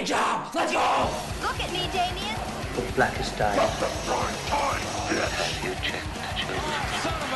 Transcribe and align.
Blade 0.00 0.08
job. 0.08 0.54
Let's 0.54 0.72
go. 0.72 1.10
Look 1.42 1.60
at 1.60 1.70
me, 1.72 1.86
Damien. 1.92 2.34
The 2.74 2.92
blackest 2.92 3.36
day. 3.36 3.52
You 3.52 3.60
check 5.82 6.02
the 6.08 7.00
children. 7.02 7.30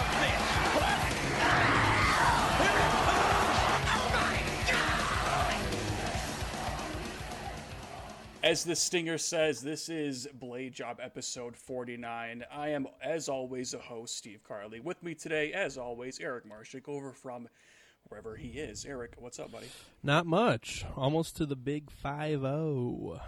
As 8.43 8.65
the 8.65 8.75
Stinger 8.75 9.19
says, 9.19 9.61
this 9.61 9.91
is 9.91 10.27
Blade 10.33 10.73
Job 10.73 11.01
episode 11.03 11.57
49. 11.57 12.45
I 12.51 12.69
am, 12.69 12.87
as 13.03 13.29
always, 13.29 13.75
a 13.75 13.79
host, 13.79 14.17
Steve 14.17 14.41
Carley. 14.43 14.81
With 14.81 15.03
me 15.03 15.15
today, 15.15 15.53
as 15.53 15.77
always, 15.77 16.19
Eric 16.19 16.45
Marshik, 16.47 16.89
over 16.89 17.13
from 17.13 17.47
wherever 18.09 18.37
he 18.37 18.49
is. 18.49 18.85
Eric, 18.85 19.15
what's 19.19 19.39
up, 19.39 19.53
buddy? 19.53 19.69
Not 20.03 20.27
much. 20.27 20.85
Almost 20.97 21.37
to 21.37 21.47
the 21.47 21.57
big 21.57 21.91
five 21.91 22.41
zero 22.41 23.21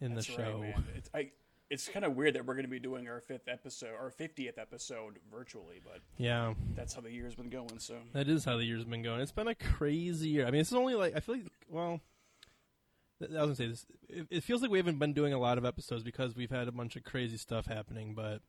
in 0.00 0.14
That's 0.14 0.26
the 0.26 0.36
right, 0.36 0.46
show. 0.46 0.60
man. 0.60 0.84
It's, 0.96 1.10
I, 1.14 1.30
it's 1.70 1.88
kind 1.88 2.04
of 2.04 2.14
weird 2.14 2.34
that 2.34 2.46
we're 2.46 2.54
going 2.54 2.64
to 2.64 2.70
be 2.70 2.78
doing 2.78 3.08
our 3.08 3.20
fifth 3.20 3.48
episode, 3.48 3.94
our 4.00 4.10
50th 4.10 4.58
episode 4.58 5.18
virtually, 5.30 5.80
but 5.82 6.00
yeah, 6.16 6.54
that's 6.74 6.94
how 6.94 7.00
the 7.00 7.10
year's 7.10 7.34
been 7.34 7.50
going, 7.50 7.78
so. 7.78 7.96
that 8.12 8.28
is 8.28 8.44
how 8.44 8.56
the 8.56 8.64
year's 8.64 8.84
been 8.84 9.02
going. 9.02 9.20
It's 9.20 9.32
been 9.32 9.48
a 9.48 9.54
crazy 9.54 10.28
year. 10.28 10.46
I 10.46 10.50
mean, 10.50 10.60
it's 10.60 10.72
only 10.72 10.94
like 10.94 11.16
I 11.16 11.20
feel 11.20 11.36
like 11.36 11.46
well, 11.68 12.00
I 13.20 13.24
was 13.24 13.34
gonna 13.34 13.54
say 13.56 13.66
this. 13.68 13.86
It, 14.08 14.26
it 14.30 14.44
feels 14.44 14.62
like 14.62 14.70
we 14.70 14.78
haven't 14.78 14.98
been 14.98 15.12
doing 15.12 15.32
a 15.32 15.38
lot 15.38 15.58
of 15.58 15.64
episodes 15.64 16.04
because 16.04 16.36
we've 16.36 16.50
had 16.50 16.68
a 16.68 16.72
bunch 16.72 16.96
of 16.96 17.04
crazy 17.04 17.36
stuff 17.36 17.66
happening, 17.66 18.14
but 18.14 18.42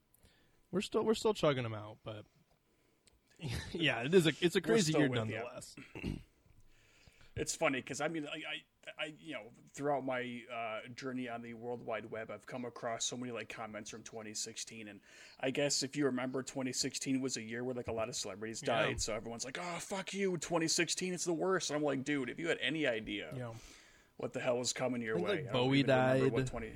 we're 0.71 0.81
still 0.81 1.03
we're 1.03 1.15
still 1.15 1.33
chugging 1.33 1.63
them 1.63 1.73
out. 1.73 1.97
But 2.03 2.25
yeah, 3.73 4.01
it 4.01 4.13
is 4.13 4.27
a 4.27 4.33
it's 4.41 4.55
a 4.55 4.61
crazy 4.61 4.93
year 4.93 5.07
nonetheless. 5.07 5.75
It's 7.39 7.55
funny 7.55 7.79
because 7.81 8.01
I 8.01 8.07
mean, 8.07 8.25
I, 8.25 8.37
I, 8.37 9.05
I, 9.05 9.13
you 9.21 9.33
know, 9.33 9.43
throughout 9.73 10.05
my 10.05 10.41
uh, 10.53 10.79
journey 10.95 11.29
on 11.29 11.41
the 11.41 11.53
World 11.53 11.85
Wide 11.85 12.09
Web, 12.09 12.31
I've 12.31 12.45
come 12.45 12.65
across 12.65 13.05
so 13.05 13.15
many 13.15 13.31
like 13.31 13.47
comments 13.49 13.89
from 13.89 14.01
2016, 14.03 14.87
and 14.87 14.99
I 15.39 15.51
guess 15.51 15.83
if 15.83 15.95
you 15.95 16.05
remember, 16.05 16.41
2016 16.41 17.21
was 17.21 17.37
a 17.37 17.41
year 17.41 17.63
where 17.63 17.75
like 17.75 17.87
a 17.87 17.91
lot 17.91 18.09
of 18.09 18.15
celebrities 18.15 18.63
Yeah. 18.65 18.85
died, 18.85 19.01
so 19.01 19.13
everyone's 19.13 19.45
like, 19.45 19.59
"Oh, 19.61 19.77
fuck 19.79 20.13
you, 20.13 20.37
2016, 20.37 21.13
it's 21.13 21.25
the 21.25 21.33
worst." 21.33 21.69
And 21.69 21.77
I'm 21.77 21.83
like, 21.83 22.03
dude, 22.03 22.29
if 22.29 22.39
you 22.39 22.47
had 22.47 22.57
any 22.61 22.87
idea 22.87 23.27
Yeah. 23.35 23.51
what 24.17 24.33
the 24.33 24.39
hell 24.39 24.57
was 24.57 24.73
coming 24.73 25.01
your 25.01 25.17
way, 25.17 25.43
like, 25.43 25.51
Bowie 25.51 25.83
died. 25.83 26.31
What 26.31 26.47
20... 26.47 26.71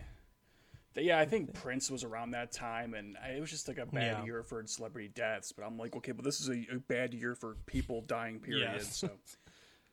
Yeah, 0.96 1.20
I 1.20 1.26
think 1.26 1.54
Prince 1.54 1.90
was 1.90 2.04
around 2.04 2.32
that 2.32 2.52
time, 2.52 2.94
and 2.94 3.16
it 3.34 3.40
was 3.40 3.50
just 3.50 3.68
like 3.68 3.78
a 3.78 3.86
bad 3.86 4.18
Yeah. 4.20 4.26
year 4.26 4.44
for 4.44 4.66
celebrity 4.68 5.08
deaths. 5.08 5.52
But 5.52 5.64
I'm 5.64 5.78
like, 5.78 5.96
okay, 5.96 6.12
but 6.12 6.26
this 6.26 6.42
is 6.42 6.50
a, 6.50 6.66
a 6.76 6.80
bad 6.80 7.14
year 7.14 7.34
for 7.36 7.56
people 7.66 8.02
dying. 8.02 8.40
Period. 8.42 8.70
Yes. 8.76 8.98
So, 8.98 9.10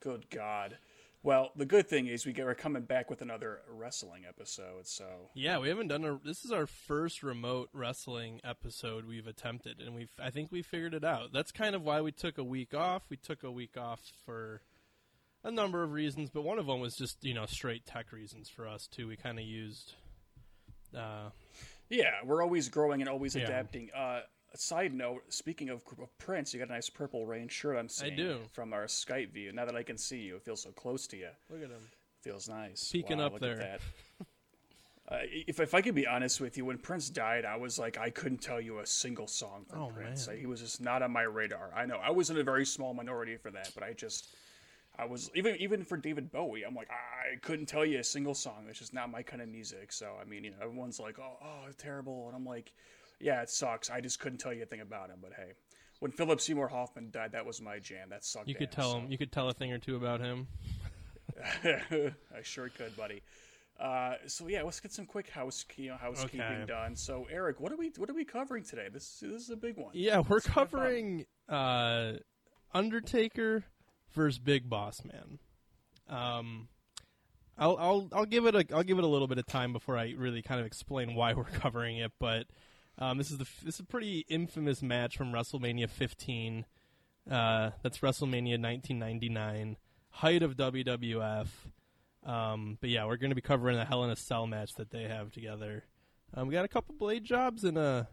good 0.00 0.28
God. 0.30 0.78
Well, 1.22 1.50
the 1.56 1.66
good 1.66 1.88
thing 1.88 2.06
is 2.06 2.24
we 2.24 2.32
get, 2.32 2.44
we're 2.46 2.55
coming 2.55 2.82
back 2.84 3.10
with 3.10 3.22
another 3.22 3.60
wrestling 3.68 4.22
episode. 4.27 4.86
So 4.86 5.30
Yeah, 5.34 5.58
we 5.58 5.68
haven't 5.68 5.88
done 5.88 6.05
a. 6.05 6.18
This 6.24 6.44
is 6.44 6.52
our 6.52 6.66
first 6.66 7.22
remote 7.24 7.68
wrestling 7.72 8.40
episode 8.44 9.05
we've 9.05 9.27
attempted, 9.27 9.80
and 9.80 9.94
we've. 9.94 10.12
I 10.22 10.30
think 10.30 10.50
we 10.52 10.62
figured 10.62 10.94
it 10.94 11.05
out. 11.05 11.33
That's 11.33 11.50
kind 11.52 11.74
of 11.74 11.83
why 11.83 12.00
we 12.00 12.12
took 12.12 12.38
a 12.38 12.44
week 12.44 12.72
off. 12.72 13.02
We 13.10 13.16
took 13.16 13.42
a 13.42 13.50
week 13.50 13.77
off 13.77 14.00
for 14.24 14.62
a 15.44 15.50
number 15.50 15.83
of 15.83 15.92
reasons, 15.92 16.30
but 16.30 16.42
one 16.42 16.58
of 16.58 16.66
them 16.66 16.80
was 16.80 16.96
just 16.96 17.24
you 17.24 17.34
know 17.34 17.46
straight 17.46 17.84
tech 17.84 18.12
reasons 18.12 18.48
for 18.48 18.66
us 18.68 18.86
too. 18.86 19.06
We 19.08 19.16
kind 19.16 19.38
of 19.38 19.44
used. 19.44 19.94
Uh, 20.97 21.31
yeah, 21.89 22.14
we're 22.25 22.42
always 22.42 22.69
growing 22.69 23.00
and 23.00 23.08
always 23.08 23.34
Yeah. 23.34 23.44
adapting. 23.44 23.91
Uh, 23.94 24.22
a 24.53 24.56
side 24.58 24.95
note: 24.95 25.22
speaking 25.33 25.69
of, 25.69 25.83
Prince, 26.19 26.55
you 26.55 26.61
got 26.61 26.69
a 26.69 26.72
nice 26.72 26.89
purple 26.89 27.27
rain 27.27 27.48
shirt. 27.48 27.77
I'm 27.77 27.89
seeing 27.89 28.17
do. 28.17 28.41
from 28.53 28.72
our 28.72 28.84
Skype 28.86 29.30
view. 29.33 29.53
Now 29.53 29.64
that 29.67 29.77
I 29.77 29.83
can 29.83 29.98
see 29.98 30.19
you, 30.20 30.36
it 30.36 30.42
feels 30.42 30.62
so 30.62 30.70
close 30.70 31.06
to 31.08 31.17
you. 31.17 31.28
look 31.50 31.62
at 31.62 31.69
him. 31.70 31.83
Feels 32.22 32.48
nice. 32.48 32.91
Peeking 32.91 33.19
Wow, 33.19 33.27
up 33.27 33.39
there. 33.41 33.78
Uh, 35.11 35.20
if 35.47 35.58
if 35.58 35.72
I 35.72 35.80
could 35.80 35.95
be 35.95 36.06
honest 36.06 36.39
with 36.39 36.58
you, 36.58 36.67
when 36.67 36.77
Prince 36.77 37.08
died, 37.08 37.47
I 37.47 37.56
was 37.56 37.78
like, 37.78 37.97
I 37.97 38.11
couldn't 38.11 38.42
tell 38.42 38.61
you 38.61 38.80
a 38.80 38.86
single 38.86 39.27
song 39.27 39.64
from 39.67 39.80
Oh, 39.80 39.86
Prince. 39.86 40.28
man. 40.28 40.36
He 40.36 40.45
was 40.45 40.61
just 40.61 40.83
not 40.83 41.01
on 41.02 41.11
my 41.12 41.23
radar. 41.23 41.70
I 41.74 41.86
know 41.86 41.96
I 41.96 42.11
was 42.11 42.29
in 42.29 42.36
a 42.36 42.42
very 42.42 42.67
small 42.67 42.92
minority 42.92 43.39
for 43.39 43.51
that, 43.52 43.70
but 43.74 43.83
I 43.83 43.95
just, 43.95 44.36
I 44.98 45.05
was 45.05 45.31
even 45.35 45.57
even 45.57 45.85
for 45.85 45.97
David 45.97 46.33
Bowie, 46.33 46.64
I'm 46.64 46.75
like, 46.75 46.89
I 46.91 47.36
couldn't 47.41 47.67
tell 47.67 47.85
you 47.85 48.01
a 48.01 48.05
single 48.05 48.35
song. 48.35 48.64
That's 48.67 48.79
just 48.79 48.92
not 48.92 49.11
my 49.11 49.23
kind 49.23 49.41
of 49.41 49.48
music. 49.48 49.92
So 49.92 50.14
I 50.20 50.25
mean, 50.25 50.45
you 50.45 50.51
know, 50.51 50.57
everyone's 50.63 50.98
like, 50.98 51.19
oh, 51.19 51.36
oh, 51.42 51.67
it's 51.69 51.81
terrible, 51.83 52.27
and 52.27 52.35
I'm 52.36 52.45
like, 52.45 52.73
yeah, 53.20 53.42
it 53.42 53.51
sucks. 53.51 53.91
I 53.91 54.01
just 54.01 54.19
couldn't 54.19 54.39
tell 54.39 54.53
you 54.53 54.63
a 54.63 54.67
thing 54.67 54.81
about 54.81 55.11
him. 55.11 55.19
But 55.23 55.33
hey, 55.36 55.53
when 56.01 56.11
Philip 56.11 56.41
Seymour 56.41 56.69
Hoffman 56.69 57.11
died, 57.11 57.33
that 57.33 57.47
was 57.47 57.63
my 57.63 57.79
jam. 57.79 58.09
That 58.11 58.25
sucked. 58.25 58.48
You 58.48 58.55
could 58.57 58.69
ass, 58.69 58.75
tell 58.75 58.92
so. 58.92 58.98
him. 58.98 59.11
You 59.11 59.19
could 59.19 59.31
tell 59.31 59.48
a 59.48 59.53
thing 59.53 59.73
or 59.73 59.79
two 59.79 59.97
about 59.97 60.20
him. 60.20 60.48
I 61.65 62.42
sure 62.42 62.69
could, 62.69 62.97
buddy. 62.97 63.23
Uh, 63.79 64.15
so 64.27 64.48
yeah, 64.48 64.63
let's 64.63 64.80
get 64.80 64.92
some 64.92 65.07
quick 65.07 65.29
house, 65.30 65.65
you 65.77 65.91
know, 65.91 65.97
housekeeping 65.97 66.41
Okay. 66.41 66.65
done. 66.67 66.97
So 66.97 67.29
Eric, 67.30 67.61
what 67.61 67.70
are 67.70 67.77
we 67.77 67.92
what 67.97 68.11
are 68.11 68.15
we 68.15 68.25
covering 68.25 68.65
today? 68.65 68.89
This 68.92 69.20
this 69.20 69.42
is 69.42 69.51
a 69.51 69.57
big 69.57 69.77
one. 69.77 69.91
Yeah, 69.92 70.19
we're 70.29 70.39
It's 70.39 70.47
kinda 70.47 70.67
covering 70.67 71.27
uh, 71.48 72.15
Undertaker 72.75 73.63
versus 74.13 74.39
Big 74.39 74.69
Boss 74.69 75.02
Man. 75.05 75.39
Um, 76.08 76.69
I'll 77.58 77.77
I'll 77.77 78.08
I'll 78.13 78.27
give 78.27 78.46
it 78.46 78.55
a 78.55 78.64
I'll 78.74 78.85
give 78.85 78.98
it 78.98 79.05
a 79.05 79.08
little 79.08 79.27
bit 79.27 79.39
of 79.39 79.46
time 79.46 79.73
before 79.73 79.96
I 79.96 80.14
really 80.17 80.42
kind 80.42 80.61
of 80.61 80.67
explain 80.67 81.14
why 81.14 81.33
we're 81.35 81.45
covering 81.45 81.98
it. 81.98 82.13
But 82.18 82.47
um, 82.98 83.18
this 83.18 83.30
is 83.30 83.39
the 83.39 83.47
this 83.64 83.74
is 83.74 83.80
a 83.80 83.85
pretty 83.85 84.24
infamous 84.29 84.83
match 84.83 85.17
from 85.17 85.33
WrestleMania 85.33 85.89
15. 85.91 86.64
Uh, 87.30 87.70
that's 87.83 87.98
WrestleMania 87.98 88.61
1999, 88.61 89.77
height 90.11 90.42
of 90.42 90.57
WWF. 90.57 91.48
Um, 92.24 92.79
but 92.80 92.91
yeah, 92.91 93.05
we're 93.07 93.17
going 93.17 93.30
to 93.30 93.36
be 93.36 93.42
covering 93.42 93.77
the 93.77 93.85
Hell 93.85 94.05
in 94.05 94.11
a 94.11 94.17
Cell 94.17 94.47
match 94.47 94.74
that 94.74 94.91
they 94.91 95.05
have 95.05 95.30
together. 95.30 95.85
Um, 96.35 96.48
we 96.48 96.55
got 96.55 96.64
a 96.64 96.68
couple 96.68 96.95
blade 96.95 97.24
jobs 97.24 97.64
and 97.64 97.79
a 97.79 98.08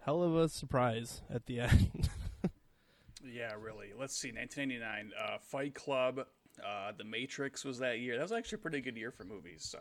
hell 0.00 0.22
of 0.22 0.36
a 0.36 0.48
surprise 0.48 1.22
at 1.32 1.46
the 1.46 1.60
end. 1.60 2.10
Yeah, 3.24 3.52
really. 3.58 3.88
Let's 3.98 4.16
see, 4.16 4.32
1999, 4.32 5.12
uh, 5.18 5.38
Fight 5.38 5.74
Club, 5.74 6.20
uh, 6.64 6.92
The 6.96 7.04
Matrix 7.04 7.64
was 7.64 7.78
that 7.78 7.98
year. 8.00 8.16
That 8.16 8.22
was 8.22 8.32
actually 8.32 8.56
a 8.56 8.62
pretty 8.62 8.80
good 8.80 8.96
year 8.96 9.10
for 9.10 9.24
movies. 9.24 9.64
So 9.64 9.78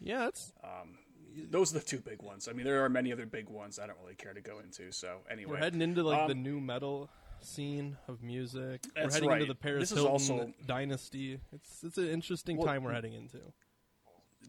yeah, 0.00 0.28
it's 0.28 0.52
those 1.50 1.74
are 1.74 1.78
the 1.78 1.84
two 1.84 1.98
big 2.00 2.22
ones. 2.22 2.48
I 2.48 2.52
mean, 2.52 2.64
there 2.64 2.84
are 2.84 2.88
many 2.88 3.12
other 3.12 3.26
big 3.26 3.48
ones 3.48 3.78
I 3.78 3.86
don't 3.86 3.98
really 4.00 4.14
care 4.14 4.32
to 4.32 4.40
go 4.40 4.58
into. 4.60 4.90
So 4.92 5.18
anyway, 5.30 5.52
we're 5.52 5.56
heading 5.58 5.82
into 5.82 6.02
like 6.02 6.26
the 6.28 6.32
Um, 6.34 6.42
new 6.42 6.60
metal 6.60 7.10
scene 7.40 7.96
of 8.08 8.22
music. 8.22 8.80
we're 8.96 9.02
That's 9.02 9.14
heading 9.14 9.28
right. 9.28 9.42
into 9.42 9.52
the 9.52 9.58
Paris 9.58 9.90
This 9.90 9.92
is 9.92 9.98
Hilton 10.04 10.12
also- 10.38 10.52
dynasty. 10.66 11.40
It's 11.52 11.84
it's 11.84 11.98
an 11.98 12.08
interesting 12.08 12.56
Well, 12.56 12.66
time 12.66 12.82
we're 12.84 12.92
heading 12.94 13.12
into. 13.12 13.40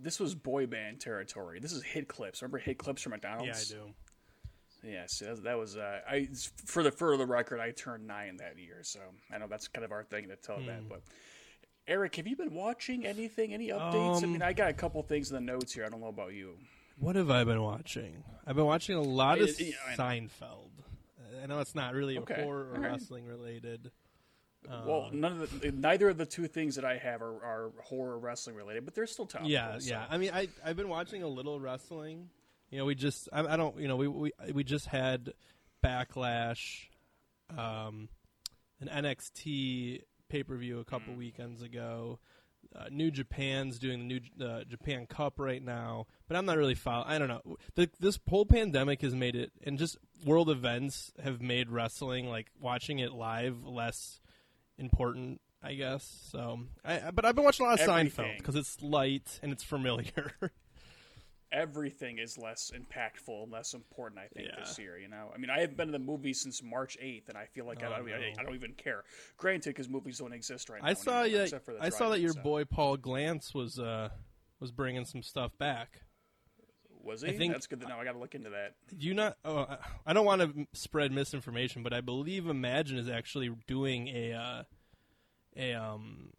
this 0.02 0.20
was 0.20 0.34
boy 0.34 0.66
band 0.66 1.00
territory. 1.02 1.60
This 1.60 1.74
is 1.74 1.84
hit 1.84 2.08
clips. 2.08 2.42
Remember 2.42 2.58
hit 2.58 2.78
clips 2.78 3.02
from 3.02 3.12
McDonald's? 3.12 3.72
Yeah, 3.72 3.78
I 3.78 3.82
do. 3.82 3.94
Yeah, 4.84 5.06
see, 5.08 5.26
that, 5.26 5.44
that 5.44 5.58
was 5.58 5.76
uh, 5.76 6.00
I 6.10 6.30
for 6.66 6.84
the 6.84 6.92
for 6.92 7.16
the 7.18 7.26
record, 7.26 7.60
I 7.60 7.72
turned 7.72 8.08
nine 8.08 8.38
that 8.38 8.58
year, 8.58 8.80
so 8.84 9.00
I 9.34 9.38
know 9.38 9.48
that's 9.48 9.68
kind 9.68 9.84
of 9.84 9.92
our 9.92 10.04
thing 10.04 10.28
to 10.30 10.36
tell 10.36 10.58
Hmm. 10.58 10.68
that. 10.68 10.88
But 10.90 11.02
Eric, 11.88 12.16
have 12.18 12.28
you 12.28 12.36
been 12.36 12.54
watching 12.54 13.06
anything? 13.06 13.54
Any 13.54 13.70
updates? 13.70 14.22
I 14.22 14.24
Um, 14.26 14.32
mean, 14.34 14.42
I 14.42 14.54
got 14.54 14.70
a 14.70 14.74
couple 14.74 15.02
things 15.04 15.32
in 15.32 15.36
the 15.36 15.42
notes 15.52 15.74
here. 15.74 15.86
I 15.86 15.90
don't 15.90 16.02
know 16.02 16.08
about 16.08 16.34
you. 16.34 16.58
What 16.98 17.16
have 17.16 17.30
I 17.32 17.44
been 17.44 17.62
watching? 17.62 18.24
I've 18.46 18.56
been 18.56 18.66
watching 18.66 18.96
a 18.96 19.02
lot 19.02 19.40
of 19.40 19.50
I- 19.60 19.64
I- 19.88 19.94
I. 19.94 19.96
Seinfeld. 19.96 20.70
I 21.42 21.46
know 21.46 21.60
it's 21.60 21.76
not 21.76 21.94
really 21.94 22.18
Okay, 22.20 22.44
horror 22.44 22.70
or 22.74 22.80
right. 22.80 22.92
wrestling 22.92 23.26
related. 23.26 23.92
Uh, 24.70 24.84
well, 24.86 25.10
none 25.14 25.42
of 25.42 25.62
the 25.62 25.72
neither 25.72 26.10
of 26.10 26.18
the 26.18 26.26
two 26.26 26.46
things 26.48 26.76
that 26.76 26.84
I 26.84 26.98
have 26.98 27.22
are, 27.22 27.44
are 27.44 27.72
horror 27.84 28.20
wrestling 28.20 28.56
related, 28.58 28.84
but 28.84 28.94
they're 28.94 29.08
still 29.08 29.26
topical. 29.26 29.50
Yeah, 29.50 29.78
so- 29.80 29.90
yeah. 29.90 30.06
I 30.10 30.18
mean, 30.18 30.32
I 30.34 30.50
I've 30.64 30.76
been 30.76 30.90
watching 30.90 31.24
a 31.24 31.28
little 31.28 31.60
wrestling. 31.60 32.30
You 32.70 32.80
know, 32.80 32.86
we 32.86 32.96
just 32.96 33.30
I, 33.34 33.54
I 33.54 33.58
don't 33.58 33.80
you 33.80 33.88
know 33.88 33.96
we 33.96 34.08
we 34.08 34.32
we 34.54 34.64
just 34.64 34.88
had 34.88 35.34
Backlash, 35.84 36.88
um, 37.58 38.10
an 38.80 38.88
NXT 38.88 40.02
pay 40.30 40.44
per 40.44 40.56
view 40.56 40.80
a 40.80 40.86
couple 40.86 41.14
weekends 41.16 41.62
ago. 41.62 42.20
Uh, 42.76 42.86
New 42.92 43.10
Japan's 43.10 43.80
doing 43.80 44.00
the 44.00 44.06
New 44.06 44.46
uh, 44.46 44.64
Japan 44.64 45.08
Cup 45.08 45.40
right 45.40 45.64
now, 45.64 46.06
but 46.28 46.38
I'm 46.38 46.46
not 46.46 46.58
really 46.58 46.76
following. 46.76 47.10
I 47.10 47.18
don't 47.18 47.28
know. 47.28 47.58
The, 47.74 47.90
this 48.00 48.20
whole 48.30 48.46
pandemic 48.46 49.02
has 49.02 49.16
made 49.16 49.36
it, 49.36 49.52
and 49.64 49.80
just 49.80 49.98
world 50.24 50.52
events 50.52 51.12
have 51.24 51.42
made 51.42 51.70
wrestling 51.70 52.30
like 52.30 52.48
watching 52.62 53.00
it 53.00 53.12
live 53.12 53.64
less 53.64 54.20
important, 54.78 55.42
I 55.64 55.74
guess. 55.74 56.28
So, 56.32 56.60
I, 56.86 57.10
but 57.12 57.26
I've 57.26 57.34
been 57.34 57.46
watching 57.46 57.66
a 57.66 57.70
lot 57.70 57.80
of 57.80 57.88
Seinfeld 57.88 58.38
because 58.38 58.56
it's 58.56 58.80
light 58.84 59.40
and 59.42 59.52
it's 59.52 59.64
familiar. 59.64 60.34
everything 61.52 62.20
is 62.20 62.38
less 62.38 62.72
impactful 62.76 63.44
and 63.44 63.52
less 63.52 63.74
important. 63.74 64.20
I 64.20 64.28
think 64.28 64.50
Yeah. 64.50 64.60
this 64.60 64.78
year. 64.78 64.98
You 65.00 65.08
know, 65.08 65.32
I 65.34 65.38
mean, 65.38 65.50
I 65.50 65.60
haven't 65.62 65.78
been 65.78 65.88
to 65.88 65.92
the 65.92 66.00
movies 66.00 66.42
since 66.42 66.62
March 66.64 66.98
eighth, 67.02 67.30
and 67.30 67.38
I 67.38 67.46
feel 67.46 67.66
like 67.66 67.82
I, 67.84 67.88
Oh, 67.88 67.98
don't, 67.98 68.08
no. 68.08 68.16
I 68.40 68.44
don't 68.44 68.56
even 68.56 68.74
care. 68.74 69.04
Granted, 69.38 69.72
because 69.72 69.90
movies 69.90 70.20
don't 70.20 70.34
exist 70.34 70.70
right 70.70 70.82
now. 70.82 70.90
I 70.90 70.94
saw 70.94 71.22
anymore, 71.22 71.38
yeah, 71.40 71.44
except 71.44 71.66
for 71.66 71.74
the 71.74 71.84
I 71.84 71.90
saw 71.90 72.10
that 72.10 72.20
your 72.22 72.34
boy 72.36 72.66
Paul 72.66 72.98
Glantz 72.98 73.54
was 73.54 73.80
uh 73.80 74.10
was 74.60 74.72
bringing 74.72 75.06
some 75.06 75.24
stuff 75.24 75.58
back. 75.58 76.02
was 77.02 77.22
he. 77.22 77.30
I 77.30 77.38
think- 77.38 77.54
That's 77.54 77.66
good 77.66 77.80
to 77.82 77.88
know. 77.88 77.98
I 77.98 78.04
got 78.04 78.12
to 78.12 78.20
look 78.20 78.36
into 78.36 78.50
that. 78.50 78.76
Do 78.98 79.08
you 79.08 79.14
not? 79.14 79.38
Oh, 79.46 79.60
I- 79.60 79.78
I 80.08 80.14
don't 80.14 80.26
want 80.26 80.42
to 80.42 80.68
spread 80.74 81.12
misinformation, 81.14 81.82
but 81.82 81.94
I 81.94 82.02
believe 82.02 82.44
Emagine 82.44 82.98
is 82.98 83.08
actually 83.10 83.50
doing 83.68 84.10
a 84.10 84.34
uh, 84.34 84.64
a 85.56 85.74
um. 85.74 86.32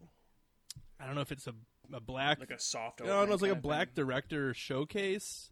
I 0.99 1.07
don't 1.07 1.15
know 1.15 1.21
if 1.21 1.31
it's 1.31 1.47
a 1.47 1.55
a 1.93 1.99
black 1.99 2.39
like 2.39 2.51
a 2.51 2.59
soft. 2.59 3.01
no, 3.03 3.23
it's 3.23 3.41
like 3.41 3.51
a 3.51 3.55
black 3.55 3.89
thing. 3.93 4.05
director 4.05 4.53
showcase. 4.53 5.49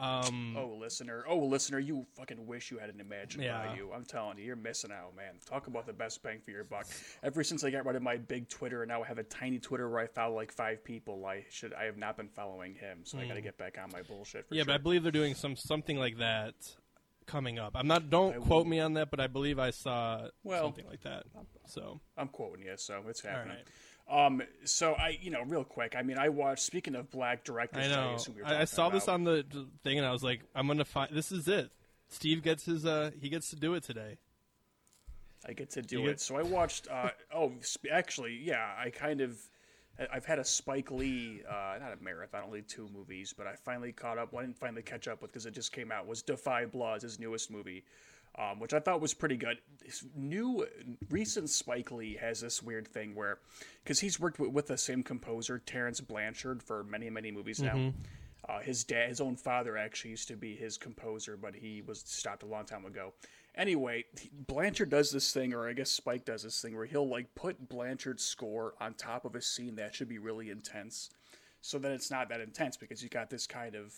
Um, 0.00 0.54
Oh, 0.56 0.76
listener! 0.78 1.24
Oh, 1.26 1.38
listener! 1.38 1.80
You 1.80 2.06
fucking 2.16 2.46
wish 2.46 2.70
you 2.70 2.78
had 2.78 2.88
an 2.88 3.02
Emagine 3.04 3.42
Yeah. 3.42 3.66
by 3.66 3.74
you. 3.74 3.90
I'm 3.92 4.04
telling 4.04 4.38
you, 4.38 4.44
you're 4.44 4.54
missing 4.54 4.92
out, 4.92 5.16
man. 5.16 5.34
Talk 5.44 5.66
about 5.66 5.86
the 5.86 5.92
best 5.92 6.22
bang 6.22 6.38
for 6.40 6.52
your 6.52 6.62
buck. 6.62 6.86
Ever 7.24 7.42
since 7.42 7.64
I 7.64 7.70
got 7.70 7.84
rid 7.84 7.96
of 7.96 8.02
my 8.02 8.16
big 8.16 8.48
Twitter, 8.48 8.82
and 8.84 8.88
now 8.90 9.02
I 9.02 9.06
have 9.08 9.18
a 9.18 9.24
tiny 9.24 9.58
Twitter 9.58 9.90
where 9.90 9.98
I 9.98 10.06
follow 10.06 10.36
like 10.36 10.52
five 10.52 10.84
people. 10.84 11.26
I 11.26 11.46
should, 11.50 11.74
I 11.74 11.82
have 11.86 11.96
not 11.96 12.16
been 12.16 12.28
following 12.28 12.74
him, 12.76 13.00
so 13.02 13.18
I 13.18 13.26
got 13.26 13.34
to 13.34 13.40
get 13.40 13.58
back 13.58 13.76
on 13.76 13.90
my 13.92 14.02
bullshit. 14.02 14.42
For 14.46 14.50
Hmm. 14.50 14.54
yeah, 14.54 14.60
sure. 14.60 14.66
but 14.66 14.74
I 14.74 14.78
believe 14.78 15.02
they're 15.02 15.10
doing 15.10 15.34
some 15.34 15.56
something 15.56 15.96
like 15.98 16.18
that 16.18 16.54
coming 17.26 17.58
up. 17.58 17.72
I'm 17.74 17.88
not. 17.88 18.08
Don't 18.08 18.34
I 18.34 18.38
quote 18.38 18.48
will- 18.50 18.64
me 18.66 18.78
on 18.78 18.94
that, 18.94 19.10
but 19.10 19.18
I 19.18 19.26
believe 19.26 19.58
I 19.58 19.70
saw 19.70 20.28
Well, 20.44 20.62
something 20.62 20.86
like 20.86 21.00
that. 21.02 21.24
So 21.66 21.98
I'm 22.16 22.28
quoting 22.28 22.64
you, 22.66 22.76
so 22.76 23.02
it's 23.08 23.22
happening. 23.22 23.56
Um, 24.10 24.42
so 24.64 24.94
I, 24.94 25.18
you 25.20 25.30
know, 25.30 25.42
real 25.42 25.64
quick. 25.64 25.94
I 25.96 26.02
mean, 26.02 26.18
I 26.18 26.28
watched. 26.30 26.62
Speaking 26.62 26.94
of 26.94 27.10
black 27.10 27.44
directors, 27.44 27.86
I 27.86 27.88
know. 27.88 28.16
we 28.34 28.42
I, 28.42 28.62
I 28.62 28.64
saw 28.64 28.88
this 28.88 29.06
on 29.08 29.24
the 29.24 29.44
thing, 29.82 29.98
and 29.98 30.06
I 30.06 30.12
was 30.12 30.22
like, 30.22 30.40
I'm 30.54 30.66
gonna 30.66 30.84
find. 30.84 31.14
This 31.14 31.30
is 31.30 31.46
it. 31.48 31.70
Steve 32.08 32.42
gets 32.42 32.64
his. 32.64 32.86
Uh, 32.86 33.10
he 33.20 33.28
gets 33.28 33.50
to 33.50 33.56
do 33.56 33.74
it 33.74 33.82
today. 33.82 34.16
I 35.46 35.52
get 35.52 35.70
to 35.70 35.82
do 35.82 36.00
You 36.00 36.04
it. 36.04 36.08
get- 36.12 36.20
So 36.20 36.36
I 36.36 36.42
watched. 36.42 36.88
Uh, 36.90 37.10
oh, 37.34 37.52
sp- 37.60 37.92
actually, 37.92 38.38
yeah, 38.42 38.72
I 38.78 38.90
kind 38.90 39.20
of. 39.20 39.38
I've 40.12 40.24
had 40.24 40.38
a 40.38 40.44
Spike 40.44 40.92
Lee, 40.92 41.42
uh, 41.48 41.76
not 41.80 41.92
a 41.92 42.02
marathon, 42.02 42.44
only 42.46 42.62
two 42.62 42.88
movies, 42.94 43.34
but 43.36 43.48
I 43.48 43.56
finally 43.56 43.90
caught 43.90 44.16
up. 44.16 44.32
One 44.32 44.44
I 44.44 44.46
didn't 44.46 44.58
finally 44.58 44.82
catch 44.82 45.08
up 45.08 45.20
with 45.22 45.32
because 45.32 45.44
it 45.44 45.54
just 45.54 45.72
came 45.72 45.90
out. 45.90 46.06
Was 46.06 46.22
Da 46.22 46.36
5 46.36 46.70
Blood, 46.70 47.02
his 47.02 47.18
newest 47.18 47.50
movie, 47.50 47.82
um, 48.38 48.60
which 48.60 48.72
I 48.72 48.78
thought 48.78 49.00
was 49.00 49.14
pretty 49.14 49.36
good. 49.36 49.58
His 49.84 50.04
new, 50.14 50.66
recent 51.10 51.50
Spike 51.50 51.90
Lee 51.90 52.16
has 52.20 52.40
this 52.40 52.62
weird 52.62 52.86
thing 52.86 53.14
where, 53.14 53.38
because 53.82 53.98
he's 53.98 54.20
worked 54.20 54.38
with, 54.38 54.50
with 54.50 54.66
the 54.68 54.78
same 54.78 55.02
composer, 55.02 55.58
Terence 55.58 56.00
Blanchard, 56.00 56.62
for 56.62 56.84
many, 56.84 57.10
many 57.10 57.32
movies 57.32 57.60
now. 57.60 57.92
Uh, 58.48 58.60
his 58.60 58.84
dad, 58.84 59.08
his 59.08 59.20
own 59.20 59.36
father, 59.36 59.76
actually 59.76 60.10
used 60.10 60.28
to 60.28 60.36
be 60.36 60.54
his 60.54 60.78
composer, 60.78 61.36
but 61.36 61.54
he 61.54 61.82
was 61.86 62.00
stopped 62.00 62.42
a 62.44 62.46
long 62.46 62.64
time 62.64 62.86
ago. 62.86 63.12
Anyway, 63.56 64.04
Blanchard 64.46 64.88
does 64.88 65.10
this 65.10 65.32
thing, 65.32 65.52
or 65.52 65.68
I 65.68 65.72
guess 65.72 65.90
Spike 65.90 66.24
does 66.24 66.44
this 66.44 66.62
thing, 66.62 66.76
where 66.76 66.86
he'll 66.86 67.08
like 67.08 67.34
put 67.34 67.68
Blanchard's 67.68 68.24
score 68.24 68.74
on 68.80 68.94
top 68.94 69.24
of 69.24 69.34
a 69.34 69.42
scene 69.42 69.74
that 69.76 69.94
should 69.94 70.08
be 70.08 70.18
really 70.18 70.48
intense, 70.48 71.10
so 71.60 71.78
that 71.80 71.90
it's 71.90 72.10
not 72.10 72.28
that 72.28 72.40
intense 72.40 72.76
because 72.76 73.02
you 73.02 73.08
got 73.08 73.30
this 73.30 73.46
kind 73.46 73.74
of. 73.74 73.92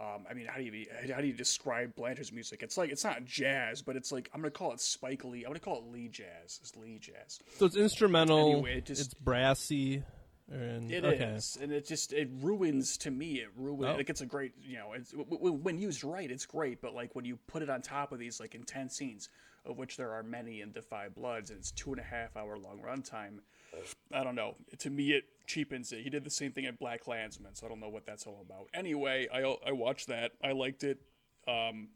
Um, 0.00 0.24
I 0.28 0.34
mean, 0.34 0.46
how 0.46 0.56
do 0.58 0.64
you 0.64 0.86
how 1.14 1.20
do 1.20 1.26
you 1.26 1.32
describe 1.34 1.94
Blanchard's 1.94 2.32
music? 2.32 2.62
It's 2.62 2.76
like 2.78 2.90
it's 2.90 3.04
not 3.04 3.24
jazz, 3.24 3.82
but 3.82 3.94
it's 3.94 4.10
like 4.10 4.30
I'm 4.34 4.40
gonna 4.40 4.50
call 4.50 4.72
it 4.72 4.80
Spike 4.80 5.24
Lee. 5.24 5.44
I'm 5.44 5.50
gonna 5.50 5.60
call 5.60 5.78
it 5.78 5.84
Lee 5.92 6.08
jazz. 6.08 6.58
It's 6.62 6.74
Lee 6.76 6.98
jazz. 6.98 7.38
So 7.58 7.66
it's 7.66 7.76
instrumental. 7.76 8.52
Anyway, 8.52 8.78
it 8.78 8.86
just- 8.86 9.00
it's 9.02 9.14
brassy. 9.14 10.02
And, 10.50 10.90
It 10.90 11.04
is, 11.04 11.54
okay. 11.56 11.64
and 11.64 11.72
it 11.72 11.86
just 11.86 12.12
it 12.12 12.28
ruins 12.40 12.98
to 12.98 13.10
me. 13.10 13.40
It 13.40 13.48
ruins. 13.56 13.84
Oh. 13.86 13.96
Like 13.96 14.10
it's 14.10 14.20
a 14.20 14.26
great, 14.26 14.52
you 14.60 14.76
know, 14.76 14.92
it's, 14.92 15.12
w- 15.12 15.30
w- 15.30 15.52
when 15.54 15.78
used 15.78 16.04
right, 16.04 16.30
it's 16.30 16.44
great. 16.44 16.82
But 16.82 16.94
like 16.94 17.14
when 17.14 17.24
you 17.24 17.38
put 17.46 17.62
it 17.62 17.70
on 17.70 17.80
top 17.80 18.12
of 18.12 18.18
these 18.18 18.38
like 18.40 18.54
intense 18.54 18.96
scenes, 18.96 19.28
of 19.64 19.78
which 19.78 19.96
there 19.96 20.12
are 20.12 20.22
many 20.22 20.60
in 20.60 20.72
Da 20.72 20.82
5 20.82 21.14
Bloods, 21.14 21.50
and 21.50 21.58
it's 21.60 21.70
two 21.70 21.92
and 21.92 22.00
a 22.00 22.04
half 22.04 22.36
hour 22.36 22.58
long 22.58 22.80
runtime. 22.80 23.38
I 24.12 24.22
don't 24.24 24.34
know. 24.34 24.56
To 24.78 24.90
me, 24.90 25.12
it 25.12 25.24
cheapens 25.46 25.92
it. 25.92 26.02
He 26.02 26.10
did 26.10 26.24
the 26.24 26.30
same 26.30 26.52
thing 26.52 26.66
at 26.66 26.78
BlacKkKlansman, 26.80 27.54
so 27.54 27.66
I 27.66 27.68
don't 27.68 27.80
know 27.80 27.88
what 27.88 28.06
that's 28.06 28.26
all 28.26 28.44
about. 28.44 28.68
Anyway, 28.74 29.28
I 29.32 29.42
I 29.66 29.72
watched 29.72 30.08
that. 30.08 30.32
I 30.44 30.52
liked 30.52 30.84
it. 30.84 30.98
Um, 31.48 31.88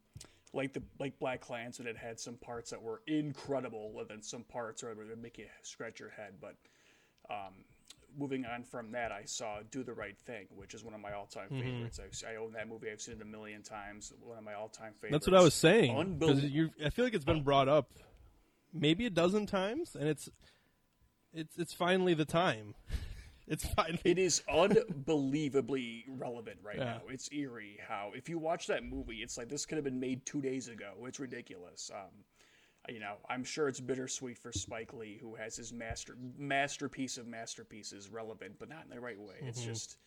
like 0.52 0.72
the 0.72 0.82
like 0.98 1.18
BlacKkKlansman, 1.18 1.86
it 1.86 1.96
had 1.96 2.18
some 2.18 2.36
parts 2.36 2.70
that 2.70 2.80
were 2.82 3.02
incredible, 3.06 3.94
and 4.00 4.08
then 4.08 4.22
some 4.22 4.42
parts 4.44 4.82
are 4.82 4.94
would 4.94 5.22
make 5.22 5.38
you 5.38 5.46
scratch 5.62 6.00
your 6.00 6.10
head. 6.10 6.34
But 6.40 6.56
um, 7.30 7.52
moving 8.18 8.46
on 8.46 8.62
from 8.64 8.92
that, 8.92 9.12
I 9.12 9.24
saw 9.26 9.58
Do 9.70 9.84
the 9.84 9.92
Right 9.92 10.16
Thing, 10.18 10.46
which 10.54 10.72
is 10.72 10.82
one 10.82 10.94
of 10.94 11.00
my 11.00 11.12
all-time 11.12 11.48
Mm-hmm. 11.50 11.60
favorites. 11.60 12.00
I, 12.24 12.32
I 12.32 12.36
own 12.36 12.52
that 12.52 12.68
movie. 12.68 12.90
I've 12.90 13.00
seen 13.02 13.16
it 13.16 13.22
a 13.22 13.26
million 13.26 13.62
times. 13.62 14.12
One 14.22 14.38
of 14.38 14.44
my 14.44 14.54
all-time 14.54 14.94
favorites. 15.00 15.26
That's 15.26 15.30
what 15.30 15.38
I 15.38 15.44
was 15.44 15.54
saying. 15.54 15.94
Unbelievable. 15.96 16.70
I 16.84 16.88
feel 16.90 17.04
like 17.04 17.14
it's 17.14 17.24
been 17.24 17.42
brought 17.42 17.68
up 17.68 17.90
maybe 18.72 19.04
a 19.06 19.10
dozen 19.10 19.44
times, 19.46 19.94
and 19.94 20.08
it's 20.08 20.30
it's 21.36 21.56
it's 21.58 21.72
finally 21.72 22.14
the 22.14 22.24
time. 22.24 22.74
It's 23.48 23.64
finally. 23.64 24.00
It 24.04 24.18
is 24.18 24.42
unbelievably 24.52 26.06
relevant 26.08 26.58
right 26.64 26.78
Yeah. 26.78 26.84
now. 26.84 27.02
It's 27.08 27.30
eerie 27.32 27.78
how 27.86 28.10
if 28.12 28.28
you 28.28 28.38
watch 28.40 28.66
that 28.66 28.82
movie, 28.82 29.18
it's 29.22 29.38
like 29.38 29.48
this 29.48 29.64
could 29.64 29.76
have 29.76 29.84
been 29.84 30.00
made 30.00 30.26
two 30.26 30.40
days 30.42 30.66
ago. 30.66 30.94
It's 31.04 31.20
ridiculous. 31.20 31.88
Um, 31.94 32.10
you 32.88 32.98
know, 32.98 33.18
I'm 33.28 33.44
sure 33.44 33.68
it's 33.68 33.78
bittersweet 33.78 34.36
for 34.38 34.52
Spike 34.52 34.92
Lee, 34.94 35.16
who 35.22 35.36
has 35.36 35.54
his 35.56 35.72
master 35.72 36.16
masterpiece 36.36 37.18
of 37.18 37.28
masterpieces 37.28 38.08
relevant, 38.10 38.56
but 38.58 38.68
not 38.68 38.82
in 38.82 38.90
the 38.90 39.00
right 39.00 39.20
way. 39.20 39.36
It's 39.42 39.60
Mm-hmm. 39.60 39.70
just 39.70 39.98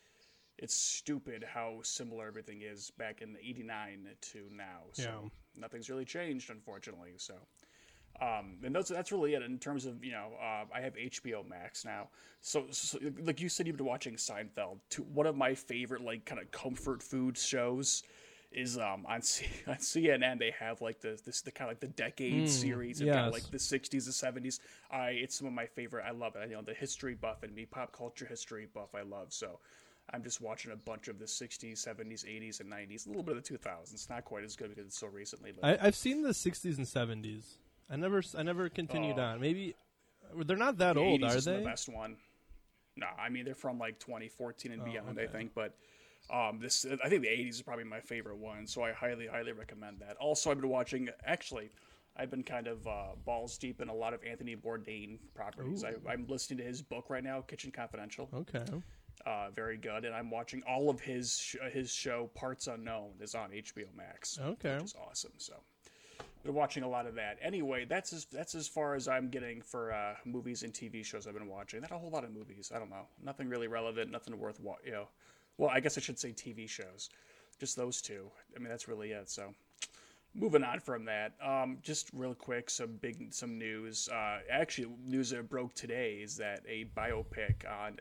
it's 0.58 0.76
stupid 0.76 1.42
how 1.44 1.80
similar 1.82 2.28
everything 2.28 2.62
is 2.62 2.92
back 2.98 3.22
in 3.22 3.38
'89 3.42 4.10
to 4.34 4.50
now. 4.52 4.82
So 4.92 5.04
Yeah. 5.04 5.30
nothing's 5.56 5.90
really 5.90 6.04
changed, 6.04 6.50
unfortunately. 6.50 7.14
So. 7.16 7.36
Um, 8.22 8.58
and 8.64 8.76
that's 8.76 8.90
that's 8.90 9.12
really 9.12 9.34
it 9.34 9.42
in 9.44 9.58
terms 9.60 9.86
of 9.86 10.04
you 10.04 10.12
know 10.12 10.32
uh, 10.42 10.66
I 10.74 10.82
have 10.82 10.96
HBO 10.96 11.48
Max 11.48 11.86
now, 11.86 12.10
so, 12.42 12.66
so 12.70 13.00
like 13.22 13.40
you 13.40 13.48
said 13.48 13.66
you've 13.66 13.78
been 13.78 13.86
watching 13.86 14.16
Seinfeld. 14.16 14.80
To 14.92 15.04
one 15.04 15.26
of 15.26 15.38
my 15.38 15.56
favorite 15.56 16.04
like 16.04 16.26
kind 16.26 16.42
of 16.42 16.52
comfort 16.52 17.02
food 17.02 17.38
shows 17.38 18.04
is 18.52 18.78
um 18.78 19.06
on 19.08 19.22
C- 19.22 19.46
on 19.68 19.76
CNN 19.76 20.40
they 20.40 20.52
have 20.60 20.82
like 20.82 21.00
the 21.00 21.20
this 21.26 21.42
the 21.42 21.52
kind 21.52 21.70
of 21.70 21.76
like 21.76 21.80
the 21.82 21.88
decade 21.88 22.50
series 22.50 23.00
of 23.00 23.08
kind 23.16 23.28
of 23.28 23.34
like 23.34 23.50
the 23.52 23.58
60s 23.58 23.94
and 24.34 24.46
70s. 24.46 24.60
I 24.92 25.10
it's 25.12 25.38
some 25.38 25.48
of 25.48 25.54
my 25.54 25.66
favorite. 25.68 26.04
I 26.06 26.12
love 26.12 26.36
it. 26.36 26.50
You 26.50 26.56
know 26.56 26.62
the 26.62 26.74
history 26.74 27.16
buff 27.16 27.44
and 27.44 27.54
me 27.56 27.66
pop 27.66 27.96
culture 27.96 28.26
history 28.26 28.68
buff 28.74 28.96
I 28.96 29.02
love 29.04 29.32
so. 29.32 29.60
I'm 30.12 30.24
just 30.24 30.42
watching 30.42 30.72
a 30.72 30.76
bunch 30.76 31.08
of 31.08 31.20
the 31.20 31.26
60s, 31.26 31.86
70s, 31.88 32.26
80s, 32.26 32.62
and 32.62 32.72
90s. 32.72 33.06
A 33.06 33.10
little 33.10 33.22
bit 33.22 33.38
of 33.38 33.44
the 33.44 33.58
2000s. 33.58 34.10
Not 34.10 34.26
quite 34.26 34.44
as 34.44 34.56
good 34.56 34.70
because 34.70 34.88
it's 34.88 34.98
so 34.98 35.06
recently. 35.06 35.52
But 35.52 35.80
I, 35.80 35.88
I've 35.88 35.96
seen 35.96 36.24
the 36.24 36.30
'60s 36.30 36.78
and 36.78 36.88
'70s. 36.88 37.44
I 37.90 37.96
never 37.96 38.22
I 38.38 38.44
never 38.44 38.70
continued 38.70 39.18
Oh. 39.18 39.24
on. 39.24 39.42
Maybe 39.42 39.76
they're 40.46 40.58
not 40.58 40.78
that 40.78 40.94
The 40.94 41.00
old, 41.02 41.22
80s 41.22 41.36
are 41.38 41.42
they? 41.42 41.58
The 41.60 41.66
best 41.66 41.90
one. 41.90 42.18
No, 42.96 43.08
I 43.18 43.30
mean 43.30 43.46
they're 43.46 43.56
from 43.56 43.80
like 43.80 44.00
2014 44.00 44.72
and 44.72 44.84
beyond, 44.84 45.20
I 45.20 45.24
Oh, 45.24 45.28
think. 45.28 45.54
But 45.56 45.76
um, 46.30 46.60
this, 46.60 46.86
I 47.04 47.10
think 47.10 47.22
the 47.24 47.28
80s 47.30 47.50
is 47.50 47.62
probably 47.62 47.86
my 47.86 48.02
favorite 48.02 48.38
one, 48.38 48.68
so 48.68 48.84
I 48.84 48.92
highly, 48.92 49.26
highly 49.28 49.52
recommend 49.54 50.00
that. 50.02 50.18
Also, 50.18 50.52
I've 50.52 50.60
been 50.60 50.70
watching. 50.70 51.10
Actually, 51.26 51.72
I've 52.16 52.30
been 52.30 52.44
kind 52.44 52.68
of 52.68 52.86
uh, 52.86 53.16
balls 53.26 53.58
deep 53.58 53.82
in 53.82 53.88
a 53.90 53.94
lot 53.94 54.14
of 54.14 54.24
Anthony 54.24 54.56
Bourdain 54.56 55.18
properties. 55.34 55.84
I, 55.84 55.94
I'm 56.08 56.28
listening 56.28 56.58
to 56.60 56.64
his 56.66 56.82
book 56.84 57.10
right 57.10 57.24
now, 57.24 57.42
Kitchen 57.42 57.72
Confidential. 57.72 58.30
Okay. 58.34 58.66
Uh, 59.26 59.50
very 59.56 59.78
good, 59.78 60.06
and 60.06 60.14
I'm 60.14 60.30
watching 60.30 60.62
all 60.68 60.90
of 60.90 61.00
his 61.00 61.38
sh- 61.40 61.56
his 61.72 61.92
show 61.92 62.30
Parts 62.36 62.68
Unknown 62.68 63.12
is 63.22 63.34
on 63.34 63.50
HBO 63.52 63.86
Max 63.96 64.38
Okay. 64.40 64.76
which 64.76 64.84
is 64.86 64.96
awesome. 65.10 65.32
So, 65.38 65.54
been 66.44 66.54
watching 66.54 66.84
a 66.84 66.88
lot 66.90 67.06
of 67.06 67.16
that. 67.16 67.38
Anyway, 67.42 67.86
that's 67.86 68.14
as 68.14 68.26
that's 68.26 68.56
as 68.56 68.68
far 68.68 68.96
as 68.96 69.08
I'm 69.08 69.30
getting 69.30 69.62
for 69.62 69.92
uh, 69.92 70.16
movies 70.26 70.64
and 70.64 70.74
TV 70.74 71.04
shows 71.04 71.28
I've 71.28 71.34
been 71.34 71.48
watching. 71.48 71.82
Not 71.82 71.92
a 71.92 71.98
whole 71.98 72.10
lot 72.10 72.24
of 72.24 72.32
movies. 72.32 72.72
I 72.74 72.80
don't 72.80 72.90
know. 72.90 73.08
Nothing 73.24 73.50
really 73.50 73.68
relevant. 73.68 74.12
Nothing 74.12 74.38
worth 74.40 74.60
wa- 74.60 74.78
you 74.86 74.92
know. 74.92 75.08
Well, 75.58 75.70
I 75.74 75.80
guess 75.80 75.98
I 75.98 76.02
should 76.02 76.18
say 76.20 76.30
TV 76.32 76.68
shows. 76.70 77.10
Just 77.60 77.76
those 77.76 78.02
two. 78.02 78.30
I 78.56 78.60
mean, 78.60 78.70
that's 78.70 78.88
really 78.88 79.12
it. 79.12 79.30
So, 79.30 79.54
moving 80.34 80.64
on 80.64 80.80
from 80.80 81.04
that, 81.06 81.34
um, 81.46 81.80
just 81.82 82.10
real 82.14 82.34
quick, 82.34 82.70
some 82.70 82.98
big 83.02 83.34
some 83.34 83.58
news. 83.58 84.08
Uh, 84.08 84.40
actually, 84.50 84.88
news 85.06 85.32
that 85.32 85.50
broke 85.50 85.74
today 85.74 86.20
is 86.24 86.38
that 86.38 86.62
a 86.68 86.86
biopic 86.96 87.70
on 87.70 87.98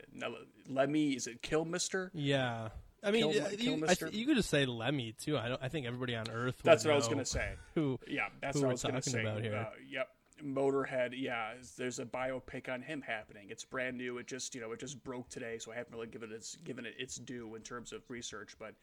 Lemmy 0.69 1.11
is 1.13 1.27
it 1.27 1.43
Kilmister? 1.43 2.11
Yeah. 2.15 2.69
I 3.03 3.11
mean, 3.11 3.31
Kill- 3.33 3.43
uh, 3.45 3.49
Kill 3.51 3.79
you, 3.79 3.85
I 3.87 3.95
th- 3.95 4.13
you 4.15 4.27
could 4.27 4.37
just 4.37 4.51
say 4.51 4.67
Lemmy 4.67 5.13
too. 5.13 5.39
I 5.39 5.49
don't. 5.49 5.63
I 5.63 5.69
think 5.69 5.87
everybody 5.87 6.15
on 6.17 6.29
Earth. 6.31 6.57
Would 6.57 6.65
That's 6.65 6.85
what 6.85 6.93
I 6.93 6.97
was 6.97 7.09
gonna 7.09 7.25
say. 7.25 7.53
Who? 7.75 7.99
Yeah, 8.09 8.29
that's 8.41 8.57
who 8.57 8.63
what 8.63 8.71
I 8.71 8.73
was 8.73 8.83
going 8.83 8.95
to 8.95 9.01
talking 9.01 9.13
say. 9.13 9.21
about 9.21 9.43
here. 9.43 9.55
Uh, 9.55 9.71
yep, 9.89 10.09
Motorhead. 10.45 11.11
Yeah, 11.17 11.53
there's 11.77 11.99
a 11.99 12.05
biopic 12.05 12.69
on 12.69 12.83
him 12.83 13.01
happening. 13.03 13.49
It's 13.51 13.65
brand 13.65 13.97
new. 13.97 14.19
It 14.19 14.27
just 14.27 14.55
you 14.55 14.61
know 14.61 14.73
it 14.73 14.81
just 14.81 15.03
broke 15.05 15.29
today, 15.29 15.59
so 15.59 15.73
I 15.73 15.77
haven't 15.77 15.93
really 15.95 16.09
given 16.09 16.33
it 16.33 16.35
its 16.37 16.57
given 16.57 16.87
it 16.87 16.95
its 16.99 17.17
due 17.17 17.55
in 17.55 17.63
terms 17.63 17.93
of 17.93 18.03
research, 18.09 18.57
but. 18.59 18.75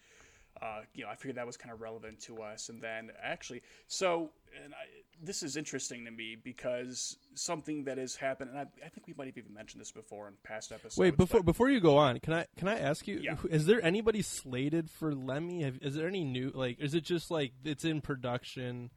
Uh, 0.62 0.82
you 0.94 1.04
know, 1.04 1.10
I 1.10 1.16
figured 1.16 1.36
that 1.36 1.46
was 1.46 1.58
kind 1.58 1.74
of 1.74 1.82
relevant 1.82 2.20
to 2.22 2.42
us, 2.42 2.70
and 2.70 2.82
then 2.82 3.12
actually, 3.22 3.62
so 3.88 4.32
and 4.64 4.74
I, 4.74 4.78
this 5.22 5.44
is 5.44 5.58
interesting 5.58 6.06
to 6.06 6.12
me 6.12 6.38
because 6.42 7.18
something 7.34 7.84
that 7.86 7.98
has 7.98 8.16
happened, 8.16 8.52
and 8.52 8.60
I, 8.60 8.62
I 8.86 8.88
think 8.90 9.06
we 9.06 9.14
might 9.18 9.28
have 9.28 9.38
even 9.38 9.54
mentioned 9.54 9.82
this 9.82 9.92
before 9.92 10.30
in 10.30 10.34
past 10.44 10.72
episodes. 10.72 10.98
Wait, 10.98 11.18
before 11.18 11.42
but- 11.42 11.46
before 11.48 11.70
you 11.70 11.82
go 11.82 11.98
on, 11.98 12.20
can 12.22 12.32
I 12.34 12.46
can 12.58 12.68
I 12.70 12.80
ask 12.80 13.06
you? 13.08 13.20
Yeah. 13.22 13.36
Is 13.50 13.66
there 13.66 13.84
anybody 13.84 14.22
slated 14.22 14.90
for 14.90 15.14
Lemmy? 15.14 15.64
Have, 15.64 15.78
is 15.82 15.96
there 15.96 16.08
any 16.08 16.24
new? 16.24 16.52
Like, 16.56 16.80
is 16.80 16.94
it 16.94 17.04
just 17.04 17.30
like 17.30 17.52
it's 17.66 17.84
in 17.84 18.00
production? 18.00 18.92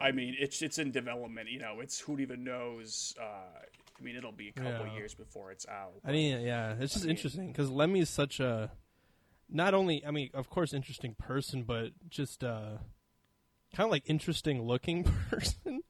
I 0.00 0.12
mean, 0.12 0.36
it's 0.38 0.62
it's 0.62 0.78
in 0.78 0.92
development. 0.92 1.48
You 1.50 1.58
know, 1.58 1.80
it's 1.80 1.98
who 1.98 2.18
even 2.20 2.44
knows. 2.44 3.14
Uh, 3.20 3.24
I 3.24 4.04
mean, 4.04 4.14
it'll 4.14 4.30
be 4.30 4.50
a 4.50 4.52
couple 4.52 4.86
Yeah. 4.86 4.94
years 4.94 5.14
before 5.14 5.50
it's 5.50 5.66
out. 5.66 5.94
I 6.04 6.12
mean, 6.12 6.40
yeah, 6.42 6.74
it's 6.78 6.92
just 6.92 7.06
mean- 7.06 7.16
interesting 7.16 7.48
because 7.48 7.70
Lemmy 7.70 7.98
is 8.00 8.08
such 8.10 8.38
a 8.38 8.70
not 9.50 9.74
only, 9.74 10.04
I 10.04 10.10
mean, 10.10 10.30
of 10.34 10.50
course, 10.50 10.72
interesting 10.72 11.14
person, 11.14 11.62
but 11.62 11.90
just 12.08 12.44
uh, 12.44 12.78
kind 13.74 13.86
of 13.86 13.90
like 13.90 14.04
interesting 14.06 14.62
looking 14.62 15.04
person 15.30 15.82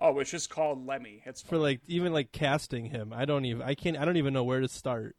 Oh, 0.00 0.20
it's 0.20 0.30
just 0.30 0.48
called 0.48 0.86
Lemmy. 0.86 1.22
It's 1.26 1.42
for 1.42 1.58
like 1.58 1.80
even 1.88 2.12
like 2.12 2.30
casting 2.30 2.86
him. 2.86 3.12
I 3.12 3.24
don't 3.24 3.44
even, 3.44 3.62
I 3.62 3.74
can't, 3.74 3.98
I 3.98 4.04
don't 4.04 4.16
even 4.16 4.32
know 4.32 4.44
where 4.44 4.60
to 4.60 4.68
start. 4.68 5.16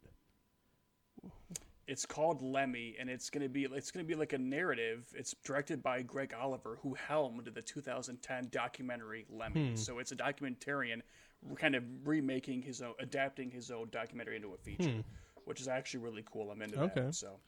it's 1.86 2.06
called 2.06 2.40
Lemmy, 2.40 2.96
and 2.98 3.10
it's 3.10 3.28
gonna 3.30 3.48
be 3.48 3.64
it's 3.64 3.90
gonna 3.90 4.04
be 4.04 4.14
like 4.14 4.32
a 4.32 4.38
narrative. 4.38 5.06
It's 5.14 5.34
directed 5.44 5.82
by 5.82 6.00
Greg 6.02 6.32
Olliver, 6.40 6.78
who 6.82 6.94
helmed 6.94 7.44
the 7.52 7.60
2010 7.62 8.48
documentary 8.50 9.26
Lemmy. 9.28 9.72
So 9.74 9.98
it's 9.98 10.12
a 10.12 10.16
documentarian, 10.16 11.02
kind 11.56 11.74
of 11.74 11.84
remaking 12.04 12.62
his 12.62 12.80
own, 12.80 12.94
adapting 13.00 13.50
his 13.50 13.70
own 13.70 13.88
documentary 13.90 14.36
into 14.36 14.54
a 14.54 14.56
feature, 14.56 15.02
which 15.44 15.60
is 15.60 15.68
actually 15.68 16.00
really 16.04 16.24
cool. 16.30 16.50
I'm 16.50 16.62
into 16.62 16.80
Okay. 16.80 17.00
that. 17.02 17.14
So 17.14 17.38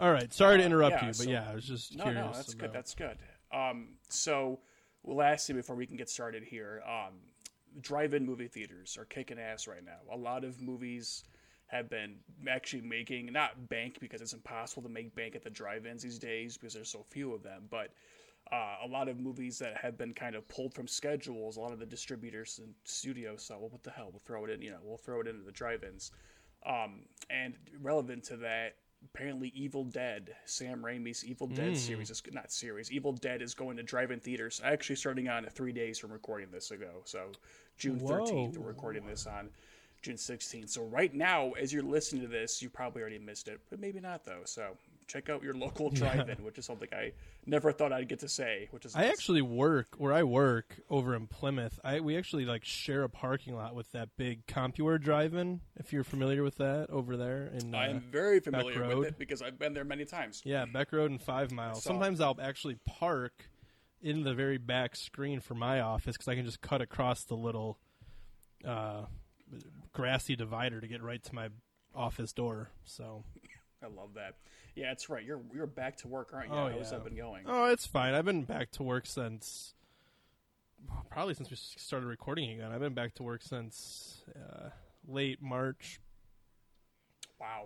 All 0.00 0.12
right, 0.12 0.32
sorry 0.32 0.58
to 0.58 0.64
interrupt 0.64 0.96
yeah, 0.96 1.02
you, 1.02 1.08
but 1.08 1.16
so- 1.16 1.30
yeah, 1.30 1.48
I 1.50 1.54
was 1.54 1.64
just 1.64 1.96
no, 1.96 2.04
curious. 2.04 2.24
no, 2.24 2.32
that's 2.32 2.54
good. 2.54 2.72
That's 2.72 2.94
good. 2.94 3.18
Um, 3.52 3.88
so, 4.08 4.60
lastly, 5.04 5.54
before 5.54 5.74
we 5.74 5.86
can 5.86 5.96
get 5.96 6.08
started 6.08 6.44
here, 6.44 6.82
um, 6.86 7.14
drive-in 7.80 8.24
movie 8.24 8.48
theaters 8.48 8.96
are 8.98 9.04
kicking 9.04 9.38
ass 9.38 9.66
right 9.66 9.84
now. 9.84 9.98
A 10.12 10.16
lot 10.16 10.44
of 10.44 10.60
movies 10.60 11.24
have 11.66 11.90
been 11.90 12.16
actually 12.48 12.82
making 12.82 13.32
not 13.32 13.68
bank 13.68 13.98
because 14.00 14.22
it's 14.22 14.32
impossible 14.32 14.82
to 14.82 14.88
make 14.88 15.14
bank 15.14 15.34
at 15.34 15.42
the 15.42 15.50
drive-ins 15.50 16.02
these 16.02 16.18
days 16.18 16.56
because 16.56 16.74
there's 16.74 16.88
so 16.88 17.04
few 17.10 17.34
of 17.34 17.42
them, 17.42 17.64
but 17.70 17.92
uh, 18.50 18.76
a 18.84 18.88
lot 18.88 19.08
of 19.08 19.18
movies 19.18 19.58
that 19.58 19.76
have 19.76 19.98
been 19.98 20.14
kind 20.14 20.34
of 20.34 20.46
pulled 20.48 20.72
from 20.72 20.88
schedules. 20.88 21.56
A 21.56 21.60
lot 21.60 21.72
of 21.72 21.78
the 21.78 21.86
distributors 21.86 22.60
and 22.62 22.72
studios 22.84 23.46
thought, 23.46 23.60
well, 23.60 23.68
what 23.68 23.82
the 23.82 23.90
hell? 23.90 24.08
We'll 24.10 24.22
throw 24.24 24.44
it 24.44 24.50
in. 24.50 24.62
You 24.62 24.70
know, 24.70 24.78
we'll 24.82 24.96
throw 24.96 25.20
it 25.20 25.26
into 25.26 25.42
the 25.42 25.52
drive-ins. 25.52 26.12
Um, 26.64 27.02
and 27.28 27.54
relevant 27.80 28.24
to 28.24 28.36
that, 28.38 28.76
apparently 29.14 29.52
Evil 29.54 29.84
Dead, 29.84 30.34
Sam 30.44 30.82
Raimi's 30.82 31.24
Evil 31.24 31.46
Dead 31.46 31.70
hmm. 31.70 31.74
series 31.74 32.10
is 32.10 32.22
not 32.32 32.52
series. 32.52 32.90
Evil 32.90 33.12
Dead 33.12 33.42
is 33.42 33.54
going 33.54 33.76
to 33.76 33.82
drive-in 33.82 34.20
theaters. 34.20 34.60
Actually, 34.64 34.96
starting 34.96 35.28
on 35.28 35.44
three 35.46 35.72
days 35.72 35.98
from 35.98 36.12
recording 36.12 36.48
this 36.50 36.70
ago. 36.70 37.02
So 37.04 37.32
June 37.78 37.98
thirteenth, 37.98 38.58
we're 38.58 38.68
recording 38.68 39.06
this 39.06 39.26
on 39.26 39.48
June 40.02 40.16
sixteenth. 40.16 40.70
So 40.70 40.82
right 40.84 41.14
now, 41.14 41.52
as 41.52 41.72
you're 41.72 41.82
listening 41.82 42.22
to 42.22 42.28
this, 42.28 42.62
you 42.62 42.68
probably 42.68 43.02
already 43.02 43.18
missed 43.18 43.48
it, 43.48 43.60
but 43.70 43.80
maybe 43.80 44.00
not 44.00 44.24
though. 44.24 44.42
So 44.44 44.76
check 45.08 45.28
out 45.28 45.42
your 45.42 45.54
local 45.54 45.90
drive-in, 46.00 46.44
which 46.44 46.58
is 46.58 46.66
something 46.66 46.88
I 46.92 47.12
never 47.46 47.72
thought 47.72 47.92
I'd 47.92 48.08
get 48.08 48.20
to 48.20 48.28
say. 48.28 48.68
Which 48.70 48.84
is 48.84 48.94
I 48.94 49.06
actually 49.06 49.42
work 49.42 49.94
where 49.96 50.12
I 50.12 50.22
work 50.22 50.80
over 50.88 51.16
in 51.16 51.26
Plymouth. 51.26 51.80
I 51.82 52.00
we 52.00 52.16
actually 52.16 52.44
like 52.44 52.64
share 52.64 53.02
a 53.02 53.08
parking 53.08 53.56
lot 53.56 53.74
with 53.74 53.90
that 53.92 54.10
big 54.16 54.46
CompuWare 54.46 55.00
drive-in. 55.00 55.60
If 55.76 55.92
you're 55.92 56.04
familiar 56.04 56.42
with 56.42 56.56
that 56.58 56.90
over 56.90 57.16
there 57.16 57.50
in 57.52 57.74
uh, 57.74 57.78
I 57.78 57.88
am 57.88 58.00
very 58.00 58.38
familiar 58.40 58.96
with 58.96 59.08
it 59.08 59.18
because 59.18 59.42
I've 59.42 59.58
been 59.58 59.72
there 59.72 59.84
many 59.84 60.04
times. 60.04 60.42
yeah 60.44 60.66
Beck 60.66 60.92
Road 60.92 61.10
and 61.10 61.20
Five 61.20 61.50
Mile. 61.50 61.74
saw 61.74 61.78
it. 61.78 61.82
Sometimes 61.82 62.20
I'll 62.20 62.38
actually 62.40 62.76
park 62.86 63.48
in 64.00 64.22
the 64.22 64.34
very 64.34 64.58
back 64.58 64.94
screen 64.94 65.40
for 65.40 65.54
my 65.54 65.80
office 65.80 66.16
because 66.16 66.28
I 66.28 66.36
can 66.36 66.44
just 66.44 66.60
cut 66.60 66.80
across 66.80 67.24
the 67.24 67.34
little 67.34 67.78
uh, 68.64 69.02
grassy 69.92 70.36
divider 70.36 70.80
to 70.80 70.86
get 70.86 71.02
right 71.02 71.22
to 71.24 71.34
my 71.34 71.48
office 71.94 72.32
door. 72.32 72.70
So 72.84 73.24
I 73.82 73.86
love 73.86 74.14
that. 74.14 74.34
Yeah, 74.78 74.90
that's 74.90 75.08
right. 75.08 75.24
You're 75.24 75.40
you're 75.52 75.66
back 75.66 75.96
to 75.98 76.08
work, 76.08 76.30
aren't 76.32 76.50
you? 76.50 76.54
Oh, 76.54 76.68
How's 76.70 76.92
yeah. 76.92 76.98
that 76.98 77.04
been 77.04 77.16
going? 77.16 77.42
oh, 77.46 77.66
it's 77.66 77.84
fine. 77.86 78.14
I've 78.14 78.24
been 78.24 78.44
back 78.44 78.70
to 78.72 78.82
work 78.84 79.06
since 79.06 79.74
probably 81.10 81.34
since 81.34 81.50
we 81.50 81.56
started 81.56 82.06
recording 82.06 82.50
again. 82.52 82.70
I've 82.70 82.78
been 82.80 82.94
back 82.94 83.14
to 83.16 83.24
work 83.24 83.42
since 83.42 84.22
uh, 84.36 84.68
late 85.08 85.42
March. 85.42 85.98
Wow. 87.40 87.64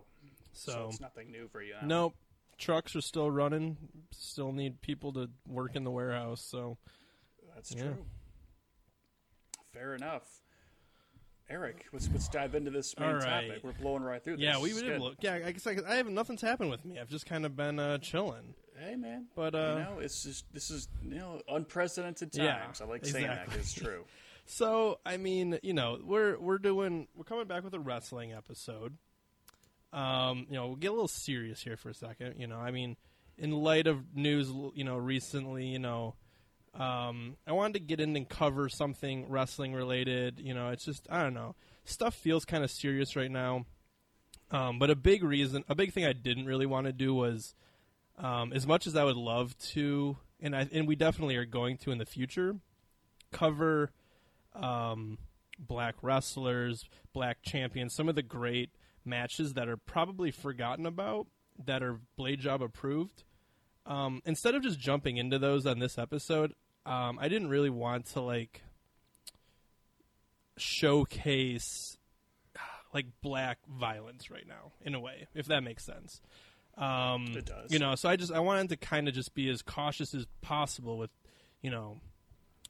So, 0.55 0.73
So, 0.73 0.87
it's 0.91 1.01
nothing 1.01 1.31
new 1.31 1.49
for 1.49 1.63
you. 1.63 1.75
huh? 1.79 1.87
nope, 1.87 2.15
trucks 2.59 2.97
are 2.97 3.01
still 3.03 3.31
running. 3.31 3.77
Still 4.11 4.53
need 4.53 4.81
people 4.81 5.13
to 5.15 5.29
work 5.47 5.77
in 5.77 5.85
the 5.85 5.91
warehouse. 5.91 6.41
So 6.43 6.79
that's 7.55 7.75
Yeah. 7.75 7.83
true. 7.83 8.07
Fair 9.73 9.95
enough. 9.95 10.42
Eric, 11.53 11.85
let's 11.93 12.09
let's 12.11 12.29
dive 12.29 12.55
into 12.55 12.71
this 12.71 12.99
main 12.99 13.17
right. 13.17 13.47
topic. 13.49 13.63
We're 13.63 13.73
blowing 13.73 14.03
right 14.03 14.25
through 14.25 14.37
this. 14.39 14.45
yeah, 14.45 14.59
we 14.59 14.73
did. 14.73 15.01
Look, 15.03 15.17
yeah, 15.21 15.35
I 15.45 15.53
guess 15.53 15.67
I, 15.67 15.77
I 15.87 15.97
have 15.97 16.09
nothing's 16.09 16.41
happened 16.41 16.71
with 16.71 16.83
me. 16.87 16.99
I've 16.99 17.11
just 17.11 17.27
kind 17.27 17.45
of 17.45 17.55
been 17.55 17.79
uh, 17.79 17.99
chilling. 17.99 18.55
Hey 18.79 18.97
man, 18.97 19.27
But, 19.37 19.53
you 19.53 19.61
uh, 19.61 19.75
know, 19.79 19.99
it's 20.01 20.25
just 20.25 20.47
this 20.55 20.71
is 20.71 20.89
you 21.03 21.17
know 21.17 21.43
unprecedented 21.49 22.31
Yeah, 22.33 22.59
times. 22.59 22.81
I 22.81 22.87
like 22.87 23.05
saying 23.05 23.27
that 23.27 23.45
exactly. 23.45 23.61
it's 23.61 23.73
true. 23.75 24.05
So 24.45 24.99
I 25.07 25.19
mean, 25.19 25.61
you 25.63 25.73
know, 25.73 26.01
we're 26.03 26.37
we're 26.37 26.59
doing 26.59 27.07
we're 27.15 27.23
coming 27.25 27.47
back 27.47 27.63
with 27.63 27.75
a 27.75 27.81
wrestling 27.81 28.33
episode. 28.33 28.97
Um, 29.93 30.47
you 30.49 30.57
know, 30.57 30.67
we'll 30.67 30.77
get 30.77 30.89
a 30.89 30.93
little 30.93 31.07
serious 31.07 31.63
here 31.63 31.77
for 31.77 31.91
a 31.91 31.95
second. 31.95 32.35
You 32.39 32.49
know, 32.49 32.59
I 32.59 32.73
mean, 32.73 32.97
in 33.39 33.53
light 33.53 33.87
of 33.87 34.17
news, 34.17 34.51
you 34.75 34.83
know, 34.83 34.97
recently, 34.97 35.67
you 35.67 35.79
know, 35.79 36.17
um, 36.79 37.37
I 37.47 37.53
wanted 37.53 37.75
to 37.75 37.81
get 37.81 38.01
in 38.01 38.17
and 38.17 38.29
cover 38.29 38.69
something 38.69 39.29
wrestling 39.29 39.75
related. 39.75 40.41
You 40.41 40.55
know, 40.55 40.71
it's 40.71 40.85
just 40.85 41.07
I 41.11 41.23
don't 41.23 41.35
know, 41.35 41.55
stuff 41.85 42.15
feels 42.15 42.45
kind 42.45 42.65
of 42.65 42.71
serious 42.71 43.17
right 43.17 43.31
now. 43.31 43.67
Um, 44.51 44.79
but 44.79 44.91
a 44.91 44.97
big 44.97 45.23
reason, 45.23 45.65
a 45.69 45.75
big 45.75 45.93
thing 45.93 46.05
I 46.05 46.13
didn't 46.13 46.47
really 46.47 46.67
want 46.67 46.87
to 46.87 46.93
do 46.93 47.15
was, 47.15 47.55
um, 48.19 48.53
as 48.53 48.67
much 48.67 48.87
as 48.87 48.95
I 48.97 49.05
would 49.05 49.17
love 49.17 49.57
to, 49.71 50.19
and 50.41 50.55
I 50.55 50.69
and 50.73 50.87
we 50.87 50.97
definitely 50.97 51.37
are 51.37 51.47
going 51.47 51.79
to 51.79 51.91
in 51.91 51.99
the 51.99 52.07
future, 52.07 52.57
cover 53.31 53.93
um, 54.55 55.19
black 55.59 55.97
wrestlers, 56.03 56.85
black 57.13 57.43
champions, 57.43 57.95
some 57.95 58.09
of 58.09 58.15
the 58.15 58.23
great 58.23 58.71
matches 59.05 59.55
that 59.55 59.69
are 59.69 59.77
probably 59.77 60.31
forgotten 60.31 60.87
about 60.87 61.27
that 61.65 61.83
are 61.83 62.01
Blade 62.17 62.41
Job 62.41 62.63
approved. 62.63 63.25
Um, 63.85 64.23
instead 64.25 64.55
of 64.55 64.63
just 64.63 64.79
jumping 64.79 65.17
into 65.17 65.39
those 65.39 65.67
on 65.67 65.81
this 65.81 65.99
episode, 65.99 66.55
um, 66.87 67.19
I 67.21 67.29
didn't 67.29 67.49
really 67.49 67.71
want 67.71 68.07
to 68.13 68.21
like 68.21 68.63
showcase 70.57 71.97
like 72.95 73.07
black 73.23 73.59
violence 73.69 74.31
right 74.31 74.47
now 74.47 74.73
in 74.85 74.95
a 74.95 75.01
way, 75.01 75.27
if 75.35 75.47
that 75.47 75.63
makes 75.63 75.85
sense. 75.85 76.21
Um, 76.77 77.33
It 77.37 77.47
does. 77.47 77.73
You 77.73 77.79
know, 77.79 77.95
so 77.95 78.09
I 78.09 78.17
just 78.17 78.33
I 78.33 78.41
wanted 78.41 78.69
to 78.71 78.77
kind 78.77 79.09
of 79.09 79.15
just 79.15 79.35
be 79.35 79.49
as 79.51 79.63
cautious 79.63 80.15
as 80.15 80.27
possible 80.41 80.99
with, 80.99 81.11
you 81.63 81.71
know, 81.71 82.01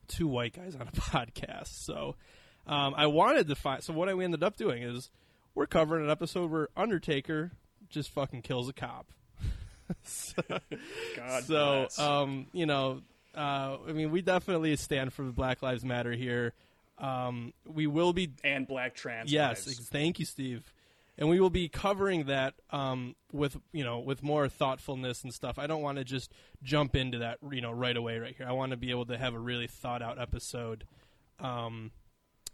two 0.09 0.29
white 0.29 0.55
guys 0.55 0.75
on 0.75 0.83
a 0.83 0.93
podcast. 0.93 1.85
So 1.85 2.17
um, 2.67 2.95
I 2.97 3.07
wanted 3.07 3.49
to 3.49 3.55
find. 3.55 3.83
So 3.83 3.93
what 3.93 4.09
I 4.09 4.13
ended 4.21 4.43
up 4.43 4.57
doing 4.57 4.83
is 4.83 5.11
we're 5.55 5.67
covering 5.67 6.05
an 6.05 6.11
episode 6.11 6.51
where 6.51 6.69
Undertaker 6.77 7.53
just 7.89 8.11
fucking 8.11 8.43
kills 8.43 8.69
a 8.69 8.73
cop. 8.73 9.07
so 10.03 10.43
God 11.17 11.45
so 11.45 11.81
bless. 11.81 11.99
um, 11.99 12.47
you 12.53 12.67
know, 12.67 13.03
uh, 13.37 13.77
I 13.89 13.93
mean, 13.93 14.11
we 14.11 14.23
definitely 14.23 14.75
stand 14.77 15.13
for 15.13 15.25
the 15.25 15.33
Black 15.33 15.63
Lives 15.63 15.85
Matter 15.85 16.13
here. 16.13 16.53
Um, 16.99 17.53
we 17.67 17.87
will 17.87 18.13
be 18.13 18.31
and 18.45 18.67
black 18.67 18.95
trans 18.95 19.33
Yes, 19.33 19.67
lives. 19.67 19.89
thank 19.89 20.19
you, 20.19 20.25
Steve. 20.25 20.73
And 21.19 21.29
we 21.29 21.41
will 21.41 21.51
be 21.51 21.69
covering 21.69 22.25
that 22.25 22.55
um, 22.71 23.17
with 23.33 23.57
you 23.73 23.85
know 23.85 23.99
with 24.01 24.23
more 24.23 24.49
thoughtfulness 24.49 25.23
and 25.25 25.33
stuff. 25.33 25.59
I 25.59 25.67
don't 25.67 25.83
want 25.83 25.99
to 25.99 26.05
just 26.05 26.33
jump 26.63 26.95
into 26.97 27.19
that 27.19 27.39
you 27.51 27.61
know 27.61 27.71
right 27.73 27.97
away 27.97 28.19
right 28.19 28.35
here. 28.37 28.47
I 28.49 28.53
want 28.53 28.71
to 28.71 28.77
be 28.77 28.91
able 28.91 29.07
to 29.07 29.19
have 29.19 29.35
a 29.35 29.39
really 29.39 29.67
thought 29.67 30.01
out 30.03 30.19
episode, 30.21 30.85
um, 31.41 31.91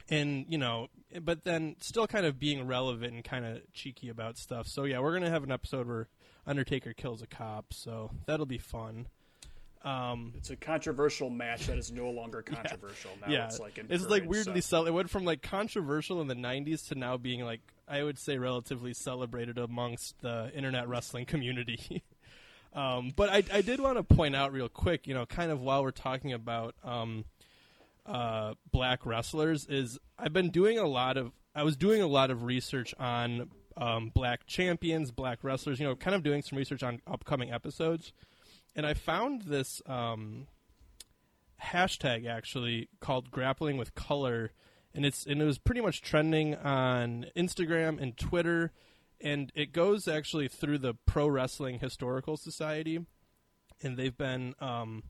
and 0.09 0.47
you 0.49 0.59
know, 0.59 0.89
but 1.23 1.45
then 1.45 1.77
still 1.81 2.07
kind 2.07 2.27
of 2.27 2.39
being 2.39 2.67
relevant 2.67 3.13
and 3.15 3.25
kind 3.25 3.45
of 3.45 3.61
cheeky 3.75 4.09
about 4.09 4.37
stuff. 4.39 4.67
So 4.67 4.85
yeah, 4.85 4.99
we're 5.01 5.13
gonna 5.13 5.31
have 5.31 5.45
an 5.45 5.53
episode 5.53 5.87
where 5.87 6.09
Undertaker 6.47 6.93
kills 6.95 7.23
a 7.23 7.27
cop. 7.27 7.73
So 7.73 8.11
that'll 8.27 8.47
be 8.47 8.59
fun. 8.59 9.07
Um, 9.85 10.33
It's 10.37 10.51
a 10.51 10.57
controversial 10.57 11.31
match 11.31 11.67
that 11.69 11.79
is 11.79 11.93
no 11.93 12.11
longer 12.11 12.43
controversial 12.47 13.11
now. 13.21 13.33
yeah, 13.33 13.47
It's 13.47 13.61
like 13.61 13.79
it's 13.79 14.07
like 14.07 14.25
weirdly 14.29 14.61
so. 14.61 14.79
cel- 14.79 14.87
It 14.87 14.93
went 14.93 15.09
from 15.11 15.25
like 15.25 15.43
controversial 15.43 16.21
in 16.21 16.27
the 16.29 16.35
'90s 16.35 16.89
to 16.89 16.95
now 16.95 17.17
being 17.17 17.45
like 17.45 17.61
I 17.87 18.03
would 18.03 18.19
say 18.19 18.39
relatively 18.39 18.93
celebrated 18.93 19.57
amongst 19.59 20.21
the 20.21 20.51
internet 20.55 20.89
wrestling 20.89 21.25
community. 21.27 22.03
um, 22.75 23.13
but 23.17 23.31
I, 23.31 23.43
I 23.53 23.63
did 23.63 23.81
want 23.81 23.97
to 23.97 24.03
point 24.03 24.37
out 24.37 24.53
real 24.53 24.69
quick, 24.69 25.07
you 25.07 25.15
know, 25.15 25.25
kind 25.27 25.51
of 25.51 25.61
while 25.61 25.83
we're 25.83 25.91
talking 25.91 26.33
about 26.33 26.75
um, 26.85 27.25
uh, 28.05 28.55
black 28.71 29.07
wrestlers, 29.07 29.67
is 29.67 29.99
I've 30.19 30.33
been 30.33 30.51
doing 30.51 30.79
a 30.79 30.87
lot 30.87 31.17
of 31.17 31.33
I 31.55 31.63
was 31.63 31.77
doing 31.77 32.03
a 32.03 32.07
lot 32.07 32.31
of 32.31 32.43
research 32.45 32.95
on 32.99 33.51
um, 33.77 34.11
black 34.15 34.47
champions, 34.47 35.11
black 35.11 35.39
wrestlers. 35.43 35.79
You 35.81 35.87
know, 35.87 35.97
kind 35.97 36.15
of 36.17 36.23
doing 36.23 36.43
some 36.43 36.59
research 36.59 36.83
on 36.83 37.01
upcoming 37.07 37.53
episodes, 37.53 38.13
and 38.79 38.87
I 38.87 38.95
found 38.95 39.43
this. 39.43 39.83
Um, 39.85 40.47
hashtag 41.63 42.27
actually 42.27 42.89
called 43.01 43.31
grappling 43.31 43.77
with 43.77 43.95
color. 43.95 44.53
And 44.95 45.05
it's 45.05 45.27
and 45.27 45.41
it 45.41 45.45
was 45.45 45.59
pretty 45.59 45.81
much 45.81 46.03
trending 46.03 46.55
on 46.55 47.27
Instagram 47.37 48.01
and 48.01 48.17
Twitter. 48.17 48.73
And 49.21 49.53
it 49.55 49.73
goes 49.73 50.09
actually 50.09 50.49
through 50.49 50.79
the 50.79 50.95
Pro 51.07 51.29
Wrestling 51.29 51.81
Historical 51.81 52.37
Society. 52.37 53.05
And 53.83 53.97
they've 53.97 54.17
been 54.17 54.55
um, 54.61 55.05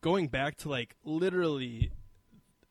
going 0.00 0.28
back 0.28 0.56
to 0.58 0.68
like 0.68 0.96
literally 1.04 1.92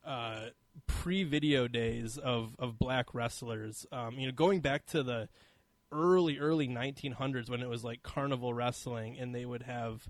uh, 0.04 0.46
pre-video 0.86 1.68
days 1.68 2.18
of, 2.18 2.56
of 2.58 2.78
black 2.78 3.14
wrestlers. 3.14 3.86
Um, 3.92 4.18
you 4.18 4.26
know 4.26 4.32
going 4.32 4.60
back 4.60 4.86
to 4.86 5.02
the 5.02 5.28
early 5.90 6.38
early 6.38 6.66
1900s 6.66 7.50
when 7.50 7.60
it 7.60 7.68
was 7.68 7.84
like 7.84 8.02
carnival 8.02 8.54
wrestling 8.54 9.18
and 9.18 9.34
they 9.34 9.44
would 9.44 9.62
have 9.62 10.08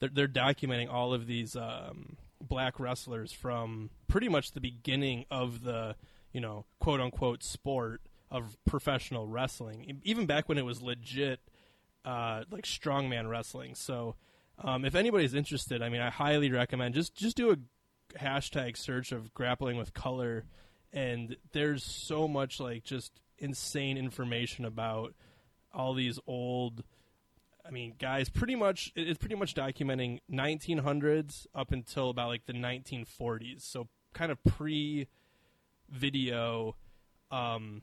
they're, 0.00 0.10
they're 0.12 0.28
documenting 0.28 0.92
all 0.92 1.14
of 1.14 1.26
these 1.26 1.56
um, 1.56 2.16
black 2.40 2.80
wrestlers 2.80 3.32
from 3.32 3.90
pretty 4.08 4.28
much 4.28 4.52
the 4.52 4.60
beginning 4.60 5.24
of 5.30 5.62
the 5.62 5.94
you 6.32 6.40
know 6.40 6.64
quote 6.80 7.00
unquote 7.00 7.42
sport 7.42 8.02
of 8.30 8.56
professional 8.64 9.26
wrestling 9.26 10.00
even 10.04 10.26
back 10.26 10.48
when 10.48 10.56
it 10.56 10.64
was 10.64 10.80
legit 10.80 11.40
uh, 12.04 12.44
like 12.50 12.64
strongman 12.64 13.28
wrestling. 13.28 13.74
So 13.74 14.16
um, 14.58 14.84
if 14.84 14.94
anybody's 14.94 15.34
interested, 15.34 15.82
I 15.82 15.88
mean, 15.88 16.00
I 16.00 16.10
highly 16.10 16.50
recommend 16.50 16.94
just 16.94 17.14
just 17.14 17.36
do 17.36 17.52
a 17.52 18.18
hashtag 18.18 18.76
search 18.76 19.12
of 19.12 19.32
grappling 19.34 19.76
with 19.76 19.94
color, 19.94 20.44
and 20.92 21.36
there's 21.52 21.84
so 21.84 22.28
much 22.28 22.60
like 22.60 22.84
just 22.84 23.12
insane 23.38 23.96
information 23.96 24.64
about 24.64 25.14
all 25.72 25.94
these 25.94 26.18
old. 26.26 26.84
I 27.66 27.70
mean, 27.70 27.94
guys, 27.98 28.28
pretty 28.28 28.56
much 28.56 28.92
it's 28.96 29.18
pretty 29.18 29.36
much 29.36 29.54
documenting 29.54 30.20
1900s 30.30 31.46
up 31.54 31.72
until 31.72 32.10
about 32.10 32.28
like 32.28 32.46
the 32.46 32.52
1940s. 32.52 33.62
So 33.62 33.88
kind 34.14 34.32
of 34.32 34.42
pre 34.44 35.08
video 35.88 36.76
um, 37.30 37.82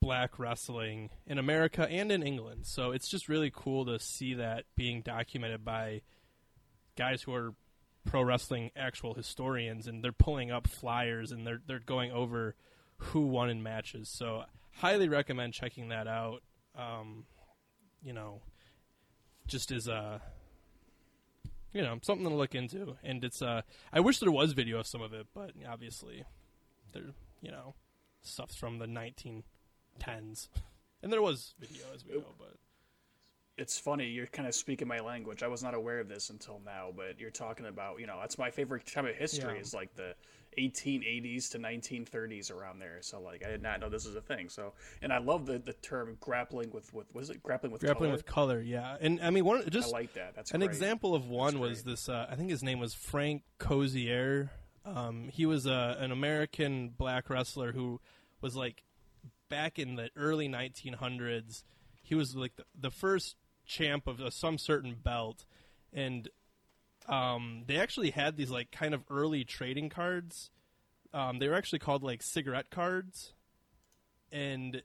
black 0.00 0.38
wrestling 0.38 1.10
in 1.26 1.38
America 1.38 1.88
and 1.88 2.10
in 2.10 2.22
England. 2.22 2.66
So 2.66 2.90
it's 2.92 3.08
just 3.08 3.28
really 3.28 3.52
cool 3.54 3.86
to 3.86 3.98
see 3.98 4.34
that 4.34 4.64
being 4.76 5.02
documented 5.02 5.64
by 5.64 6.02
guys 6.96 7.22
who 7.22 7.34
are 7.34 7.54
pro 8.04 8.22
wrestling 8.22 8.70
actual 8.76 9.14
historians 9.14 9.86
and 9.86 10.02
they're 10.02 10.12
pulling 10.12 10.50
up 10.50 10.66
flyers 10.66 11.30
and 11.30 11.46
they're 11.46 11.60
they're 11.66 11.78
going 11.78 12.10
over 12.10 12.54
who 12.96 13.26
won 13.26 13.50
in 13.50 13.62
matches. 13.62 14.08
So 14.08 14.44
highly 14.72 15.08
recommend 15.08 15.54
checking 15.54 15.88
that 15.88 16.06
out. 16.06 16.42
Um, 16.76 17.24
you 18.02 18.12
know, 18.12 18.42
just 19.46 19.70
as 19.72 19.88
a 19.88 20.20
you 21.72 21.82
know 21.82 21.98
something 22.02 22.28
to 22.28 22.34
look 22.34 22.54
into. 22.54 22.96
And 23.02 23.24
it's 23.24 23.42
uh, 23.42 23.62
I 23.92 24.00
wish 24.00 24.18
there 24.18 24.30
was 24.30 24.52
video 24.52 24.78
of 24.80 24.86
some 24.86 25.02
of 25.02 25.12
it, 25.12 25.26
but 25.34 25.52
obviously 25.68 26.24
there 26.92 27.02
you 27.40 27.50
know 27.50 27.74
stuff's 28.22 28.54
from 28.54 28.78
the 28.78 28.86
19 28.86 29.42
tens, 29.98 30.48
and 31.02 31.12
there 31.12 31.22
was 31.22 31.54
video 31.58 31.84
as 31.94 32.04
we 32.06 32.14
know. 32.18 32.34
But 32.38 32.56
it's 33.58 33.78
funny 33.78 34.06
you're 34.08 34.26
kind 34.26 34.48
of 34.48 34.54
speaking 34.54 34.88
my 34.88 35.00
language. 35.00 35.42
I 35.42 35.48
was 35.48 35.62
not 35.62 35.74
aware 35.74 36.00
of 36.00 36.08
this 36.08 36.30
until 36.30 36.60
now, 36.64 36.90
but 36.96 37.18
you're 37.20 37.30
talking 37.30 37.66
about 37.66 38.00
you 38.00 38.06
know 38.06 38.18
that's 38.20 38.38
my 38.38 38.50
favorite 38.50 38.86
time 38.86 39.06
of 39.06 39.14
history 39.16 39.54
Yeah. 39.54 39.60
is 39.60 39.74
like 39.74 39.94
the 39.94 40.14
1880s 40.58 41.50
to 41.50 41.58
1930s 41.58 42.52
around 42.52 42.78
there. 42.78 42.98
So 43.00 43.20
like 43.20 43.44
I 43.44 43.50
did 43.50 43.62
not 43.62 43.80
know 43.80 43.88
this 43.88 44.06
was 44.06 44.16
a 44.16 44.20
thing. 44.20 44.48
So 44.48 44.72
and 45.00 45.12
I 45.12 45.18
love 45.18 45.46
the 45.46 45.58
the 45.58 45.72
term 45.74 46.16
grappling 46.20 46.70
with 46.70 46.92
with 46.92 47.14
was 47.14 47.30
it 47.30 47.42
grappling 47.42 47.72
with 47.72 47.80
grappling 47.80 48.08
color? 48.08 48.12
with 48.12 48.26
color, 48.26 48.60
yeah. 48.60 48.96
And 49.00 49.20
I 49.22 49.30
mean, 49.30 49.44
one 49.44 49.62
I 49.66 49.68
just 49.68 49.92
like 49.92 50.14
that. 50.14 50.34
That's 50.34 50.50
an 50.52 50.60
great. 50.60 50.70
example 50.70 51.14
of 51.14 51.26
one 51.26 51.58
was 51.58 51.84
this. 51.84 52.08
Uh, 52.08 52.26
I 52.30 52.34
think 52.34 52.50
his 52.50 52.62
name 52.62 52.78
was 52.78 52.94
Frank 52.94 53.42
Cozier. 53.58 54.50
Um, 54.84 55.28
he 55.32 55.46
was 55.46 55.66
a, 55.66 55.96
an 56.00 56.10
American 56.10 56.88
black 56.90 57.30
wrestler 57.30 57.72
who 57.72 58.00
was 58.40 58.56
like 58.56 58.82
back 59.48 59.78
in 59.78 59.94
the 59.94 60.10
early 60.16 60.48
1900s. 60.48 61.62
He 62.02 62.14
was 62.14 62.34
like 62.34 62.56
the, 62.56 62.64
the 62.78 62.90
first 62.90 63.36
champ 63.64 64.06
of 64.06 64.20
uh, 64.20 64.30
some 64.30 64.58
certain 64.58 64.96
belt, 65.02 65.44
and 65.92 66.28
um, 67.08 67.64
they 67.66 67.76
actually 67.76 68.10
had 68.10 68.36
these 68.36 68.50
like 68.50 68.70
kind 68.70 68.94
of 68.94 69.02
early 69.10 69.44
trading 69.44 69.88
cards. 69.88 70.50
Um, 71.12 71.38
they 71.38 71.48
were 71.48 71.54
actually 71.54 71.80
called 71.80 72.02
like 72.02 72.22
cigarette 72.22 72.70
cards, 72.70 73.32
and 74.30 74.82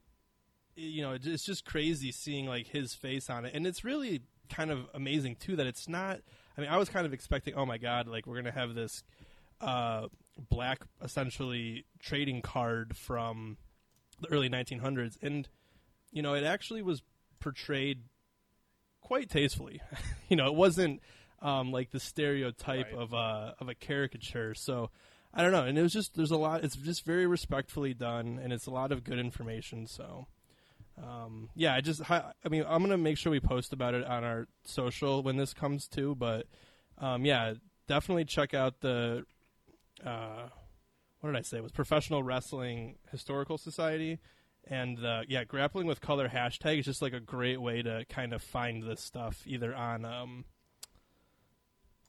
you 0.76 1.02
know 1.02 1.18
it's 1.22 1.46
just 1.46 1.66
crazy 1.66 2.12
seeing 2.12 2.48
like 2.48 2.68
his 2.68 2.94
face 2.94 3.30
on 3.30 3.46
it, 3.46 3.54
and 3.54 3.66
it's 3.66 3.84
really 3.84 4.22
kind 4.50 4.72
of 4.72 4.88
amazing 4.94 5.36
too 5.36 5.56
that 5.56 5.68
it's 5.68 5.88
not. 5.88 6.20
I 6.58 6.62
mean, 6.62 6.70
I 6.70 6.78
was 6.78 6.90
kind 6.90 7.06
of 7.06 7.14
expecting, 7.14 7.54
oh 7.54 7.66
my 7.66 7.78
god, 7.78 8.08
like 8.08 8.26
we're 8.26 8.38
gonna 8.38 8.52
have 8.52 8.74
this 8.74 9.04
uh, 9.62 10.08
black 10.50 10.84
essentially 11.04 11.86
trading 12.00 12.42
card 12.42 12.98
from 12.98 13.58
the 14.22 14.32
early 14.32 14.50
1900s, 14.50 15.18
and 15.22 15.48
you 16.12 16.22
know 16.22 16.34
it 16.34 16.44
actually 16.44 16.82
was 16.82 17.04
portrayed 17.40 18.04
quite 19.02 19.30
tastefully. 19.30 19.82
you 20.30 20.36
know, 20.36 20.48
it 20.48 20.56
wasn't 20.56 21.02
um, 21.42 21.72
like 21.72 21.92
the 21.92 22.00
stereotype 22.00 22.88
Right. 22.92 23.02
of 23.02 23.14
a 23.14 23.56
of 23.60 23.70
a 23.70 23.76
caricature. 23.76 24.54
So 24.56 24.90
I 25.34 25.42
don't 25.44 25.52
know, 25.52 25.64
and 25.66 25.78
it 25.78 25.82
was 25.82 25.94
just 25.94 26.16
there's 26.16 26.32
a 26.32 26.38
lot. 26.38 26.64
It's 26.64 26.76
just 26.76 27.06
very 27.06 27.28
respectfully 27.28 27.94
done, 27.94 28.40
and 28.42 28.52
it's 28.54 28.66
a 28.66 28.72
lot 28.72 28.92
of 28.92 29.04
good 29.04 29.20
information. 29.20 29.88
So. 29.88 30.28
Um, 31.00 31.50
yeah, 31.54 31.76
I 31.76 31.82
just, 31.82 32.02
hi- 32.02 32.32
I 32.44 32.50
mean, 32.50 32.66
I'm 32.68 32.82
gonna 32.82 32.98
make 32.98 33.20
sure 33.20 33.32
we 33.32 33.40
post 33.40 33.72
about 33.72 33.94
it 33.94 34.04
on 34.04 34.24
our 34.24 34.48
social 34.64 35.22
when 35.22 35.38
this 35.38 35.54
comes 35.54 35.88
to, 35.90 36.16
but, 36.16 36.48
um, 36.98 37.24
yeah, 37.24 37.54
definitely 37.88 38.26
check 38.26 38.56
out 38.56 38.80
the, 38.82 39.24
uh, 40.04 40.50
what 41.20 41.32
did 41.32 41.38
I 41.38 41.44
say? 41.44 41.58
It 41.58 41.62
was 41.62 41.72
Professional 41.72 42.24
Wrestling 42.24 42.98
Historical 43.12 43.60
Society, 43.60 44.18
and 44.68 45.06
uh, 45.06 45.22
yeah, 45.28 45.44
grappling 45.44 45.86
with 45.86 46.02
color 46.02 46.30
hashtag 46.30 46.80
is 46.80 46.86
just 46.86 47.04
like 47.04 47.14
a 47.14 47.20
great 47.20 47.62
way 47.62 47.84
to 47.84 48.04
kind 48.10 48.34
of 48.34 48.42
find 48.42 48.82
this 48.82 49.02
stuff 49.02 49.44
either 49.46 49.76
on 49.76 50.04
um, 50.04 50.46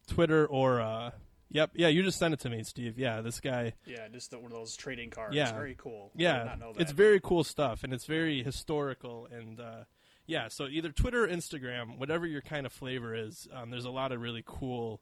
Twitter 0.08 0.46
or 0.46 0.80
uh, 0.80 1.10
yep, 1.50 1.70
yeah, 1.74 1.88
you 1.88 2.02
just 2.02 2.18
sent 2.18 2.34
it 2.34 2.40
to 2.40 2.50
me, 2.50 2.62
Steve. 2.64 2.98
Yeah, 2.98 3.20
this 3.20 3.40
guy. 3.40 3.74
Yeah, 3.86 4.08
just 4.08 4.30
the, 4.32 4.38
one 4.38 4.50
of 4.52 4.58
those 4.58 4.76
trading 4.76 5.10
cards. 5.10 5.34
Yeah. 5.36 5.52
very 5.52 5.76
cool. 5.78 6.10
I 6.16 6.22
Yeah, 6.22 6.38
did 6.38 6.44
not 6.46 6.58
know 6.58 6.72
that. 6.72 6.80
it's 6.82 6.92
very 6.92 7.20
cool 7.20 7.44
stuff, 7.44 7.84
and 7.84 7.92
it's 7.92 8.06
very 8.06 8.42
historical. 8.42 9.28
And 9.30 9.60
uh, 9.60 9.84
yeah, 10.26 10.48
so 10.48 10.66
either 10.66 10.90
Twitter 10.90 11.24
or 11.24 11.28
Instagram, 11.28 11.98
whatever 11.98 12.26
your 12.26 12.42
kind 12.42 12.66
of 12.66 12.72
flavor 12.72 13.14
is, 13.14 13.46
um, 13.54 13.70
there's 13.70 13.84
a 13.84 13.90
lot 13.90 14.12
of 14.12 14.20
really 14.20 14.42
cool 14.44 15.00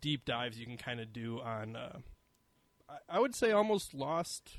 deep 0.00 0.24
dives 0.24 0.58
you 0.58 0.66
can 0.66 0.76
kind 0.76 1.00
of 1.00 1.12
do 1.12 1.40
on. 1.40 1.76
Uh, 1.76 1.98
I, 2.88 3.16
I 3.16 3.20
would 3.20 3.34
say 3.34 3.50
almost 3.52 3.94
lost, 3.94 4.50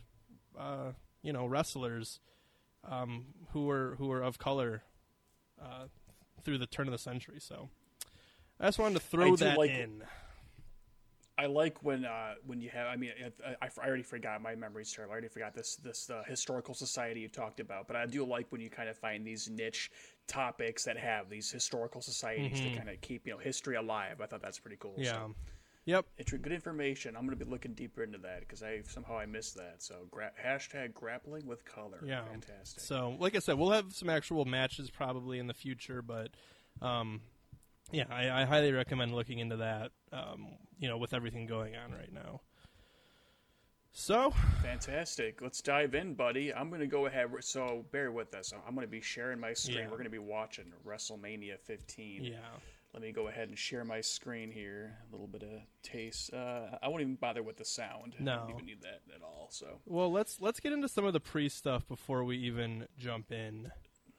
uh, 0.59 0.91
you 1.21 1.31
know, 1.33 1.45
wrestlers 1.45 2.19
um, 2.89 3.25
who 3.51 3.65
were 3.65 3.95
who 3.97 4.07
were 4.07 4.21
of 4.21 4.37
color 4.37 4.83
uh, 5.61 5.85
through 6.43 6.57
the 6.59 6.67
turn 6.67 6.87
of 6.87 6.91
the 6.91 6.97
century. 6.99 7.37
So 7.39 7.69
I 8.59 8.65
just 8.67 8.79
wanted 8.79 8.95
to 8.95 9.05
throw 9.05 9.31
do 9.31 9.37
that 9.45 9.57
like- 9.57 9.71
in. 9.71 10.03
I 11.37 11.47
like 11.47 11.83
when 11.83 12.05
uh, 12.05 12.35
when 12.45 12.61
you 12.61 12.69
have. 12.69 12.87
I 12.87 12.95
mean, 12.95 13.11
I, 13.45 13.65
I, 13.65 13.69
I 13.83 13.85
already 13.87 14.03
forgot 14.03 14.41
my 14.41 14.55
memory's 14.55 14.89
terrible. 14.93 15.11
I 15.11 15.15
already 15.15 15.27
forgot 15.27 15.53
this 15.53 15.75
this 15.75 16.09
uh, 16.09 16.23
historical 16.25 16.73
society 16.73 17.19
you 17.19 17.27
talked 17.27 17.59
about. 17.59 17.87
But 17.87 17.97
I 17.97 18.05
do 18.05 18.23
like 18.25 18.49
when 18.53 18.61
you 18.61 18.69
kind 18.69 18.87
of 18.87 18.97
find 18.97 19.27
these 19.27 19.49
niche 19.49 19.91
topics 20.27 20.85
that 20.85 20.97
have 20.97 21.29
these 21.29 21.51
historical 21.51 22.01
societies 22.01 22.61
to 22.61 22.69
kind 22.77 22.89
of 22.89 23.01
keep 23.01 23.27
you 23.27 23.33
know 23.33 23.37
history 23.37 23.75
alive. 23.75 24.21
I 24.21 24.27
thought 24.27 24.41
that's 24.41 24.59
pretty 24.59 24.77
cool. 24.79 24.91
Mm-hmm. 24.91 25.01
Yeah. 25.03 25.11
So, 25.11 25.35
Yep. 25.87 26.05
it's 26.17 26.31
good 26.31 26.51
information. 26.53 27.15
I'm 27.17 27.27
going 27.27 27.37
to 27.37 27.45
be 27.45 27.51
looking 27.51 27.73
deeper 27.73 28.01
into 28.01 28.17
that 28.19 28.39
because 28.39 28.63
I 28.63 28.81
somehow 28.87 29.19
I 29.19 29.25
missed 29.27 29.55
that. 29.57 29.75
So 29.83 30.07
gra- 30.09 30.31
hashtag 30.43 30.93
grappling 30.95 31.45
with 31.45 31.63
color. 31.65 31.99
Yeah. 32.03 32.23
fantastic. 32.31 32.79
So, 32.81 33.15
like 33.19 33.35
I 33.35 33.39
said, 33.39 33.59
we'll 33.59 33.69
have 33.71 33.93
some 33.93 34.09
actual 34.09 34.45
matches 34.45 34.89
probably 34.89 35.37
in 35.37 35.45
the 35.47 35.53
future, 35.53 36.01
but 36.01 36.29
um, 36.81 37.21
yeah, 37.91 38.05
I, 38.09 38.41
I 38.41 38.45
highly 38.45 38.71
recommend 38.71 39.13
looking 39.13 39.39
into 39.39 39.57
that. 39.57 39.91
Um, 40.11 40.57
you 40.79 40.87
know, 40.87 40.97
with 40.97 41.13
everything 41.13 41.45
going 41.45 41.75
on 41.75 41.91
right 41.91 42.11
now. 42.11 42.41
So, 43.97 44.31
Fantastic. 44.61 45.41
Let's 45.41 45.61
dive 45.61 45.95
in, 45.95 46.15
buddy. 46.15 46.53
I'm 46.53 46.67
going 46.69 46.81
to 46.81 46.87
go 46.87 47.05
ahead. 47.05 47.29
So 47.39 47.85
bear 47.93 48.11
with 48.11 48.35
us. 48.35 48.51
I'm 48.67 48.75
going 48.75 48.85
to 48.85 48.91
be 48.91 48.99
sharing 48.99 49.39
my 49.39 49.53
screen. 49.53 49.77
Yeah. 49.79 49.83
We're 49.85 49.91
going 49.91 50.03
to 50.03 50.09
be 50.09 50.19
watching 50.19 50.65
WrestleMania 50.85 51.59
15. 51.63 52.25
yeah, 52.25 52.39
Let 52.93 53.01
me 53.01 53.13
go 53.13 53.29
ahead 53.29 53.47
and 53.47 53.57
share 53.57 53.85
my 53.85 54.01
screen 54.01 54.51
here. 54.51 54.97
A 55.07 55.11
little 55.13 55.27
bit 55.27 55.43
of 55.43 55.61
taste. 55.81 56.33
Uh, 56.33 56.77
I 56.83 56.89
won't 56.89 57.01
even 57.03 57.15
bother 57.15 57.41
with 57.41 57.55
the 57.55 57.63
sound. 57.63 58.15
I 58.19 58.23
No. 58.23 58.39
don't 58.39 58.49
even 58.55 58.65
need 58.65 58.81
that 58.81 58.99
at 59.15 59.21
all. 59.23 59.47
So 59.49 59.79
well, 59.85 60.11
let's 60.11 60.41
let's 60.41 60.59
get 60.59 60.73
into 60.73 60.89
some 60.89 61.05
of 61.05 61.13
the 61.13 61.21
pre 61.21 61.47
stuff 61.47 61.87
before 61.87 62.25
we 62.25 62.35
even 62.39 62.87
jump 62.99 63.31
in. 63.31 63.71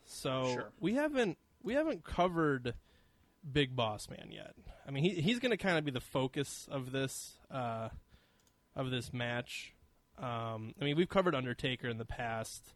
So 0.06 0.52
Sure. 0.54 0.72
we 0.80 0.94
haven't 0.94 1.36
we 1.62 1.74
haven't 1.74 2.02
covered 2.02 2.72
Big 3.50 3.74
Boss 3.76 4.08
Man 4.08 4.28
yet. 4.30 4.54
I 4.86 4.90
mean, 4.90 5.04
he 5.04 5.20
he's 5.20 5.38
going 5.38 5.50
to 5.50 5.56
kind 5.56 5.78
of 5.78 5.84
be 5.84 5.90
the 5.90 6.00
focus 6.00 6.66
of 6.70 6.92
this 6.92 7.38
uh, 7.50 7.88
of 8.74 8.90
this 8.90 9.12
match. 9.12 9.72
Um, 10.18 10.74
I 10.80 10.84
mean, 10.84 10.96
we've 10.96 11.08
covered 11.08 11.34
Undertaker 11.34 11.88
in 11.88 11.98
the 11.98 12.04
past. 12.04 12.74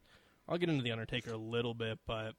I'll 0.49 0.59
get 0.59 0.69
into 0.69 0.83
the 0.83 0.93
Undertaker 0.93 1.33
a 1.33 1.37
little 1.39 1.75
bit, 1.75 1.99
but 2.07 2.33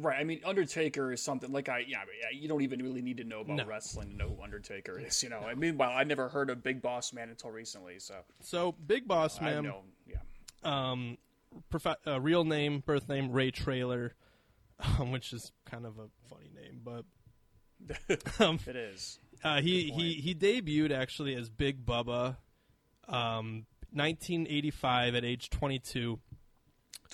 right. 0.00 0.18
I 0.20 0.24
mean, 0.24 0.40
Undertaker 0.44 1.12
is 1.12 1.22
something 1.22 1.50
like 1.52 1.68
I. 1.68 1.84
Yeah. 1.88 2.02
You 2.32 2.48
don't 2.48 2.62
even 2.62 2.82
really 2.82 3.02
need 3.02 3.16
to 3.18 3.24
know 3.24 3.40
about 3.40 3.56
No. 3.56 3.64
wrestling 3.64 4.10
to 4.10 4.16
know 4.16 4.28
who 4.28 4.42
Undertaker 4.42 4.98
is. 4.98 5.22
You 5.22 5.30
know. 5.30 5.40
I 5.40 5.54
mean, 5.54 5.76
well, 5.78 5.90
I 5.90 6.04
never 6.04 6.28
heard 6.28 6.50
of 6.50 6.62
Big 6.62 6.82
Boss 6.82 7.12
Man 7.12 7.28
until 7.30 7.50
recently. 7.50 7.98
So 7.98 8.16
so 8.40 8.72
Big 8.86 9.08
Boss 9.08 9.40
I 9.40 9.44
Man. 9.46 9.64
know. 9.64 9.82
Yeah. 10.06 10.16
um, 10.62 11.18
prof- 11.70 11.96
uh, 12.06 12.20
real 12.20 12.44
name, 12.44 12.82
birth 12.84 13.08
name 13.08 13.32
Ray 13.32 13.50
Traylor, 13.50 14.14
um, 14.98 15.10
which 15.12 15.32
is 15.32 15.52
kind 15.64 15.86
of 15.86 15.98
a 15.98 16.08
funny 16.28 16.50
name, 16.54 16.80
but 16.84 17.04
um, 18.44 18.58
It 18.66 18.76
is. 18.76 19.18
uh, 19.44 19.60
he 19.60 19.90
he 19.90 20.14
he 20.14 20.34
debuted 20.34 20.92
actually 20.92 21.34
as 21.34 21.50
Big 21.50 21.84
Bubba, 21.84 22.36
um, 23.08 23.66
1985 23.92 25.14
at 25.16 25.24
age 25.24 25.50
22. 25.50 26.18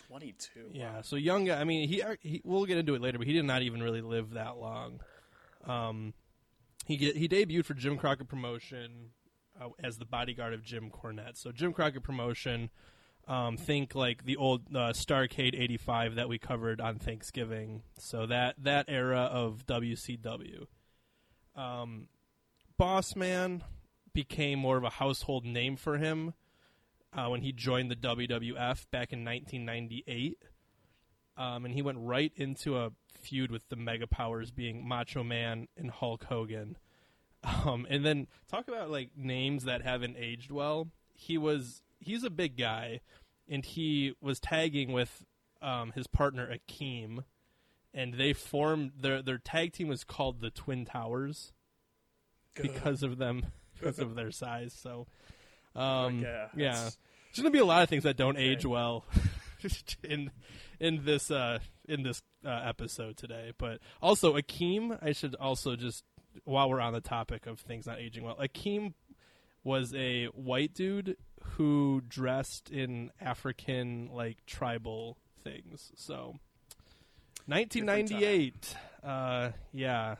22. 0.08 0.70
Yeah, 0.72 1.02
so 1.02 1.16
young 1.16 1.44
guy. 1.46 1.60
I 1.60 1.64
mean, 1.64 1.88
he, 1.88 2.02
he 2.20 2.40
we'll 2.44 2.66
get 2.66 2.78
into 2.78 2.94
it 2.94 3.00
later, 3.00 3.18
but 3.18 3.26
he 3.26 3.32
did 3.32 3.44
not 3.44 3.62
even 3.62 3.82
really 3.82 4.00
live 4.00 4.30
that 4.34 4.56
long. 4.56 5.00
Um, 5.66 6.14
he 6.86 6.96
get 6.96 7.16
he 7.16 7.28
debuted 7.28 7.64
for 7.64 7.74
Jim 7.74 7.96
Crockett 7.98 8.28
Promotion 8.28 9.10
uh, 9.60 9.68
as 9.82 9.98
the 9.98 10.04
bodyguard 10.04 10.54
of 10.54 10.62
Jim 10.62 10.90
Cornette. 10.90 11.36
So 11.36 11.50
Jim 11.50 11.72
Crockett 11.72 12.02
Promotion 12.04 12.70
Um, 13.28 13.58
think 13.58 13.94
like 13.94 14.24
the 14.24 14.36
old 14.36 14.62
uh, 14.74 14.92
Starcade 14.92 15.54
'85 15.54 16.14
that 16.14 16.28
we 16.28 16.38
covered 16.38 16.80
on 16.80 16.98
Thanksgiving. 16.98 17.82
So 17.98 18.26
that 18.26 18.56
that 18.62 18.86
era 18.88 19.20
of 19.20 19.66
WCW. 19.66 20.66
Um, 21.54 22.08
Boss 22.78 23.14
Man 23.14 23.62
became 24.14 24.58
more 24.58 24.78
of 24.78 24.84
a 24.84 24.90
household 24.90 25.44
name 25.44 25.76
for 25.76 25.98
him 25.98 26.32
uh, 27.12 27.26
when 27.26 27.42
he 27.42 27.52
joined 27.52 27.90
the 27.90 27.96
WWF 27.96 28.86
back 28.90 29.12
in 29.12 29.24
1998. 29.24 30.38
Um, 31.36 31.64
and 31.64 31.74
he 31.74 31.82
went 31.82 31.98
right 32.00 32.32
into 32.36 32.78
a 32.78 32.90
feud 33.20 33.50
with 33.50 33.68
the 33.68 33.76
Mega 33.76 34.06
Powers, 34.06 34.50
being 34.50 34.86
Macho 34.86 35.22
Man 35.22 35.68
and 35.76 35.90
Hulk 35.90 36.24
Hogan. 36.24 36.76
Um, 37.64 37.86
and 37.88 38.04
then 38.04 38.26
talk 38.50 38.66
about 38.66 38.90
like 38.90 39.10
names 39.16 39.62
that 39.62 39.82
haven't 39.82 40.16
aged 40.18 40.50
well. 40.50 40.88
He 41.14 41.38
was 41.38 41.84
he's 42.00 42.24
a 42.24 42.30
big 42.30 42.56
guy, 42.56 43.00
and 43.48 43.64
he 43.64 44.14
was 44.20 44.40
tagging 44.40 44.92
with 44.92 45.24
um, 45.62 45.92
his 45.92 46.06
partner 46.06 46.48
Akeem, 46.48 47.24
and 47.92 48.14
they 48.14 48.32
formed 48.32 48.92
their 49.00 49.22
their 49.22 49.38
tag 49.38 49.72
team 49.72 49.88
was 49.88 50.04
called 50.04 50.40
the 50.40 50.50
Twin 50.50 50.84
Towers 50.84 51.52
because 52.54 53.02
of 53.02 53.18
them 53.18 53.46
because 53.74 53.98
of 53.98 54.14
their 54.14 54.30
size. 54.30 54.76
So, 54.80 55.06
um, 55.74 56.20
yeah, 56.20 56.48
yeah, 56.56 56.72
there's 56.74 56.98
gonna 57.36 57.50
be 57.50 57.58
a 57.58 57.64
lot 57.64 57.82
of 57.82 57.88
things 57.88 58.04
that 58.04 58.16
don't 58.16 58.36
age 58.36 58.64
well 58.64 59.04
in 60.04 60.30
in 60.80 61.04
this 61.04 61.30
uh, 61.30 61.58
in 61.88 62.02
this 62.02 62.22
uh, 62.44 62.60
episode 62.64 63.16
today. 63.16 63.52
But 63.58 63.80
also 64.00 64.36
Akeem, 64.36 64.98
I 65.02 65.12
should 65.12 65.34
also 65.36 65.76
just 65.76 66.04
while 66.44 66.68
we're 66.68 66.80
on 66.80 66.92
the 66.92 67.00
topic 67.00 67.46
of 67.46 67.58
things 67.60 67.86
not 67.86 67.98
aging 67.98 68.24
well, 68.24 68.36
Akeem 68.36 68.94
was 69.64 69.92
a 69.94 70.26
white 70.26 70.72
dude 70.72 71.16
who 71.56 72.02
dressed 72.08 72.70
in 72.70 73.10
African 73.20 74.10
like 74.12 74.44
tribal 74.46 75.18
things. 75.42 75.92
So 75.96 76.36
1998. 77.46 78.76
Uh, 79.02 79.50
yeah. 79.72 80.16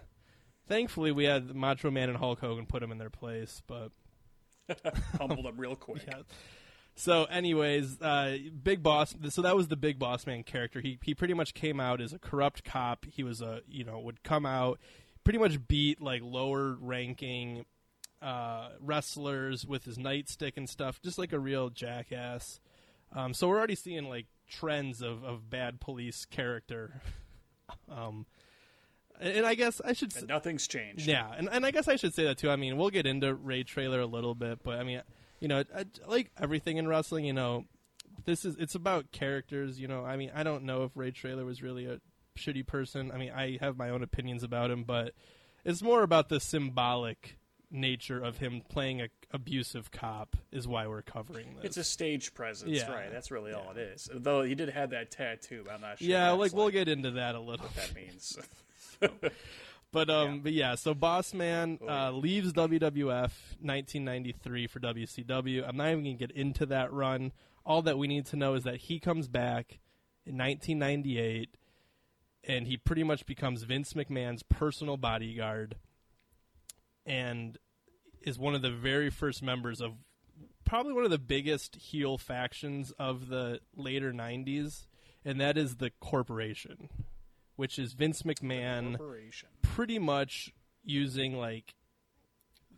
Thankfully, 0.66 1.12
we 1.12 1.24
had 1.24 1.54
Macho 1.54 1.90
Man 1.90 2.08
and 2.08 2.18
Hulk 2.18 2.40
Hogan 2.40 2.66
put 2.66 2.82
him 2.82 2.92
in 2.92 2.98
their 2.98 3.10
place, 3.10 3.62
but 3.66 3.90
humbled 5.18 5.46
him 5.46 5.56
real 5.56 5.76
quick. 5.76 6.02
yeah. 6.08 6.22
So, 6.94 7.24
anyways, 7.24 8.00
uh, 8.02 8.36
Big 8.62 8.82
Boss. 8.82 9.14
So 9.28 9.42
that 9.42 9.56
was 9.56 9.68
the 9.68 9.76
Big 9.76 9.98
Boss 9.98 10.26
Man 10.26 10.42
character. 10.42 10.80
He 10.80 10.98
he 11.02 11.14
pretty 11.14 11.34
much 11.34 11.54
came 11.54 11.80
out 11.80 12.00
as 12.00 12.12
a 12.12 12.18
corrupt 12.18 12.64
cop. 12.64 13.06
He 13.10 13.22
was 13.22 13.40
a 13.40 13.60
you 13.68 13.84
know 13.84 14.00
would 14.00 14.22
come 14.22 14.44
out, 14.44 14.78
pretty 15.22 15.38
much 15.38 15.66
beat 15.68 16.02
like 16.02 16.22
lower 16.24 16.76
ranking 16.80 17.64
uh, 18.20 18.70
wrestlers 18.81 19.66
with 19.66 19.85
his 19.85 19.98
nightstick 19.98 20.57
and 20.57 20.68
stuff, 20.68 21.00
just 21.02 21.18
like 21.18 21.33
a 21.33 21.38
real 21.38 21.70
jackass. 21.70 22.61
Um, 23.14 23.33
so 23.33 23.48
we're 23.48 23.59
already 23.59 23.74
seeing 23.74 24.09
like 24.09 24.26
trends 24.48 25.02
of, 25.02 25.24
of 25.24 25.48
bad 25.48 25.81
police 25.81 26.24
character. 26.24 27.02
um, 27.90 28.26
and 29.20 29.44
I 29.46 29.54
guess 29.54 29.81
I 29.85 29.92
should 29.92 30.14
And 30.16 30.28
nothing's 30.28 30.66
changed. 30.66 31.07
yeah, 31.07 31.33
and, 31.37 31.48
and 31.50 31.66
I 31.66 31.70
guess 31.70 31.88
I 31.88 31.96
should 31.96 32.14
say 32.14 32.24
that 32.24 32.38
too. 32.38 32.50
I 32.50 32.57
mean, 32.57 32.76
we'll 32.76 32.90
get 32.90 33.07
into 33.07 33.35
Ray 33.35 33.64
Traylor 33.64 34.00
a 34.00 34.07
little 34.07 34.35
bit, 34.35 34.61
but 34.62 34.78
I 34.78 34.85
mean, 34.85 35.02
you 35.40 35.48
know, 35.48 35.64
like 36.07 36.31
everything 36.38 36.76
in 36.76 36.87
wrestling, 36.87 37.24
you 37.24 37.33
know, 37.33 37.64
this 38.24 38.44
is 38.44 38.57
it's 38.57 38.74
about 38.74 39.11
characters. 39.12 39.81
You 39.81 39.88
know, 39.88 40.04
I 40.04 40.16
mean, 40.16 40.31
I 40.35 40.42
don't 40.42 40.64
know 40.64 40.85
if 40.85 40.92
Ray 40.94 41.11
Traylor 41.11 41.44
was 41.44 41.62
really 41.62 41.87
a 41.87 42.00
shitty 42.38 42.66
person. 42.66 43.11
I 43.12 43.18
mean, 43.18 43.31
I 43.31 43.59
have 43.61 43.76
my 43.76 43.90
own 43.90 44.02
opinions 44.02 44.42
about 44.42 44.70
him, 44.70 44.85
but 44.85 45.14
it's 45.64 45.83
more 45.83 46.02
about 46.02 46.28
the 46.28 46.40
symbolic 46.40 47.38
nature 47.70 48.22
of 48.22 48.38
him 48.38 48.62
playing 48.68 49.00
a 49.02 49.09
abusive 49.33 49.90
cop 49.90 50.37
is 50.50 50.66
why 50.66 50.87
we're 50.87 51.02
covering 51.02 51.54
this. 51.57 51.64
It's 51.64 51.76
a 51.76 51.85
stage 51.85 52.33
presence, 52.33 52.70
Yeah. 52.72 52.90
right? 52.90 53.12
That's 53.12 53.31
really 53.31 53.52
all 53.52 53.70
it 53.72 53.76
is. 53.78 54.09
Though 54.12 54.42
he 54.42 54.54
did 54.54 54.70
have 54.70 54.90
that 54.90 55.11
tattoo, 55.11 55.66
I'm 55.70 55.81
not 55.83 55.98
sure. 55.98 56.09
yeah, 56.09 56.28
that's, 56.28 56.38
like 56.38 56.52
we'll 56.54 56.70
get 56.70 56.88
into 56.88 57.11
that 57.12 57.35
a 57.35 57.40
little. 57.40 57.66
what 57.66 57.74
that 57.76 57.94
means. 57.94 58.38
But 59.90 60.11
um, 60.11 60.35
Yeah. 60.35 60.40
but 60.42 60.52
yeah. 60.52 60.74
So 60.74 60.92
Boss 60.92 61.33
Man 61.33 61.78
uh, 61.87 62.11
leaves 62.12 62.52
WWF 62.52 63.33
1993 63.61 64.66
for 64.66 64.81
WCW. 64.81 65.66
I'm 65.66 65.76
not 65.78 65.88
even 65.90 66.04
gonna 66.04 66.14
get 66.16 66.31
into 66.33 66.66
that 66.66 66.92
run. 66.92 67.33
All 67.64 67.81
that 67.83 67.96
we 67.96 68.07
need 68.07 68.26
to 68.26 68.37
know 68.37 68.52
is 68.54 68.64
that 68.64 68.76
he 68.76 68.98
comes 69.00 69.28
back 69.28 69.78
in 70.26 70.37
1998, 70.37 71.57
and 72.44 72.66
he 72.66 72.76
pretty 72.76 73.02
much 73.02 73.24
becomes 73.24 73.62
Vince 73.62 73.94
McMahon's 73.94 74.42
personal 74.42 74.98
bodyguard, 74.98 75.76
and 77.08 77.58
is 78.22 78.38
one 78.38 78.54
of 78.54 78.62
the 78.62 78.70
very 78.70 79.10
first 79.10 79.42
members 79.42 79.80
of 79.80 79.94
probably 80.64 80.92
one 80.92 81.04
of 81.04 81.10
the 81.10 81.18
biggest 81.18 81.76
heel 81.76 82.18
factions 82.18 82.92
of 82.98 83.28
the 83.28 83.60
later 83.74 84.12
90s, 84.12 84.86
and 85.24 85.40
that 85.40 85.56
is 85.56 85.76
the 85.76 85.90
Corporation, 85.98 86.90
which 87.56 87.78
is 87.78 87.94
Vince 87.94 88.22
McMahon 88.22 88.96
pretty 89.62 89.98
much 89.98 90.52
using 90.84 91.36
like 91.36 91.74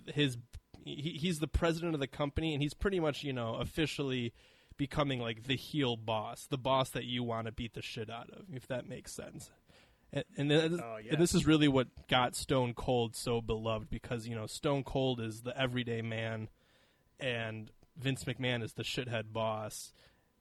his 0.07 0.39
he, 0.85 1.19
he's 1.21 1.41
the 1.41 1.49
president 1.49 1.95
of 1.95 2.01
the 2.01 2.07
company 2.07 2.55
and 2.55 2.63
he's 2.63 2.75
pretty 2.75 3.01
much 3.01 3.23
you 3.23 3.33
know 3.33 3.55
officially 3.55 4.33
becoming 4.77 5.21
like 5.21 5.45
the 5.45 5.57
heel 5.57 5.97
boss 5.97 6.47
the 6.47 6.59
boss 6.59 6.91
that 6.91 7.05
you 7.05 7.23
want 7.23 7.47
to 7.47 7.53
beat 7.53 7.75
the 7.75 7.83
shit 7.83 8.11
out 8.11 8.31
of 8.31 8.47
if 8.53 8.67
that 8.67 8.89
makes 8.89 9.13
sense 9.13 9.51
and, 10.13 10.25
and, 10.37 10.51
then- 10.51 10.81
Oh, 10.83 10.99
and 11.11 11.21
this 11.21 11.35
is 11.35 11.47
really 11.47 11.69
what 11.69 11.89
got 12.09 12.35
stone 12.37 12.75
cold 12.75 13.15
so 13.17 13.41
beloved 13.41 13.91
because 13.91 14.27
you 14.27 14.35
know 14.35 14.47
stone 14.47 14.83
cold 14.85 15.21
is 15.21 15.43
the 15.43 15.57
everyday 15.59 16.03
man 16.03 16.49
and 17.19 17.71
vince 17.97 18.25
mcmahon 18.25 18.63
is 18.63 18.73
the 18.73 18.83
shithead 18.83 19.33
boss 19.33 19.93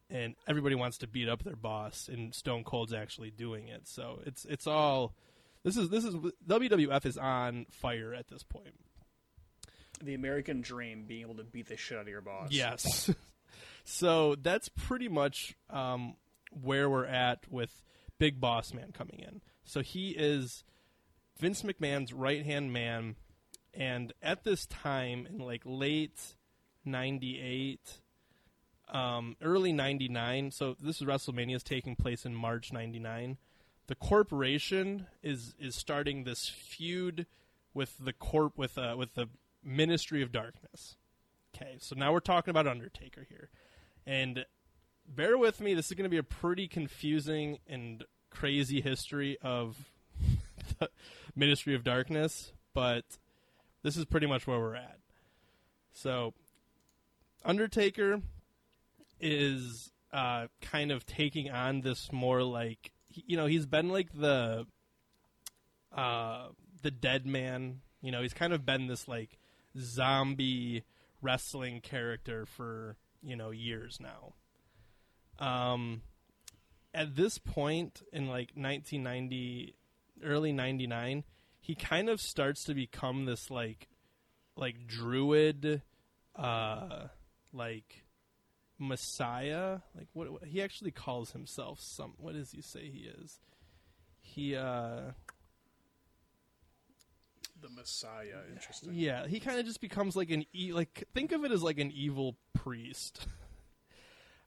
and 0.10 0.36
everybody 0.48 0.76
wants 0.76 0.98
to 0.98 1.08
beat 1.08 1.28
up 1.30 1.44
their 1.44 1.56
boss 1.56 2.10
and 2.12 2.34
stone 2.34 2.64
cold's 2.64 2.94
actually 2.94 3.30
doing 3.32 3.68
it 3.68 3.88
so 3.88 4.20
it's 4.26 4.46
it's 4.46 4.66
all 4.68 5.14
this 5.64 5.76
is 5.78 5.90
this 5.90 6.06
is 6.06 6.16
WWF 6.16 7.06
is 7.06 7.18
on 7.18 7.66
fire 7.70 8.14
at 8.14 8.30
this 8.30 8.44
point. 8.44 8.76
The 10.02 10.14
American 10.14 10.62
dream, 10.62 11.04
being 11.06 11.22
able 11.22 11.36
to 11.36 11.44
beat 11.44 11.68
the 11.68 11.76
shit 11.76 11.98
out 11.98 12.04
of 12.04 12.08
your 12.08 12.22
boss. 12.22 12.48
Yes. 12.52 13.12
so 13.84 14.36
that's 14.42 14.70
pretty 14.70 15.10
much 15.10 15.56
um, 15.70 16.16
where 16.52 16.90
we're 16.90 17.06
at 17.06 17.40
with 17.52 17.82
Big 18.18 18.40
Boss 18.40 18.74
Man 18.74 18.92
coming 18.94 19.20
in. 19.20 19.42
So 19.70 19.82
he 19.82 20.10
is 20.18 20.64
Vince 21.38 21.62
McMahon's 21.62 22.12
right 22.12 22.44
hand 22.44 22.74
man, 22.74 23.18
and 23.72 24.12
at 24.20 24.44
this 24.44 24.66
time 24.66 25.28
in 25.30 25.38
like 25.38 25.62
late 25.64 26.34
'98, 26.86 28.00
um, 28.92 29.36
early 29.44 29.72
'99. 29.72 30.50
So 30.50 30.76
this 30.82 31.00
is 31.00 31.08
WrestleMania 31.08 31.58
is 31.58 31.64
taking 31.64 31.96
place 31.96 32.26
in 32.26 32.34
March 32.34 32.74
'99. 32.74 33.38
The 33.86 33.94
corporation 33.94 35.06
is 35.22 35.54
is 35.60 35.76
starting 35.76 36.24
this 36.24 36.50
feud 36.50 37.28
with 37.72 37.96
the 38.00 38.14
corp 38.14 38.58
with 38.58 38.76
uh, 38.76 38.96
with 38.98 39.14
the 39.14 39.30
Ministry 39.64 40.24
of 40.24 40.32
Darkness. 40.32 40.96
Okay, 41.56 41.76
so 41.78 41.96
now 41.96 42.12
we're 42.12 42.22
talking 42.22 42.50
about 42.50 42.66
Undertaker 42.66 43.28
here. 43.30 43.50
And 44.08 44.48
bear 45.08 45.38
with 45.38 45.62
me, 45.62 45.76
this 45.76 45.92
is 45.92 45.94
going 45.94 46.06
to 46.06 46.10
be 46.10 46.18
a 46.18 46.24
pretty 46.24 46.68
confusing 46.68 47.60
and 47.68 48.04
crazy 48.40 48.80
history 48.80 49.38
of 49.42 49.76
the 50.80 50.90
Ministry 51.36 51.76
of 51.76 51.84
Darkness, 51.84 52.54
but 52.74 53.04
this 53.84 53.98
is 53.98 54.06
pretty 54.06 54.28
much 54.28 54.48
where 54.48 54.60
we're 54.60 54.76
at. 54.76 55.00
So, 55.92 56.34
Undertaker 57.44 58.22
is 59.20 59.92
uh, 60.14 60.48
kind 60.62 60.92
of 60.92 61.06
taking 61.06 61.52
on 61.52 61.82
this 61.82 62.14
more 62.14 62.42
like, 62.42 62.94
you 63.10 63.36
know, 63.36 63.46
he's 63.46 63.66
been 63.66 63.90
like 63.90 64.14
the 64.14 64.66
uh, 65.94 66.48
the 66.82 66.92
dead 66.92 67.26
man. 67.26 67.82
You 68.02 68.12
know, 68.14 68.22
he's 68.22 68.34
kind 68.34 68.54
of 68.54 68.66
been 68.66 68.88
this 68.88 69.06
like 69.08 69.38
zombie 69.78 70.84
wrestling 71.22 71.82
character 71.82 72.46
for 72.46 72.96
you 73.22 73.36
know 73.36 73.52
years 73.52 74.00
now. 74.00 74.34
Um, 75.46 76.04
at 76.94 77.16
this 77.16 77.38
point 77.38 78.02
in 78.12 78.28
like 78.28 78.52
1990, 78.56 79.76
early 80.24 80.52
'99, 80.52 81.24
he 81.60 81.76
kind 81.76 82.10
of 82.10 82.20
starts 82.20 82.64
to 82.66 82.74
become 82.74 83.26
this 83.26 83.50
like 83.52 83.88
like 84.56 84.88
druid, 84.88 85.82
uh, 86.36 87.08
like 87.54 88.04
messiah. 88.78 89.80
Like 89.96 90.08
what, 90.14 90.32
what 90.32 90.44
he 90.46 90.62
actually 90.62 90.92
calls 90.92 91.32
himself. 91.32 91.80
Some 91.82 92.14
what 92.18 92.34
does 92.34 92.52
he 92.52 92.62
say 92.62 92.90
he 92.90 93.10
is? 93.22 93.40
He 94.20 94.56
uh 94.56 95.12
The 97.62 97.70
Messiah. 97.70 98.42
Interesting. 98.52 98.92
Yeah, 98.94 99.28
he 99.28 99.40
kind 99.40 99.60
of 99.60 99.66
just 99.66 99.82
becomes 99.82 100.16
like 100.16 100.32
an 100.32 100.46
e- 100.54 100.74
like 100.74 101.08
think 101.14 101.32
of 101.32 101.44
it 101.44 101.52
as 101.52 101.62
like 101.62 101.80
an 101.80 101.92
evil 101.92 102.38
priest. 102.54 103.28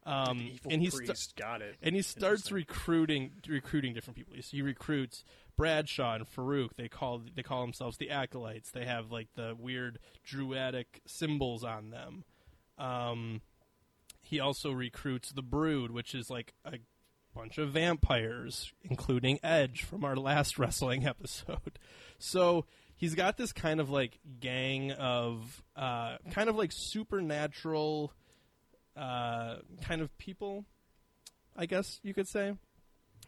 Um, 0.05 0.51
and 0.69 0.83
he 0.83 0.91
sta-. 0.91 1.15
Got 1.37 1.63
it. 1.63 1.77
and 1.81 1.95
he 1.95 2.03
starts 2.03 2.51
recruiting 2.51 3.33
recruiting 3.49 3.95
different 3.95 4.17
people. 4.17 4.35
So 4.41 4.57
he 4.57 4.63
recruits 4.63 5.25
Bradshaw 5.57 6.15
and 6.15 6.27
Farouk. 6.27 6.71
They 6.77 6.89
call 6.89 7.23
they 7.35 7.43
call 7.43 7.61
themselves 7.63 7.99
the 7.99 8.11
acolytes. 8.11 8.71
They 8.71 8.85
have 8.85 9.13
like 9.13 9.29
the 9.35 9.57
weird 9.59 9.99
druidic 10.25 11.03
symbols 11.07 11.63
on 11.63 11.91
them. 11.91 12.25
Um, 12.79 13.43
he 14.23 14.41
also 14.41 14.73
recruits 14.73 15.31
the 15.31 15.43
Brood, 15.43 15.91
which 15.91 16.15
is 16.15 16.31
like 16.31 16.55
a 16.65 16.79
bunch 17.35 17.59
of 17.59 17.71
vampires, 17.71 18.73
including 18.83 19.39
Edge 19.43 19.83
from 19.83 20.05
our 20.05 20.17
last 20.17 20.59
wrestling 20.59 21.07
episode. 21.07 21.79
So 22.19 22.65
he's 22.97 23.15
got 23.15 23.37
this 23.37 23.53
kind 23.53 23.79
of 23.81 23.91
like 23.91 24.19
gang 24.41 24.93
of 24.93 25.63
uh, 25.77 26.17
kind 26.31 26.49
of 26.49 26.57
like 26.57 26.73
supernatural 26.73 28.13
uh, 28.97 29.57
kind 29.83 30.01
of 30.01 30.17
people, 30.19 30.65
I 31.57 31.67
guess 31.67 32.01
you 32.03 32.15
could 32.15 32.29
say, 32.29 32.55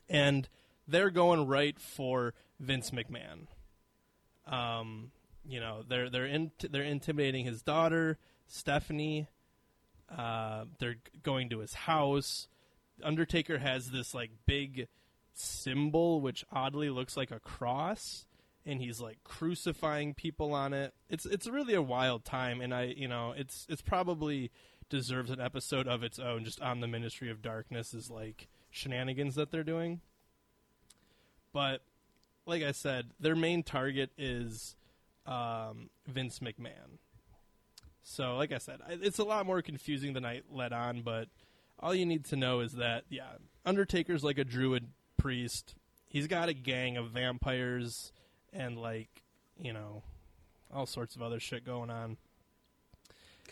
and 0.08 0.48
they're 0.86 1.10
going 1.10 1.46
right 1.46 1.78
for 1.78 2.34
Vince 2.60 2.90
McMahon. 2.90 3.46
Um, 4.46 5.10
you 5.46 5.60
know, 5.60 5.82
they're 5.88 6.10
they're 6.10 6.26
in, 6.26 6.50
they're 6.70 6.82
intimidating 6.82 7.44
his 7.44 7.62
daughter 7.62 8.18
Stephanie. 8.46 9.28
Uh, 10.14 10.64
they're 10.78 10.96
going 11.22 11.48
to 11.50 11.60
his 11.60 11.74
house. 11.74 12.48
Undertaker 13.02 13.58
has 13.58 13.90
this 13.90 14.14
like 14.14 14.30
big 14.46 14.88
symbol, 15.34 16.20
which 16.20 16.44
oddly 16.52 16.90
looks 16.90 17.16
like 17.16 17.30
a 17.30 17.40
cross, 17.40 18.26
and 18.64 18.80
he's 18.80 19.00
like 19.00 19.18
crucifying 19.24 20.14
people 20.14 20.52
on 20.54 20.72
it. 20.72 20.94
It's 21.08 21.26
it's 21.26 21.48
really 21.48 21.74
a 21.74 21.82
wild 21.82 22.24
time, 22.24 22.60
and 22.60 22.72
I 22.72 22.94
you 22.96 23.08
know 23.08 23.34
it's 23.36 23.66
it's 23.68 23.82
probably 23.82 24.50
deserves 24.88 25.30
an 25.30 25.40
episode 25.40 25.88
of 25.88 26.02
its 26.02 26.18
own 26.18 26.44
just 26.44 26.60
on 26.60 26.80
the 26.80 26.86
Ministry 26.86 27.30
of 27.30 27.42
Darkness 27.42 27.94
is 27.94 28.10
like 28.10 28.48
shenanigans 28.70 29.34
that 29.34 29.50
they're 29.50 29.64
doing. 29.64 30.00
But 31.52 31.82
like 32.46 32.62
I 32.62 32.72
said, 32.72 33.10
their 33.18 33.36
main 33.36 33.62
target 33.62 34.10
is 34.18 34.76
um, 35.26 35.90
Vince 36.06 36.40
McMahon. 36.40 36.98
So, 38.02 38.36
like 38.36 38.52
I 38.52 38.58
said, 38.58 38.80
it's 38.88 39.18
a 39.18 39.24
lot 39.24 39.46
more 39.46 39.62
confusing 39.62 40.12
than 40.12 40.26
I 40.26 40.42
let 40.50 40.72
on, 40.74 41.00
but 41.00 41.28
all 41.80 41.94
you 41.94 42.04
need 42.04 42.26
to 42.26 42.36
know 42.36 42.60
is 42.60 42.72
that, 42.72 43.04
yeah, 43.08 43.30
Undertaker's 43.64 44.22
like 44.22 44.36
a 44.36 44.44
druid 44.44 44.88
priest. 45.16 45.74
He's 46.06 46.26
got 46.26 46.50
a 46.50 46.54
gang 46.54 46.98
of 46.98 47.10
vampires 47.10 48.12
and, 48.52 48.78
like, 48.78 49.22
you 49.58 49.72
know, 49.72 50.02
all 50.72 50.84
sorts 50.84 51.16
of 51.16 51.22
other 51.22 51.40
shit 51.40 51.64
going 51.64 51.88
on. 51.88 52.18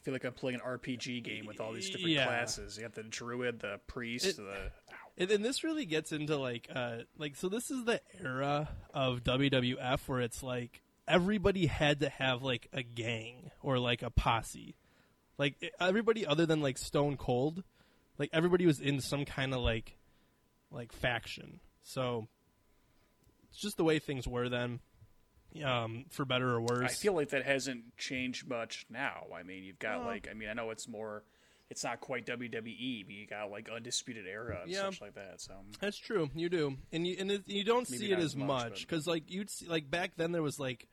I 0.02 0.04
feel 0.04 0.14
like 0.14 0.24
I'm 0.24 0.32
playing 0.32 0.56
an 0.56 0.62
RPG 0.66 1.22
game 1.22 1.46
with 1.46 1.60
all 1.60 1.72
these 1.72 1.88
different 1.88 2.08
Yeah. 2.10 2.26
classes. 2.26 2.76
You 2.76 2.82
have 2.82 2.94
the 2.94 3.04
druid, 3.04 3.60
the 3.60 3.78
priest, 3.86 4.26
It- 4.26 4.36
the 4.36 4.72
And, 5.16 5.30
and 5.30 5.44
this 5.44 5.62
really 5.62 5.84
gets 5.84 6.10
into 6.10 6.36
like 6.38 6.66
uh 6.74 6.98
like 7.18 7.36
so 7.36 7.48
this 7.48 7.70
is 7.70 7.84
the 7.84 8.00
era 8.20 8.68
of 8.92 9.22
WWF 9.22 10.08
where 10.08 10.20
it's 10.20 10.42
like 10.42 10.82
everybody 11.06 11.66
had 11.66 12.00
to 12.00 12.08
have 12.08 12.42
like 12.42 12.66
a 12.72 12.82
gang 12.82 13.50
or 13.62 13.78
like 13.78 14.02
a 14.02 14.10
posse. 14.10 14.74
Like 15.38 15.72
everybody 15.78 16.26
other 16.26 16.46
than 16.46 16.62
like 16.62 16.78
Stone 16.78 17.16
Cold, 17.16 17.62
like 18.18 18.30
everybody 18.32 18.66
was 18.66 18.80
in 18.80 19.00
some 19.00 19.24
kind 19.24 19.54
of 19.54 19.60
like 19.60 19.96
like 20.72 20.90
faction. 20.92 21.60
So 21.84 22.26
it's 23.50 23.60
just 23.60 23.76
the 23.76 23.84
way 23.84 23.98
things 24.00 24.26
were 24.26 24.48
then. 24.48 24.80
Um, 25.64 26.06
for 26.10 26.24
better 26.24 26.48
or 26.50 26.60
worse. 26.60 26.82
I 26.84 26.94
feel 26.94 27.12
like 27.14 27.30
that 27.30 27.44
hasn't 27.44 27.96
changed 27.98 28.48
much 28.48 28.86
now. 28.88 29.26
I 29.36 29.42
mean, 29.42 29.64
you've 29.64 29.78
got 29.78 30.00
No. 30.00 30.06
like, 30.06 30.28
I 30.30 30.34
mean, 30.34 30.48
I 30.48 30.54
know 30.54 30.70
it's 30.70 30.88
more, 30.88 31.24
it's 31.68 31.84
not 31.84 32.00
quite 32.00 32.24
WWE, 32.26 33.04
but 33.04 33.14
you 33.14 33.26
got 33.26 33.50
like 33.50 33.68
Undisputed 33.68 34.26
Era 34.26 34.60
and 34.62 34.70
Yeah. 34.70 34.90
such 34.90 35.00
like 35.02 35.14
that. 35.14 35.40
So 35.40 35.54
That's 35.80 35.98
true. 35.98 36.30
You 36.34 36.48
do, 36.48 36.76
and 36.90 37.06
you 37.06 37.16
and 37.18 37.30
it, 37.30 37.42
you 37.48 37.64
don't 37.64 37.88
Maybe 37.90 38.06
see 38.06 38.12
it 38.12 38.18
as 38.18 38.34
much 38.34 38.82
because 38.82 39.06
like 39.06 39.30
you'd 39.30 39.50
see 39.50 39.66
like 39.66 39.90
back 39.90 40.12
then 40.16 40.32
there 40.32 40.42
was 40.42 40.58
like, 40.58 40.88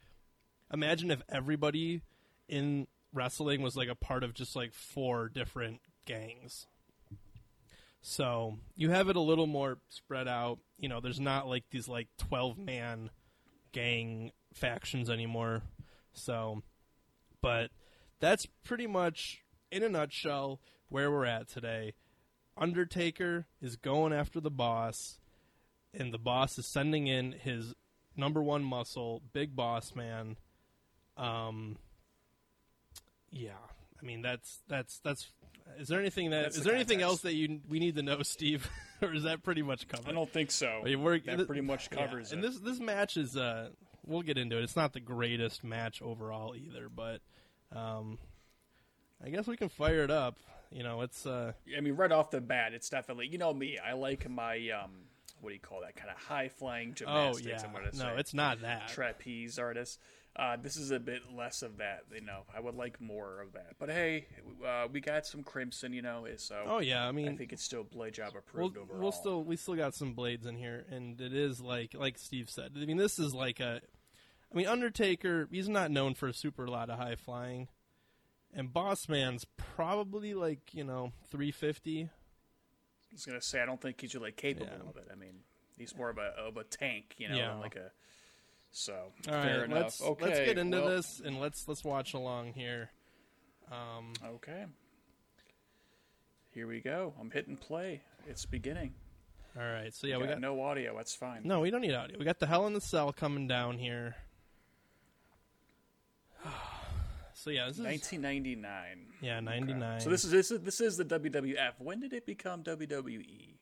imagine 0.73 1.09
if 1.11 1.21
everybody 1.29 2.01
in 2.47 2.87
wrestling 3.13 3.61
was 3.61 3.75
like 3.77 3.89
a 3.89 3.95
part 3.95 4.23
of 4.23 4.33
just 4.33 4.55
like 4.55 4.73
four 4.73 5.29
different 5.29 5.79
gangs. 6.05 6.67
So 8.01 8.57
you 8.75 8.89
have 8.91 9.09
it 9.09 9.15
a 9.15 9.21
little 9.21 9.47
more 9.47 9.77
spread 9.89 10.27
out. 10.27 10.59
You 10.77 10.87
know, 10.89 11.01
there's 11.01 11.19
not 11.19 11.47
like 11.47 11.63
these 11.69 11.87
like 11.87 12.07
twelve 12.17 12.57
man 12.57 13.09
gang 13.71 14.31
factions 14.53 15.09
anymore. 15.09 15.61
So, 16.13 16.63
but 17.41 17.71
that's 18.19 18.45
pretty 18.63 18.87
much 18.87 19.43
in 19.71 19.83
a 19.83 19.89
nutshell 19.89 20.59
where 20.89 21.11
we're 21.11 21.25
at 21.25 21.47
today. 21.47 21.93
Undertaker 22.57 23.45
is 23.61 23.75
going 23.77 24.11
after 24.11 24.39
the 24.41 24.51
boss, 24.51 25.19
and 25.93 26.13
the 26.13 26.17
boss 26.17 26.57
is 26.57 26.65
sending 26.65 27.07
in 27.07 27.31
his 27.31 27.73
number 28.17 28.41
one 28.43 28.63
muscle, 28.63 29.21
Big 29.31 29.55
Boss 29.55 29.95
Man. 29.95 30.35
Um, 31.15 31.77
yeah, 33.31 33.51
I 34.01 34.05
mean 34.05 34.21
that's 34.21 34.59
that's 34.67 34.99
that's. 34.99 35.31
Is 35.77 35.87
there 35.87 35.99
anything 35.99 36.31
that 36.31 36.43
That's 36.43 36.57
is 36.57 36.63
the 36.63 36.69
there 36.69 36.75
anything 36.75 37.01
else 37.01 37.21
that 37.21 37.35
you 37.35 37.59
we 37.69 37.79
need 37.79 37.95
to 37.95 38.01
know, 38.01 38.23
Steve, 38.23 38.69
or 39.01 39.13
is 39.13 39.23
that 39.23 39.43
pretty 39.43 39.61
much 39.61 39.87
covered? 39.87 40.09
I 40.09 40.13
don't 40.13 40.29
think 40.29 40.51
so. 40.51 40.81
I 40.81 40.95
mean, 40.95 41.37
that 41.37 41.45
pretty 41.45 41.61
much 41.61 41.89
Yeah, 41.91 42.05
covers 42.05 42.31
And 42.31 42.43
this 42.43 42.57
this 42.59 42.79
match 42.79 43.17
is 43.17 43.37
uh 43.37 43.69
we'll 44.09 44.21
get 44.23 44.37
into 44.37 44.57
it. 44.57 44.63
It's 44.63 44.75
not 44.75 44.93
the 44.93 44.99
greatest 44.99 45.63
match 45.63 46.01
overall 46.01 46.55
either, 46.55 46.89
but 46.89 47.21
um 47.75 48.17
I 49.23 49.29
guess 49.29 49.47
we 49.47 49.57
can 49.57 49.69
fire 49.69 50.03
it 50.03 50.11
up. 50.11 50.37
You 50.71 50.83
know, 50.83 51.01
it's 51.01 51.25
uh 51.25 51.53
I 51.75 51.81
mean, 51.81 51.95
right 51.95 52.11
off 52.11 52.31
the 52.31 52.41
bat, 52.41 52.73
it's 52.73 52.89
definitely 52.89 53.27
you 53.27 53.37
know 53.37 53.53
me. 53.53 53.77
I 53.77 53.93
like 53.93 54.29
my 54.29 54.55
um, 54.69 54.91
what 55.41 55.49
do 55.49 55.53
you 55.53 55.59
call 55.59 55.81
that 55.81 55.95
kind 55.95 56.09
of 56.09 56.17
high 56.17 56.49
flying 56.49 56.93
gymnastics? 56.93 57.37
oh 57.37 57.41
gymnastics? 57.41 57.63
yeah. 57.63 57.67
I'm 57.67 57.73
gonna 57.73 58.09
No, 58.11 58.15
say. 58.15 58.19
it's 58.19 58.33
not 58.33 58.61
that. 58.61 58.87
trapeze 58.89 59.57
artist. 59.59 59.99
Uh, 60.35 60.55
this 60.61 60.77
is 60.77 60.91
a 60.91 60.99
bit 60.99 61.21
less 61.35 61.63
of 61.63 61.77
that. 61.77 62.03
You 62.13 62.21
know, 62.21 62.43
I 62.55 62.59
would 62.61 62.75
like 62.75 63.01
more 63.01 63.41
of 63.41 63.53
that. 63.53 63.73
But 63.79 63.89
hey, 63.89 64.27
uh, 64.65 64.87
we 64.89 65.01
got 65.01 65.25
some 65.25 65.43
crimson. 65.43 65.91
You 65.91 66.01
know, 66.03 66.25
so 66.37 66.63
oh 66.67 66.79
yeah, 66.79 67.05
I 67.07 67.11
mean 67.11 67.27
I 67.29 67.35
think 67.35 67.51
it's 67.51 67.63
still 67.63 67.83
blade 67.83 68.13
job 68.13 68.29
we'll, 68.33 68.39
approved 68.39 68.77
overall. 68.77 69.01
we'll 69.01 69.11
still 69.11 69.43
we 69.43 69.55
still 69.57 69.75
got 69.75 69.95
some 69.95 70.13
blades 70.13 70.45
in 70.45 70.55
here 70.55 70.85
and 70.91 71.19
it 71.19 71.33
is 71.33 71.59
like 71.59 71.93
like 71.93 72.17
Steve 72.17 72.49
said. 72.49 72.71
I 72.79 72.85
mean 72.85 72.97
this 72.97 73.17
is 73.19 73.33
like 73.33 73.59
a 73.59 73.81
I 74.51 74.57
mean 74.57 74.67
Undertaker, 74.67 75.47
he's 75.51 75.69
not 75.69 75.91
known 75.91 76.15
for 76.15 76.27
a 76.27 76.33
super 76.33 76.67
lot 76.67 76.89
of 76.89 76.97
high 76.97 77.15
flying. 77.15 77.67
And 78.53 78.73
Boss 78.73 79.07
Man's 79.07 79.45
probably 79.57 80.33
like, 80.33 80.73
you 80.73 80.83
know, 80.83 81.11
350. 81.29 82.03
I 82.03 82.09
was 83.13 83.25
gonna 83.25 83.41
say 83.41 83.61
I 83.61 83.65
don't 83.65 83.79
think 83.81 84.01
he's 84.01 84.15
really 84.15 84.31
capable 84.31 84.71
Yeah. 84.83 84.89
of 84.89 84.97
it. 84.97 85.07
I 85.11 85.15
mean, 85.15 85.41
he's 85.77 85.95
more 85.95 86.09
of 86.09 86.17
a 86.17 86.31
of 86.37 86.57
a 86.57 86.63
tank, 86.63 87.15
you 87.17 87.29
know, 87.29 87.35
Yeah. 87.37 87.55
like 87.55 87.75
a. 87.75 87.91
So 88.71 88.93
All 89.27 89.33
right, 89.33 89.43
fair 89.43 89.65
enough. 89.65 89.77
let's 89.83 90.01
okay, 90.01 90.25
let's 90.25 90.39
get 90.39 90.57
into 90.59 90.79
well, 90.79 90.89
this 90.89 91.19
and 91.19 91.39
let's 91.39 91.67
let's 91.67 91.83
watch 91.83 92.13
along 92.13 92.53
here. 92.53 92.89
Um, 93.71 94.13
Okay. 94.23 94.65
Here 96.51 96.67
we 96.67 96.79
go. 96.81 97.13
I'm 97.19 97.29
hitting 97.31 97.55
play. 97.57 98.01
It's 98.27 98.45
beginning. 98.45 98.93
all 99.55 99.63
right, 99.63 99.93
so 99.93 100.07
yeah, 100.07 100.17
we 100.17 100.23
we 100.23 100.27
got, 100.27 100.33
got 100.35 100.41
no 100.41 100.61
audio. 100.61 100.95
That's 100.97 101.15
fine. 101.15 101.41
no, 101.43 101.59
we 101.61 101.69
don't 101.71 101.81
need 101.81 101.93
audio. 101.93 102.17
We 102.17 102.25
got 102.25 102.39
the 102.39 102.47
Hell 102.47 102.65
in 102.67 102.73
the 102.73 102.81
Cell 102.81 103.11
coming 103.13 103.47
down 103.47 103.77
here. 103.77 104.15
So 107.39 107.51
yeah, 107.51 107.67
this 107.67 107.77
is 107.77 107.83
1999. 107.85 109.13
yeah 109.21 109.39
ninety 109.39 109.73
nine. 109.73 110.01
So 110.01 110.09
this 110.09 110.25
is 110.25 110.31
this 110.31 110.51
is 110.51 110.59
this 110.59 110.81
is 110.81 110.97
the 110.97 111.05
WWF. 111.05 111.73
When 111.77 112.01
did 112.01 112.11
it 112.11 112.25
become? 112.25 112.63
WWE? 112.63 113.55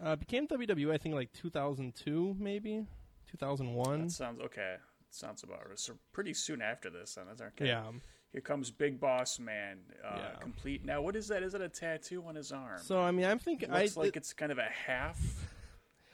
uh, 0.00 0.14
became 0.14 0.46
WWE. 0.46 0.92
I 0.92 0.98
think 0.98 1.16
like 1.16 1.32
two 1.32 1.50
thousand 1.50 1.96
two, 1.96 2.36
maybe 2.38 2.86
two 3.28 3.36
thousand 3.36 3.74
one. 3.74 4.02
That 4.02 4.12
sounds 4.12 4.40
okay. 4.42 4.76
Sounds 5.10 5.42
about 5.42 5.68
right. 5.68 5.78
So 5.78 5.94
pretty 6.12 6.32
soon 6.32 6.62
after 6.62 6.90
this, 6.90 7.16
then 7.16 7.24
that's 7.26 7.40
okay. 7.40 7.66
Yeah. 7.66 7.90
Here 8.30 8.40
comes 8.40 8.70
Big 8.70 9.00
Boss 9.00 9.40
Man, 9.40 9.78
uh, 10.02 10.18
Yeah. 10.18 10.38
complete. 10.40 10.84
Now, 10.84 11.02
what 11.02 11.16
is 11.16 11.26
that? 11.28 11.42
Is 11.42 11.54
it 11.54 11.60
a 11.60 11.68
tattoo 11.68 12.24
on 12.24 12.36
his 12.36 12.52
arm? 12.52 12.80
So 12.82 13.00
I 13.00 13.10
mean, 13.10 13.26
I'm 13.26 13.40
thinking 13.40 13.68
it 13.68 13.72
looks 13.74 13.96
I 13.96 14.00
like 14.00 14.16
it's 14.16 14.32
kind 14.32 14.52
of 14.52 14.58
a 14.58 14.70
half. 14.86 15.20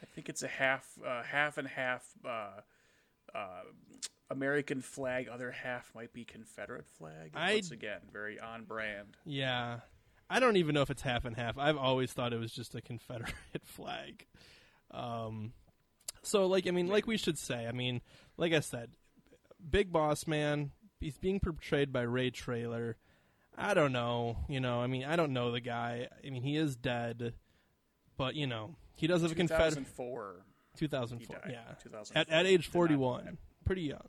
I 0.01 0.07
think 0.07 0.27
it's 0.27 0.41
a 0.41 0.47
half, 0.47 0.87
uh, 1.05 1.21
half 1.21 1.59
and 1.59 1.67
half. 1.67 2.03
Uh, 2.25 2.61
uh, 3.35 3.61
American 4.29 4.81
flag. 4.81 5.27
Other 5.27 5.51
half 5.51 5.91
might 5.95 6.13
be 6.13 6.23
Confederate 6.25 6.85
flag. 6.97 7.31
I- 7.33 7.53
Once 7.55 7.71
again, 7.71 7.99
very 8.11 8.39
on 8.39 8.63
brand. 8.65 9.17
Yeah. 9.25 9.79
I 10.29 10.39
don't 10.39 10.57
even 10.57 10.75
know 10.75 10.81
if 10.83 10.91
it's 10.91 11.01
half 11.01 11.25
and 11.25 11.35
half. 11.35 11.57
I've 11.57 11.77
always 11.77 12.13
thought 12.13 12.33
it 12.33 12.39
was 12.39 12.51
just 12.51 12.75
a 12.75 12.81
Confederate 12.81 13.33
flag. 13.63 14.27
Um, 14.91 15.53
so, 16.21 16.45
like, 16.45 16.67
I 16.67 16.71
mean, 16.71 16.87
like 16.87 17.07
we 17.07 17.17
should 17.17 17.37
say, 17.37 17.65
I 17.67 17.71
mean, 17.71 18.01
like 18.37 18.53
I 18.53 18.59
said, 18.59 18.91
Big 19.69 19.91
Boss 19.91 20.27
Man, 20.27 20.71
he's 20.99 21.17
being 21.17 21.39
portrayed 21.39 21.91
by 21.91 22.01
Ray 22.01 22.29
Traylor. 22.29 22.97
I 23.57 23.73
don't 23.73 23.91
know. 23.91 24.37
You 24.47 24.59
know, 24.59 24.81
I 24.81 24.87
mean, 24.87 25.03
I 25.03 25.15
don't 25.15 25.33
know 25.33 25.51
the 25.51 25.59
guy. 25.61 26.07
I 26.25 26.29
mean, 26.29 26.43
he 26.43 26.55
is 26.57 26.75
dead, 26.75 27.33
but, 28.15 28.35
you 28.35 28.45
know, 28.47 28.75
he 28.95 29.07
does 29.07 29.21
have 29.23 29.31
a 29.31 29.35
Confederate. 29.35 29.69
2004. 29.85 30.35
2004. 30.77 31.35
He 31.45 31.51
died. 31.51 31.51
Yeah. 31.67 31.73
2004. 31.83 32.21
At, 32.21 32.29
at 32.29 32.45
age 32.45 32.67
41. 32.67 33.37
Pretty 33.65 33.81
young. 33.81 34.07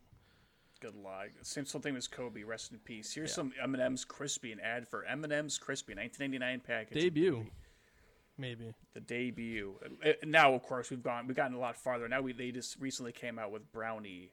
Good 0.81 0.95
luck. 0.97 1.29
Same 1.43 1.67
something 1.67 1.95
as 1.97 2.09
Kobe. 2.09 2.43
Rest 2.43 2.73
in 2.73 2.79
peace. 2.79 3.13
Here's 3.15 3.31
Yeah. 3.31 3.35
some 3.35 3.53
M&M's 3.63 4.05
crispy. 4.05 4.51
An 4.53 4.61
ad 4.61 4.89
for 4.89 5.05
M&M's 5.05 5.59
crispy. 5.59 5.95
1999 5.95 6.61
package. 6.61 6.95
Debut. 7.03 7.47
Maybe. 8.39 8.73
The 8.95 9.01
debut. 9.01 9.75
Uh, 10.05 10.13
Now, 10.25 10.55
of 10.55 10.63
course, 10.63 10.91
we've 10.91 11.03
gone. 11.03 11.27
We've 11.27 11.37
gotten 11.37 11.55
a 11.57 11.61
lot 11.61 11.77
farther. 11.77 12.09
Now 12.09 12.23
we 12.23 12.33
they 12.33 12.51
just 12.51 12.79
recently 12.81 13.13
came 13.13 13.39
out 13.39 13.51
with 13.53 13.71
brownie 13.73 14.33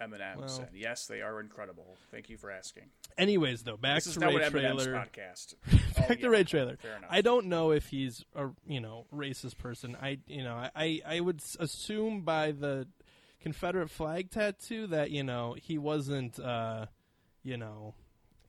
M&M's, 0.00 0.58
and 0.58 0.68
yes, 0.76 1.08
they 1.08 1.22
are 1.22 1.40
incredible. 1.40 1.96
Thank 2.12 2.30
you 2.30 2.36
for 2.36 2.52
asking. 2.52 2.84
Anyways, 3.16 3.64
though, 3.64 3.76
back 3.76 3.96
This 3.96 4.06
is 4.06 4.14
to 4.18 4.20
Ray 4.28 4.44
M&M's 4.44 4.50
Traylor. 4.84 4.92
podcast. 4.94 5.54
back 5.96 6.10
Oh, 6.12 6.14
to. 6.14 6.30
Ray 6.30 6.44
Traylor. 6.44 6.76
Fair 6.76 6.98
enough. 6.98 7.10
I 7.12 7.20
don't 7.20 7.46
know 7.46 7.72
if 7.72 7.88
he's 7.88 8.24
a 8.36 8.50
you 8.64 8.80
know 8.80 9.06
racist 9.12 9.56
person. 9.58 9.96
I 10.00 10.20
you 10.28 10.44
know 10.44 10.54
I 10.76 11.02
I 11.04 11.18
would 11.18 11.42
assume 11.58 12.20
by 12.20 12.52
the 12.52 12.86
Confederate 13.40 13.90
flag 13.90 14.30
tattoo 14.30 14.86
that 14.88 15.10
you 15.10 15.22
know 15.22 15.54
he 15.60 15.78
wasn't 15.78 16.38
uh 16.40 16.86
you 17.42 17.56
know 17.56 17.94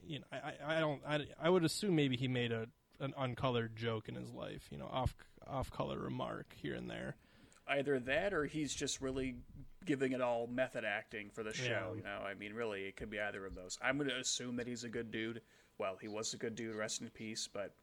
you 0.06 0.20
know 0.20 0.26
I 0.32 0.38
I, 0.38 0.78
I 0.78 0.80
don't 0.80 1.02
I, 1.08 1.26
I 1.42 1.50
would 1.50 1.64
assume 1.64 1.96
maybe 1.96 2.18
he 2.18 2.28
made 2.28 2.52
a 2.52 2.68
an 3.00 3.14
uncolored 3.18 3.76
joke 3.76 4.10
in 4.10 4.16
his 4.16 4.34
life. 4.34 4.68
You 4.72 4.78
know 4.78 4.90
off 4.92 5.16
off 5.48 5.72
color 5.72 6.00
remark 6.00 6.54
here 6.56 6.76
and 6.76 6.90
there. 6.90 7.16
Either 7.68 8.00
that, 8.00 8.34
or 8.34 8.46
he's 8.46 8.74
just 8.74 9.00
really 9.00 9.36
giving 9.86 10.12
it 10.12 10.22
all 10.22 10.48
method 10.48 10.84
acting 10.84 11.30
for 11.30 11.44
the 11.44 11.54
show. 11.54 11.92
Yeah. 11.92 11.96
You 11.96 12.04
know, 12.04 12.20
I 12.26 12.34
mean, 12.34 12.54
really, 12.54 12.86
it 12.86 12.96
could 12.96 13.10
be 13.10 13.20
either 13.20 13.46
of 13.46 13.56
those. 13.56 13.78
I'm 13.82 13.98
going 13.98 14.10
to 14.10 14.18
assume 14.18 14.56
that 14.58 14.68
he's 14.68 14.84
a 14.84 14.90
good 14.90 15.12
dude. 15.12 15.42
Well, 15.78 15.98
he 16.02 16.08
was 16.08 16.34
a 16.34 16.38
good 16.38 16.56
dude. 16.56 16.76
Rest 16.76 17.02
in 17.02 17.10
peace. 17.10 17.48
But 17.52 17.74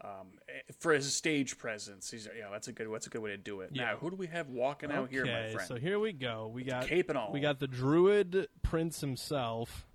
um, 0.00 0.32
eh, 0.48 0.60
for 0.78 0.92
his 0.92 1.12
stage 1.14 1.56
presence, 1.58 2.10
he's 2.10 2.28
you 2.34 2.42
know 2.42 2.50
that's 2.52 2.68
a 2.68 2.72
good 2.72 2.88
that's 2.92 3.06
a 3.06 3.10
good 3.10 3.22
way 3.22 3.30
to 3.30 3.36
do 3.36 3.60
it. 3.60 3.70
Yeah. 3.72 3.84
Now, 3.84 3.96
who 3.96 4.10
do 4.10 4.16
we 4.16 4.26
have 4.28 4.48
walking 4.48 4.90
out 4.90 5.10
here, 5.10 5.24
my 5.24 5.52
friend? 5.52 5.68
so 5.68 5.76
here 5.76 5.98
we 5.98 6.12
go. 6.12 6.50
We 6.52 6.64
got 6.64 6.86
cape 6.86 7.08
and 7.08 7.18
all. 7.18 7.32
We 7.32 7.40
got 7.40 7.58
the 7.58 7.68
Druid 7.68 8.48
Prince 8.62 9.00
himself, 9.00 9.86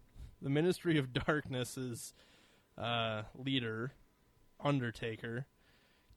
the 0.42 0.50
Ministry 0.50 0.98
of 0.98 1.14
Darkness's 1.14 2.14
uh, 2.78 3.24
leader, 3.36 3.94
Undertaker, 4.64 5.46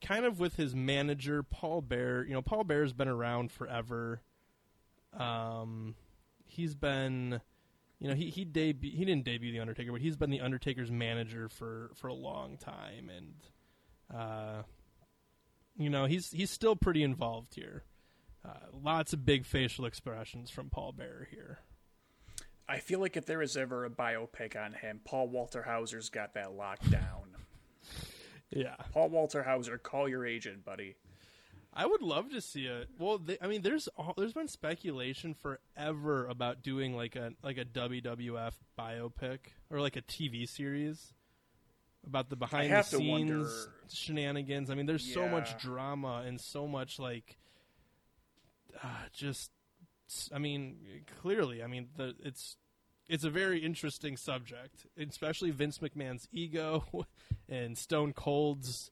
kind 0.01 0.25
of 0.25 0.39
with 0.39 0.57
his 0.57 0.75
manager 0.75 1.43
Paul 1.43 1.83
Bearer. 1.83 2.25
You 2.25 2.35
know, 2.35 2.43
Paul 2.43 2.65
Bearer's 2.65 2.93
been 2.93 3.09
around 3.09 3.51
forever. 3.53 4.23
Um, 5.19 5.97
he's 6.47 6.75
been, 6.75 7.41
you 7.99 8.09
know, 8.09 8.15
he 8.15 8.31
he 8.31 8.47
debu- 8.47 8.95
he 8.95 9.05
didn't 9.05 9.25
debut 9.25 9.53
the 9.53 9.61
Undertaker, 9.61 9.93
but 9.93 10.01
he's 10.01 10.17
been 10.17 10.31
the 10.31 10.41
Undertaker's 10.41 10.91
manager 10.91 11.49
for 11.49 11.91
for 11.95 12.09
a 12.09 12.15
long 12.15 12.57
time, 12.57 13.11
and 13.15 13.35
uh, 14.15 14.63
you 15.77 15.91
know, 15.91 16.07
he's 16.07 16.31
he's 16.31 16.51
still 16.51 16.77
pretty 16.77 17.03
involved 17.03 17.55
here. 17.55 17.85
Uh, 18.45 18.55
lots 18.83 19.13
of 19.13 19.25
big 19.25 19.47
facial 19.47 19.85
expressions 19.85 20.51
from 20.51 20.69
Paul 20.69 20.93
Bearer 20.93 21.29
here. 21.31 21.61
I 22.69 22.79
feel 22.79 23.01
like 23.01 23.17
if 23.17 23.27
there 23.27 23.43
is 23.43 23.57
ever 23.57 23.85
a 23.85 23.91
biopic 23.91 24.57
on 24.57 24.73
him, 24.73 25.01
Paul 25.05 25.29
Walter 25.29 25.63
Hauser's 25.63 26.09
got 26.09 26.35
that 26.35 26.53
locked 26.53 26.91
down. 26.91 27.03
Yeah, 28.55 28.77
Paul 28.93 29.09
Walter 29.09 29.43
Hauser, 29.43 29.79
call 29.79 30.11
your 30.11 30.27
agent, 30.27 30.63
buddy. 30.63 30.97
I 31.73 31.87
would 31.87 32.03
love 32.03 32.31
to 32.33 32.43
see 32.43 32.67
it. 32.67 32.89
Well, 32.99 33.17
they, 33.17 33.39
I 33.41 33.47
mean, 33.47 33.63
there's 33.63 33.89
all, 33.97 34.13
there's 34.15 34.35
been 34.35 34.47
speculation 34.47 35.35
forever 35.35 36.27
about 36.27 36.63
doing 36.63 36.95
like 36.95 37.17
a 37.17 37.33
like 37.43 37.57
a 37.57 37.65
WWF 37.65 38.53
biopic 38.79 39.39
or 39.71 39.81
like 39.81 39.97
a 39.97 40.03
TV 40.03 40.47
series 40.47 41.15
about 42.07 42.31
the 42.31 42.37
behind 42.37 42.73
the 42.73 42.83
scenes 42.83 43.69
shenanigans. 43.89 44.71
I 44.71 44.75
mean, 44.75 44.87
there's 44.87 45.13
so 45.13 45.29
much 45.29 45.59
drama 45.61 46.25
and 46.27 46.41
so 46.41 46.67
much 46.67 46.99
like 46.99 47.37
uh, 48.83 48.87
just. 49.13 49.51
I 50.35 50.39
mean, 50.39 50.77
clearly, 51.23 51.63
I 51.63 51.67
mean, 51.67 51.89
the 51.97 52.15
it's 52.23 52.57
it's 53.09 53.25
a 53.25 53.31
very 53.31 53.59
interesting 53.59 54.17
subject, 54.17 54.87
especially 54.99 55.51
Vince 55.51 55.79
McMahon's 55.79 56.29
ego 56.33 57.07
and 57.49 57.77
Stone 57.77 58.13
Cold's 58.13 58.91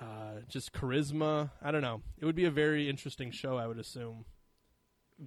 uh, 0.00 0.40
just 0.48 0.72
charisma. 0.72 1.50
I 1.62 1.70
don't 1.70 1.82
know. 1.82 2.02
It 2.18 2.24
would 2.24 2.36
be 2.36 2.44
a 2.44 2.50
very 2.50 2.88
interesting 2.88 3.30
show, 3.30 3.56
I 3.56 3.66
would 3.66 3.78
assume. 3.78 4.24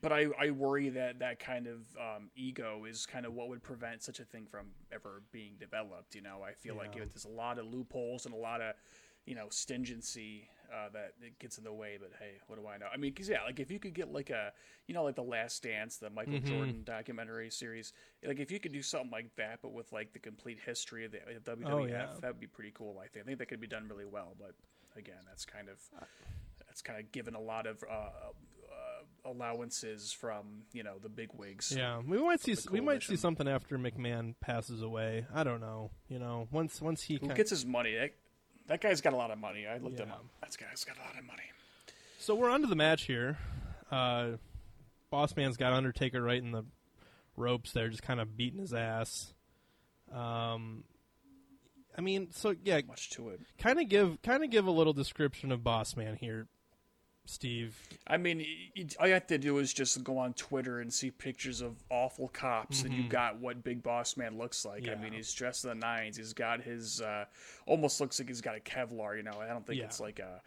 But 0.02 0.12
I, 0.12 0.28
I 0.40 0.50
worry 0.50 0.90
that 0.90 1.20
that 1.20 1.40
kind 1.40 1.68
of 1.68 1.82
um, 1.98 2.32
ego 2.36 2.86
is 2.86 3.06
kind 3.06 3.26
of 3.28 3.34
what 3.34 3.50
would 3.50 3.62
prevent 3.62 4.02
such 4.02 4.20
a 4.20 4.26
thing 4.26 4.48
from 4.50 4.68
ever 4.92 5.22
being 5.32 5.54
developed. 5.60 6.16
You 6.16 6.22
know, 6.22 6.40
I 6.44 6.54
feel 6.54 6.76
like 6.76 6.96
it, 6.96 7.12
there's 7.14 7.26
a 7.26 7.30
lot 7.30 7.60
of 7.60 7.68
loopholes 7.68 8.26
and 8.26 8.34
a 8.34 8.38
lot 8.38 8.60
of, 8.60 8.74
you 9.26 9.36
know, 9.36 9.48
stingency 9.50 10.50
uh, 10.74 10.90
that 10.94 11.14
it 11.22 11.38
gets 11.38 11.60
in 11.60 11.64
the 11.64 11.72
way. 11.72 11.98
But 12.02 12.12
hey, 12.20 12.40
what 12.48 12.60
do 12.60 12.68
I 12.68 12.78
know? 12.78 12.88
I 12.92 12.98
mean, 12.98 13.12
because 13.14 13.30
yeah, 13.30 13.44
like 13.46 13.60
if 13.60 13.70
you 13.70 13.78
could 13.78 13.94
get 13.94 14.12
like 14.12 14.32
a, 14.32 14.52
you 14.88 14.96
know, 14.96 15.04
like 15.04 15.16
the 15.16 15.22
Last 15.24 15.62
Dance, 15.62 15.98
the 15.98 16.10
Michael 16.10 16.40
Mhm. 16.40 16.46
Jordan 16.48 16.82
documentary 16.84 17.52
series, 17.52 17.94
like 18.26 18.40
if 18.40 18.50
you 18.52 18.60
could 18.60 18.74
do 18.74 18.82
something 18.82 19.12
like 19.12 19.36
that, 19.36 19.60
but 19.62 19.74
with 19.74 19.92
like 19.92 20.12
the 20.12 20.20
complete 20.20 20.60
history 20.66 21.06
of 21.06 21.12
the 21.12 21.20
of 21.36 21.44
WWF, 21.44 21.72
Oh, 21.72 21.86
yeah. 21.86 22.20
that 22.22 22.28
would 22.30 22.40
be 22.40 22.48
pretty 22.48 22.72
cool. 22.74 23.00
I 23.04 23.08
think 23.08 23.26
I 23.26 23.28
think 23.28 23.38
that 23.38 23.48
could 23.48 23.62
be 23.62 23.68
done 23.68 23.88
really 23.88 24.06
well. 24.06 24.36
But 24.40 24.56
again, 24.98 25.22
that's 25.28 25.46
kind 25.46 25.70
of 25.70 25.78
that's 26.68 26.82
kind 26.82 27.00
of 27.00 27.12
given 27.12 27.36
a 27.36 27.40
lot 27.42 27.68
of 27.68 27.84
uh, 27.84 27.94
uh, 27.94 28.10
allowances 29.26 30.12
from 30.12 30.64
you 30.74 30.84
know 30.84 30.96
the 31.02 31.10
big 31.10 31.30
wigs. 31.34 31.74
Yeah, 31.76 32.02
we 32.06 32.18
might 32.18 32.42
see 32.42 32.56
we 32.72 32.82
might 32.82 33.04
see 33.04 33.16
something 33.16 33.48
after 33.48 33.78
McMahon 33.78 34.36
passes 34.42 34.82
away. 34.82 35.26
I 35.34 35.44
don't 35.44 35.62
know. 35.62 35.92
You 36.10 36.20
know, 36.20 36.48
once 36.52 36.82
once 36.82 37.02
he 37.04 37.16
Who 37.16 37.28
kind 37.28 37.36
gets 37.36 37.50
his 37.50 37.66
money? 37.66 37.96
That, 37.96 38.12
that 38.68 38.82
guy's 38.82 39.02
got 39.02 39.14
a 39.14 39.18
lot 39.18 39.32
of 39.32 39.38
money. 39.38 39.66
I 39.68 39.78
looked 39.78 40.00
him 40.00 40.12
up. 40.12 40.26
That 40.42 40.56
guy's 40.58 40.84
got 40.84 40.98
a 40.98 41.02
lot 41.02 41.18
of 41.18 41.26
money. 41.26 41.44
So 42.20 42.36
we're 42.36 42.50
on 42.50 42.62
to 42.62 42.68
the 42.68 42.76
match 42.76 43.04
here. 43.04 43.38
Uh, 43.92 44.38
Boss 45.10 45.36
Man's 45.36 45.58
got 45.58 45.74
Undertaker 45.74 46.22
right 46.22 46.42
in 46.42 46.52
the 46.52 46.66
ropes 47.36 47.72
there, 47.72 47.90
just 47.90 48.04
kind 48.04 48.20
of 48.20 48.38
beating 48.38 48.60
his 48.60 48.74
ass. 48.74 49.34
Um, 50.12 50.84
I 51.98 52.02
mean, 52.02 52.30
so 52.32 52.56
yeah, 52.64 52.80
Much 52.88 53.12
to 53.12 53.30
it. 53.30 53.42
kind 53.58 53.80
of 53.80 53.88
give 53.90 54.22
kind 54.22 54.44
of 54.44 54.50
give 54.50 54.66
a 54.68 54.72
little 54.72 54.94
description 54.94 55.52
of 55.52 55.64
Boss 55.64 55.96
Man 55.96 56.16
here, 56.16 56.48
Steve. 57.26 57.78
I 58.06 58.18
mean, 58.18 58.46
all 59.00 59.08
you 59.08 59.14
have 59.14 59.28
to 59.28 59.38
do 59.38 59.58
is 59.60 59.74
just 59.74 60.04
go 60.04 60.18
on 60.18 60.34
Twitter 60.34 60.82
and 60.82 60.94
see 60.94 61.10
pictures 61.10 61.62
of 61.62 61.76
awful 61.90 62.28
cops, 62.28 62.84
and 62.84 62.94
you 62.94 63.04
got 63.08 63.40
what 63.40 63.64
Big 63.64 63.82
Boss 63.82 64.18
Man 64.18 64.38
looks 64.38 64.66
like. 64.66 64.88
I 64.88 64.92
Mm-hmm. 64.92 65.04
Mean, 65.04 65.14
he's 65.14 65.32
dressed 65.34 65.64
in 65.64 65.70
the 65.70 65.76
nines. 65.76 66.18
He's 66.18 66.34
got 66.34 66.62
his 66.62 67.00
uh, 67.02 67.26
almost 67.66 68.02
looks 68.02 68.20
like 68.20 68.28
he's 68.28 68.42
got 68.42 68.58
a 68.58 68.60
Kevlar. 68.60 69.16
You 69.16 69.24
know, 69.24 69.40
I 69.42 69.48
don't 69.48 69.66
think 69.66 69.80
Yeah. 69.80 69.86
it's 69.86 70.00
like 70.02 70.20
a 70.20 70.42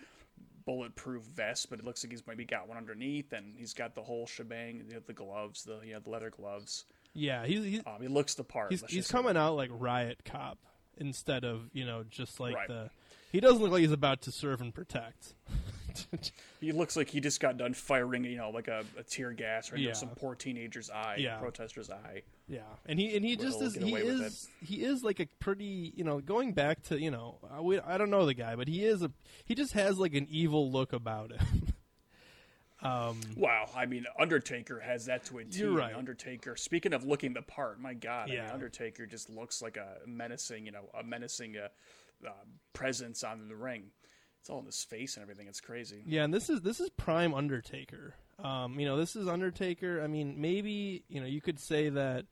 bulletproof 0.66 1.22
vest, 1.22 1.70
but 1.70 1.78
it 1.78 1.84
looks 1.84 2.04
like 2.04 2.10
he's 2.10 2.26
maybe 2.26 2.44
got 2.44 2.68
one 2.68 2.76
underneath, 2.76 3.32
and 3.32 3.54
he's 3.56 3.72
got 3.72 3.94
the 3.94 4.02
whole 4.02 4.26
shebang. 4.26 4.82
You 4.88 4.94
know, 4.94 5.00
the 5.06 5.12
gloves, 5.12 5.64
the 5.64 5.80
you 5.84 5.94
know, 5.94 6.00
the 6.00 6.10
leather 6.10 6.30
gloves. 6.30 6.84
Yeah, 7.14 7.46
he's 7.46 7.64
he's 7.64 7.80
Um, 7.86 8.02
he 8.02 8.08
looks 8.08 8.34
the 8.34 8.44
part. 8.44 8.70
he's, 8.70 8.84
he's 8.88 9.06
say 9.06 9.12
coming 9.12 9.36
out 9.36 9.56
like 9.56 9.70
riot 9.72 10.20
cop 10.26 10.58
instead 10.98 11.44
of 11.44 11.70
you 11.72 11.86
know 11.86 12.04
just 12.10 12.38
like 12.38 12.54
Right. 12.54 12.68
the. 12.68 12.90
He 13.32 13.40
doesn't 13.40 13.60
look 13.62 13.72
like 13.72 13.80
he's 13.80 13.92
about 13.92 14.20
to 14.22 14.32
serve 14.32 14.60
and 14.60 14.74
protect. 14.74 15.34
He 16.60 16.72
looks 16.72 16.96
like 16.96 17.08
he 17.10 17.20
just 17.20 17.38
got 17.40 17.58
done 17.58 17.74
firing, 17.74 18.24
you 18.24 18.36
know, 18.38 18.50
like 18.50 18.68
a, 18.68 18.84
a 18.98 19.02
tear 19.02 19.32
gas 19.32 19.72
or 19.72 19.76
Yeah. 19.76 19.92
some 19.92 20.08
poor 20.10 20.34
teenager's 20.34 20.88
eye, 20.90 21.16
Yeah. 21.18 21.36
protester's 21.38 21.90
eye. 21.90 22.22
Yeah, 22.48 22.60
and 22.86 22.98
he 22.98 23.14
and 23.16 23.24
he 23.24 23.36
just 23.36 23.60
is 23.60 23.74
he 23.74 23.94
is 23.96 24.48
he 24.60 24.76
is 24.84 25.02
like 25.02 25.20
a 25.20 25.26
pretty 25.40 25.92
you 25.96 26.04
know 26.04 26.20
going 26.20 26.52
back 26.52 26.82
to 26.84 27.00
you 27.00 27.10
know 27.10 27.38
I, 27.50 27.60
we, 27.60 27.80
I 27.80 27.98
don't 27.98 28.08
know 28.10 28.24
the 28.24 28.34
guy 28.34 28.54
but 28.56 28.68
he 28.68 28.84
is 28.84 29.02
a 29.02 29.10
he 29.44 29.54
just 29.56 29.72
has 29.72 29.98
like 29.98 30.14
an 30.14 30.26
evil 30.30 30.70
look 30.70 30.92
about 30.92 31.32
him. 31.32 31.74
um, 32.82 33.20
Wow, 33.36 33.68
I 33.74 33.86
mean, 33.86 34.04
Undertaker 34.18 34.80
has 34.80 35.06
that 35.06 35.24
to 35.26 35.38
a 35.38 35.44
T. 35.44 35.64
Right. 35.64 35.94
Undertaker. 35.94 36.56
Speaking 36.56 36.92
of 36.92 37.04
looking 37.04 37.32
the 37.34 37.42
part, 37.42 37.80
my 37.80 37.94
God, 37.94 38.30
I 38.30 38.34
Yeah. 38.34 38.42
mean, 38.44 38.52
Undertaker 38.52 39.06
just 39.06 39.28
looks 39.30 39.60
like 39.62 39.76
a 39.76 39.96
menacing, 40.06 40.66
you 40.66 40.72
know, 40.72 40.88
a 40.98 41.02
menacing 41.02 41.56
uh, 41.56 41.68
uh, 42.26 42.30
presence 42.74 43.24
on 43.24 43.48
the 43.48 43.56
ring. 43.56 43.90
It's 44.46 44.50
all 44.52 44.60
in 44.60 44.66
his 44.66 44.84
face 44.84 45.16
and 45.16 45.24
everything. 45.24 45.48
It's 45.48 45.60
crazy. 45.60 46.04
yeah, 46.06 46.22
and 46.22 46.32
this 46.32 46.48
is 46.48 46.60
this 46.60 46.78
is 46.78 46.88
prime 46.90 47.34
Undertaker. 47.34 48.14
Um, 48.38 48.78
you 48.78 48.86
know 48.86 48.96
this 48.96 49.16
is 49.16 49.26
Undertaker. 49.26 50.00
I 50.00 50.06
mean 50.06 50.40
maybe 50.40 51.02
you 51.08 51.20
know 51.20 51.26
you 51.26 51.40
could 51.40 51.58
say 51.58 51.88
that. 51.88 52.26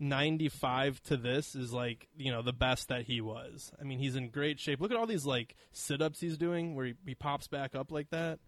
95 0.00 1.00
to 1.04 1.16
this 1.16 1.54
is 1.54 1.72
like 1.72 2.08
you 2.16 2.32
know 2.32 2.42
the 2.42 2.52
best 2.52 2.88
that 2.88 3.02
he 3.02 3.20
was 3.20 3.70
i 3.80 3.84
mean 3.84 4.00
he's 4.00 4.16
in 4.16 4.28
great 4.28 4.58
shape 4.58 4.80
look 4.80 4.90
at 4.90 4.96
all 4.96 5.06
these 5.06 5.24
like 5.24 5.54
sit-ups 5.72 6.18
he's 6.20 6.36
doing 6.36 6.74
where 6.74 6.86
he, 6.86 6.94
he 7.06 7.14
pops 7.14 7.46
back 7.46 7.76
up 7.76 7.92
like 7.92 8.10
that 8.10 8.40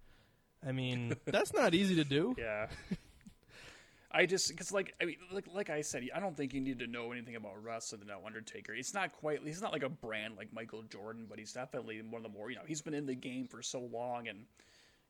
i 0.66 0.72
mean 0.72 1.14
that's 1.24 1.54
not 1.54 1.72
easy 1.72 1.94
to 1.94 2.04
do 2.04 2.34
Yeah. 2.36 2.66
I 4.10 4.26
just 4.26 4.48
because 4.48 4.72
like 4.72 4.94
I 5.00 5.04
mean 5.04 5.16
like 5.32 5.46
like 5.52 5.70
I 5.70 5.80
said 5.82 6.08
I 6.14 6.20
don't 6.20 6.36
think 6.36 6.54
you 6.54 6.60
need 6.60 6.78
to 6.78 6.86
know 6.86 7.12
anything 7.12 7.36
about 7.36 7.62
wrestling 7.62 8.02
to 8.02 8.06
know 8.06 8.20
Undertaker. 8.26 8.72
It's 8.72 8.94
not 8.94 9.12
quite 9.12 9.40
he's 9.44 9.62
not 9.62 9.72
like 9.72 9.82
a 9.82 9.88
brand 9.88 10.36
like 10.36 10.52
Michael 10.52 10.82
Jordan, 10.82 11.26
but 11.28 11.38
he's 11.38 11.52
definitely 11.52 12.00
one 12.02 12.24
of 12.24 12.32
the 12.32 12.36
more 12.38 12.50
you 12.50 12.56
know 12.56 12.62
he's 12.66 12.82
been 12.82 12.94
in 12.94 13.06
the 13.06 13.14
game 13.14 13.46
for 13.46 13.62
so 13.62 13.80
long 13.80 14.28
and 14.28 14.44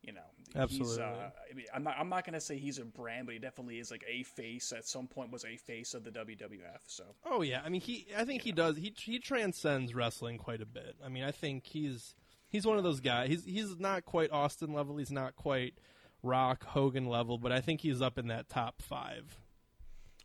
you 0.02 0.12
know 0.12 0.20
He's, 0.48 0.56
Absolutely. 0.62 1.02
uh, 1.02 1.30
I 1.50 1.54
mean 1.54 1.66
I'm 1.74 1.82
not 1.82 1.96
I'm 1.98 2.08
not 2.08 2.24
gonna 2.24 2.40
say 2.40 2.56
he's 2.56 2.78
a 2.78 2.84
brand, 2.84 3.26
but 3.26 3.34
he 3.34 3.38
definitely 3.38 3.78
is 3.78 3.90
like 3.90 4.04
a 4.08 4.22
face. 4.22 4.72
At 4.72 4.86
some 4.86 5.06
point 5.06 5.30
was 5.30 5.44
a 5.44 5.56
face 5.56 5.94
of 5.94 6.04
the 6.04 6.10
WWF. 6.10 6.80
So 6.86 7.04
Oh 7.24 7.42
yeah, 7.42 7.60
I 7.64 7.68
mean 7.68 7.80
he. 7.80 8.06
I 8.16 8.24
think 8.24 8.42
he 8.42 8.52
does. 8.52 8.76
He 8.76 8.92
he 8.96 9.18
transcends 9.18 9.94
wrestling 9.94 10.38
quite 10.38 10.62
a 10.62 10.66
bit. 10.66 10.96
I 11.04 11.08
mean, 11.08 11.24
I 11.24 11.32
think 11.32 11.66
he's 11.66 12.14
he's 12.48 12.66
one 12.66 12.78
of 12.78 12.84
those 12.84 13.00
guys. 13.00 13.28
He's 13.28 13.44
he's 13.44 13.78
not 13.78 14.04
quite 14.04 14.30
Austin 14.30 14.72
level. 14.72 14.96
He's 14.96 15.10
not 15.10 15.36
quite 15.36 15.74
Rock 16.22 16.64
Hogan 16.64 17.06
level, 17.06 17.38
but 17.38 17.52
I 17.52 17.60
think 17.60 17.80
he's 17.80 18.02
up 18.02 18.18
in 18.18 18.28
that 18.28 18.48
top 18.48 18.82
five. 18.82 19.38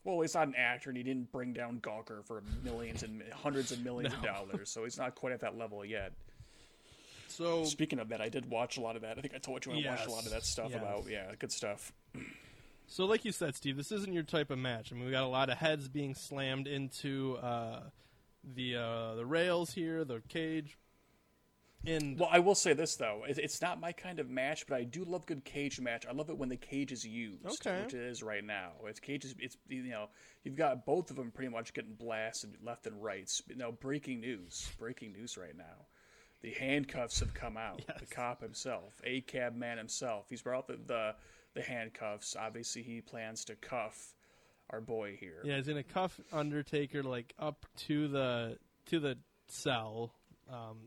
well 0.03 0.21
he's 0.21 0.33
not 0.33 0.47
an 0.47 0.55
actor 0.57 0.89
and 0.89 0.97
he 0.97 1.03
didn't 1.03 1.31
bring 1.31 1.53
down 1.53 1.79
Gawker 1.79 2.25
for 2.25 2.43
millions 2.63 3.03
and 3.03 3.21
hundreds 3.33 3.71
of 3.71 3.83
millions 3.83 4.13
of 4.13 4.21
dollars, 4.23 4.69
so 4.71 4.83
he's 4.83 4.97
not 4.97 5.15
quite 5.15 5.33
at 5.33 5.41
that 5.41 5.57
level 5.57 5.85
yet. 5.85 6.13
So 7.27 7.63
Speaking 7.63 7.99
of 7.99 8.09
that, 8.09 8.19
I 8.19 8.27
did 8.29 8.49
watch 8.49 8.77
a 8.77 8.81
lot 8.81 8.95
of 8.95 9.03
that. 9.03 9.17
I 9.17 9.21
think 9.21 9.33
I 9.33 9.37
told 9.37 9.65
you 9.65 9.71
I 9.71 9.89
watched 9.89 10.07
a 10.07 10.11
lot 10.11 10.25
of 10.25 10.31
that 10.31 10.43
stuff 10.43 10.71
yes. 10.71 10.81
about 10.81 11.05
yeah, 11.09 11.31
good 11.39 11.51
stuff. 11.51 11.93
so 12.87 13.05
like 13.05 13.23
you 13.23 13.31
said, 13.31 13.55
Steve, 13.55 13.77
this 13.77 13.91
isn't 13.91 14.11
your 14.11 14.23
type 14.23 14.51
of 14.51 14.57
match. 14.59 14.91
I 14.91 14.95
mean, 14.95 15.05
we 15.05 15.11
got 15.11 15.23
a 15.23 15.27
lot 15.27 15.49
of 15.49 15.57
heads 15.57 15.87
being 15.87 16.13
slammed 16.13 16.67
into 16.67 17.37
uh, 17.41 17.83
the 18.43 18.75
uh, 18.75 19.15
the 19.15 19.25
rails 19.25 19.71
here, 19.71 20.03
the 20.03 20.21
cage, 20.27 20.77
and 21.85 22.19
Well, 22.19 22.29
I 22.31 22.39
will 22.39 22.55
say 22.55 22.73
this 22.73 22.95
though, 22.95 23.23
it, 23.27 23.37
it's 23.37 23.61
not 23.61 23.79
my 23.79 23.91
kind 23.91 24.19
of 24.19 24.29
match, 24.29 24.65
but 24.67 24.75
I 24.77 24.83
do 24.83 25.03
love 25.03 25.25
good 25.25 25.43
cage 25.43 25.79
match. 25.79 26.05
I 26.07 26.11
love 26.13 26.29
it 26.29 26.37
when 26.37 26.49
the 26.49 26.57
cage 26.57 26.91
is 26.91 27.05
used, 27.05 27.45
Okay. 27.65 27.83
which 27.83 27.93
it 27.93 28.01
is 28.01 28.21
right 28.23 28.43
now. 28.43 28.71
It's 28.85 28.99
cage 28.99 29.25
is 29.25 29.35
it's 29.39 29.57
you 29.67 29.83
know 29.83 30.07
you've 30.43 30.55
got 30.55 30.85
both 30.85 31.09
of 31.09 31.15
them 31.15 31.31
pretty 31.31 31.49
much 31.51 31.73
getting 31.73 31.93
blasted 31.95 32.55
left 32.63 32.85
and 32.87 33.01
right. 33.01 33.29
You 33.47 33.55
No 33.55 33.71
breaking 33.71 34.21
news, 34.21 34.69
breaking 34.77 35.13
news 35.13 35.37
right 35.37 35.55
now. 35.57 35.87
The 36.41 36.51
handcuffs 36.51 37.19
have 37.19 37.33
come 37.35 37.55
out. 37.57 37.81
The 37.99 38.05
cop 38.07 38.41
himself, 38.41 38.99
a 39.03 39.21
cab 39.21 39.55
man 39.55 39.77
himself, 39.77 40.25
he's 40.29 40.41
brought 40.41 40.67
the, 40.67 40.79
the 40.85 41.15
the 41.53 41.61
handcuffs. 41.61 42.35
Obviously, 42.39 42.81
he 42.81 43.01
plans 43.01 43.43
to 43.45 43.55
cuff 43.55 44.15
our 44.69 44.79
boy 44.81 45.17
here. 45.19 45.41
yeah, 45.43 45.57
he's 45.57 45.67
gonna 45.67 45.83
cuff 45.83 46.19
Undertaker 46.31 47.03
like 47.03 47.33
up 47.37 47.65
to 47.87 48.07
the 48.07 48.57
to 48.87 48.99
the 48.99 49.17
cell, 49.49 50.13
um, 50.49 50.77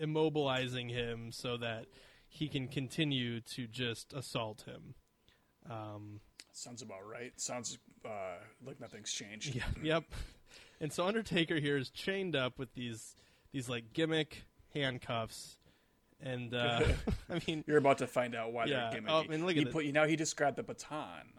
immobilizing 0.00 0.90
him 0.90 1.32
so 1.32 1.56
that 1.56 1.86
he 2.28 2.48
can 2.48 2.68
continue 2.68 3.40
to 3.40 3.66
just 3.66 4.12
assault 4.12 4.62
him. 4.62 4.94
Um, 5.70 6.20
Sounds 6.52 6.82
about 6.82 7.06
right. 7.08 7.32
Sounds 7.40 7.78
uh, 8.04 8.38
like 8.64 8.80
nothing's 8.80 9.12
changed. 9.12 9.54
Yeah. 9.54 9.64
yep. 9.82 10.04
And 10.80 10.92
so 10.92 11.06
Undertaker 11.06 11.56
here 11.56 11.76
is 11.76 11.90
chained 11.90 12.36
up 12.36 12.58
with 12.58 12.74
these 12.74 13.16
these 13.52 13.68
like 13.68 13.92
gimmick 13.92 14.44
handcuffs, 14.74 15.58
and 16.20 16.52
uh, 16.54 16.82
I 17.30 17.40
mean 17.46 17.64
You're 17.66 17.78
about 17.78 17.98
to 17.98 18.06
find 18.06 18.34
out 18.34 18.52
why 18.52 18.66
Yeah. 18.66 18.90
they're 18.90 19.00
gimmicky. 19.00 19.28
Oh, 19.28 19.32
and 19.32 19.46
look 19.46 19.56
at 19.56 19.58
he 19.58 19.64
put, 19.64 19.86
now 19.86 20.06
he 20.06 20.16
described 20.16 20.56
the 20.56 20.62
baton. 20.62 21.32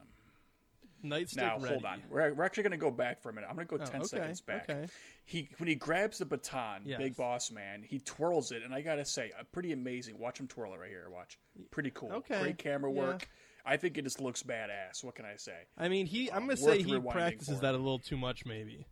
Nightstick 1.04 1.38
Now 1.38 1.58
ready. 1.58 1.68
hold 1.74 1.86
on. 1.86 2.02
We're, 2.10 2.34
we're 2.34 2.44
actually 2.44 2.64
going 2.64 2.72
to 2.72 2.78
go 2.78 2.92
back 2.92 3.22
for 3.22 3.30
a 3.30 3.34
minute. 3.34 3.48
I'm 3.50 3.56
going 3.56 3.68
to 3.68 3.78
go 3.78 3.84
Oh, 3.84 3.86
10 3.86 4.02
okay, 4.02 4.08
seconds 4.08 4.42
back. 4.42 4.70
okay. 4.70 4.88
He 5.26 5.50
when 5.58 5.68
he 5.70 5.76
grabs 5.76 6.18
the 6.18 6.26
baton, 6.26 6.82
Yes. 6.86 6.98
Big 7.00 7.16
Boss 7.16 7.52
Man, 7.52 7.84
he 7.84 8.00
twirls 8.00 8.52
it, 8.52 8.62
and 8.64 8.74
I 8.74 8.82
got 8.82 8.96
to 8.96 9.06
say, 9.06 9.32
uh, 9.40 9.44
pretty 9.52 9.72
amazing. 9.72 10.18
Watch 10.20 10.40
him 10.40 10.48
twirl 10.48 10.74
it 10.74 10.80
right 10.80 10.90
here. 10.90 11.08
Watch, 11.10 11.38
pretty 11.72 11.92
cool. 11.92 12.12
Okay, 12.12 12.40
Great 12.42 12.58
camera 12.58 12.92
yeah. 12.92 13.00
work. 13.02 13.28
I 13.66 13.78
think 13.78 13.98
it 13.98 14.04
just 14.04 14.20
looks 14.20 14.44
badass. 14.44 15.04
What 15.06 15.16
can 15.16 15.24
I 15.26 15.38
say? 15.38 15.56
I 15.78 15.88
mean, 15.88 16.06
he. 16.06 16.30
I'm 16.30 16.42
gonna 16.42 16.58
say 16.58 16.82
he 16.82 17.00
practices 17.00 17.62
that 17.62 17.74
a 17.74 17.78
little 17.78 18.00
too 18.00 18.18
much, 18.18 18.46
maybe. 18.46 18.86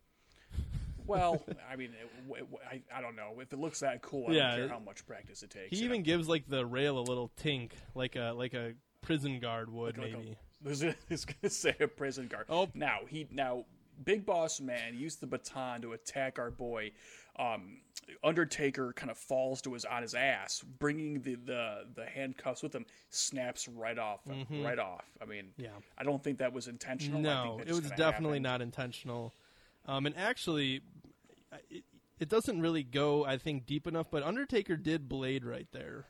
Well, 1.06 1.42
I 1.70 1.76
mean, 1.76 1.90
it, 2.00 2.28
w- 2.28 2.46
I, 2.70 2.80
I 2.96 3.00
don't 3.00 3.16
know 3.16 3.32
if 3.40 3.52
it 3.52 3.58
looks 3.58 3.80
that 3.80 4.02
cool. 4.02 4.26
I 4.30 4.32
Yeah, 4.32 4.42
don't 4.48 4.56
care 4.56 4.64
it- 4.66 4.70
how 4.70 4.78
much 4.78 5.06
practice 5.06 5.42
it 5.42 5.50
takes. 5.50 5.76
He 5.76 5.84
even 5.84 6.02
gives 6.02 6.28
like 6.28 6.48
the 6.48 6.64
rail 6.64 6.98
a 6.98 7.02
little 7.02 7.30
tink, 7.42 7.72
like 7.94 8.16
a 8.16 8.32
like 8.34 8.54
a 8.54 8.72
prison 9.02 9.40
guard 9.40 9.70
would 9.70 9.98
Like 9.98 10.12
a- 10.12 10.16
maybe. 10.16 10.30
I 10.30 10.36
was 10.64 10.82
going 10.82 10.94
to 11.42 11.50
say 11.50 11.74
a 11.80 11.88
prison 11.88 12.28
guard. 12.28 12.46
Oh. 12.48 12.68
now 12.74 13.00
he 13.08 13.26
now 13.30 13.64
Big 14.04 14.24
Boss 14.26 14.60
Man 14.60 14.94
used 14.96 15.20
the 15.20 15.26
baton 15.26 15.82
to 15.82 15.92
attack 15.92 16.38
our 16.38 16.50
boy. 16.50 16.92
Um, 17.38 17.78
Undertaker 18.24 18.92
kind 18.92 19.10
of 19.10 19.16
falls 19.16 19.62
to 19.62 19.72
his 19.74 19.84
on 19.84 20.02
his 20.02 20.14
ass, 20.14 20.62
bringing 20.78 21.20
the, 21.22 21.36
the, 21.36 21.84
the 21.94 22.04
handcuffs 22.04 22.62
with 22.62 22.74
him. 22.74 22.84
Snaps 23.10 23.68
right 23.68 23.98
off, 23.98 24.20
right 24.50 24.78
off. 24.78 25.04
I 25.20 25.24
mean, 25.24 25.50
Yeah. 25.56 25.68
I 25.96 26.04
don't 26.04 26.22
think 26.22 26.38
that 26.38 26.52
was 26.52 26.68
intentional. 26.68 27.20
I 27.20 27.44
think 27.44 27.56
No, 27.56 27.60
it 27.64 27.68
was 27.70 27.90
definitely 27.90 28.38
happened. 28.38 28.42
not 28.42 28.62
intentional. 28.62 29.32
Um, 29.86 30.06
and 30.06 30.16
actually, 30.16 30.82
it, 31.70 31.84
it 32.18 32.28
doesn't 32.28 32.60
really 32.60 32.82
go, 32.82 33.24
I 33.24 33.38
think, 33.38 33.66
deep 33.66 33.86
enough. 33.86 34.08
But 34.10 34.22
Undertaker 34.24 34.76
did 34.76 35.08
blade 35.08 35.44
right 35.44 35.68
there. 35.72 36.06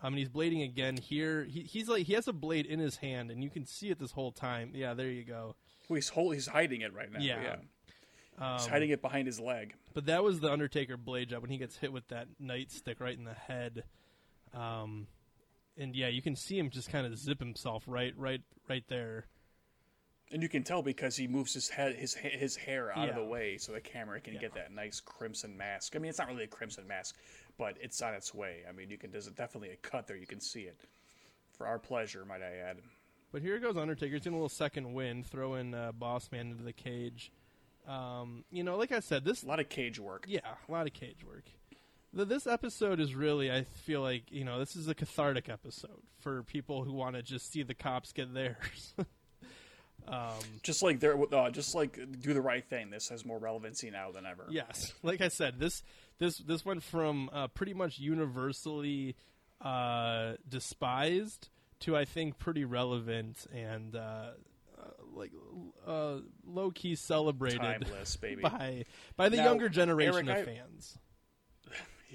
I 0.00 0.08
mean, 0.10 0.18
he's 0.18 0.28
blading 0.28 0.64
again 0.64 0.96
here. 0.96 1.44
He, 1.44 1.60
he's 1.62 1.88
like 1.88 2.06
he 2.06 2.12
has 2.14 2.28
a 2.28 2.32
blade 2.32 2.66
in 2.66 2.78
his 2.78 2.96
hand, 2.96 3.30
and 3.30 3.42
you 3.42 3.50
can 3.50 3.66
see 3.66 3.88
it 3.90 3.98
this 3.98 4.12
whole 4.12 4.30
time. 4.32 4.70
Yeah, 4.74 4.94
there 4.94 5.08
you 5.10 5.24
go. 5.24 5.56
Well, 5.88 5.96
he's 5.96 6.08
hol- 6.08 6.30
he's 6.30 6.46
hiding 6.46 6.82
it 6.82 6.94
right 6.94 7.10
now. 7.10 7.18
Yeah. 7.20 7.42
Yeah, 7.42 7.56
Um, 8.52 8.58
he's 8.58 8.66
hiding 8.68 8.90
it 8.90 9.02
behind 9.02 9.26
his 9.26 9.40
leg. 9.40 9.74
But 9.94 10.06
that 10.06 10.22
was 10.22 10.38
the 10.40 10.52
Undertaker 10.52 10.96
blade 10.96 11.30
job 11.30 11.42
when 11.42 11.50
he 11.50 11.58
gets 11.58 11.76
hit 11.76 11.92
with 11.92 12.06
that 12.08 12.28
nightstick 12.40 13.00
right 13.00 13.16
in 13.16 13.24
the 13.24 13.34
head. 13.34 13.82
Um, 14.54 15.06
and 15.76 15.94
yeah, 15.96 16.08
you 16.08 16.22
can 16.22 16.36
see 16.36 16.58
him 16.58 16.70
just 16.70 16.90
kind 16.90 17.06
of 17.06 17.16
zip 17.18 17.40
himself 17.40 17.84
right, 17.86 18.14
right, 18.16 18.42
right 18.68 18.84
there. 18.88 19.26
And 20.30 20.42
you 20.42 20.48
can 20.48 20.62
tell 20.62 20.82
because 20.82 21.16
he 21.16 21.26
moves 21.26 21.54
his 21.54 21.70
head, 21.70 21.96
his 21.96 22.12
his 22.14 22.54
hair 22.54 22.92
out 22.96 23.08
of 23.08 23.14
the 23.14 23.24
way, 23.24 23.56
so 23.56 23.72
the 23.72 23.80
camera 23.80 24.20
can 24.20 24.34
get 24.38 24.52
that 24.54 24.70
nice 24.72 25.00
crimson 25.00 25.56
mask. 25.56 25.96
I 25.96 25.98
mean, 26.00 26.10
it's 26.10 26.18
not 26.18 26.28
really 26.28 26.44
a 26.44 26.48
crimson 26.48 26.86
mask, 26.86 27.16
but 27.58 27.76
it's 27.80 28.00
on 28.00 28.14
its 28.14 28.32
way. 28.34 28.62
I 28.68 28.72
mean, 28.72 28.88
you 28.90 28.96
can 28.96 29.10
there's 29.10 29.26
definitely 29.26 29.70
a 29.70 29.76
cut 29.76 30.06
there. 30.06 30.16
You 30.16 30.26
can 30.26 30.40
see 30.40 30.62
it. 30.62 30.78
For 31.56 31.66
our 31.66 31.78
pleasure, 31.78 32.24
might 32.24 32.40
I 32.40 32.56
add. 32.70 32.78
But 33.32 33.42
here 33.42 33.58
goes 33.58 33.76
Undertaker. 33.76 34.14
He's 34.14 34.26
in 34.26 34.32
a 34.32 34.36
little 34.36 34.48
second 34.48 34.94
wind, 34.94 35.26
throwing 35.26 35.74
uh, 35.74 35.92
Boss 35.92 36.30
Man 36.30 36.52
into 36.52 36.62
the 36.62 36.72
cage. 36.72 37.32
Um, 37.86 38.44
you 38.50 38.62
know, 38.62 38.76
like 38.76 38.92
I 38.92 39.00
said, 39.00 39.24
this 39.24 39.42
A 39.42 39.46
lot 39.46 39.60
of 39.60 39.68
cage 39.68 39.98
work. 39.98 40.24
yeah, 40.28 40.40
a 40.68 40.72
lot 40.72 40.86
of 40.86 40.92
cage 40.92 41.24
work. 41.26 41.44
The, 42.12 42.24
this 42.24 42.46
episode 42.46 43.00
is 43.00 43.14
really, 43.14 43.50
I 43.50 43.64
feel 43.64 44.00
like, 44.02 44.30
you 44.30 44.44
know, 44.44 44.58
this 44.58 44.76
is 44.76 44.88
a 44.88 44.94
cathartic 44.94 45.48
episode 45.48 46.00
for 46.20 46.42
people 46.44 46.84
who 46.84 46.92
want 46.92 47.16
to 47.16 47.22
just 47.22 47.50
see 47.52 47.62
the 47.62 47.74
cops 47.74 48.12
get 48.12 48.32
theirs. 48.32 48.94
um, 50.08 50.32
Just 50.62 50.82
like 50.82 51.00
there, 51.00 51.16
uh, 51.34 51.50
just 51.50 51.74
like 51.74 51.98
do 52.20 52.32
the 52.32 52.40
right 52.40 52.64
thing. 52.64 52.90
This 52.90 53.08
has 53.08 53.24
more 53.26 53.38
relevancy 53.38 53.90
now 53.90 54.10
than 54.10 54.24
ever. 54.26 54.46
Yes, 54.48 54.92
like 55.02 55.20
I 55.20 55.28
said, 55.28 55.58
this 55.58 55.82
this 56.18 56.38
this 56.38 56.64
went 56.64 56.82
from 56.82 57.30
uh, 57.32 57.48
pretty 57.48 57.74
much 57.74 57.98
universally 57.98 59.16
uh, 59.60 60.34
despised 60.48 61.48
to 61.80 61.96
I 61.96 62.04
think 62.04 62.38
pretty 62.38 62.64
relevant 62.64 63.46
and 63.52 63.94
uh, 63.96 63.98
uh, 63.98 64.82
like 65.14 65.32
uh, 65.86 66.18
low 66.46 66.70
key 66.70 66.94
celebrated 66.94 67.60
Timeless, 67.60 68.16
by 68.42 68.84
by 69.16 69.28
the 69.28 69.36
Now, 69.38 69.44
younger 69.44 69.68
generation 69.68 70.28
Eric, 70.28 70.42
of 70.42 70.48
I- 70.48 70.52
fans. 70.56 70.98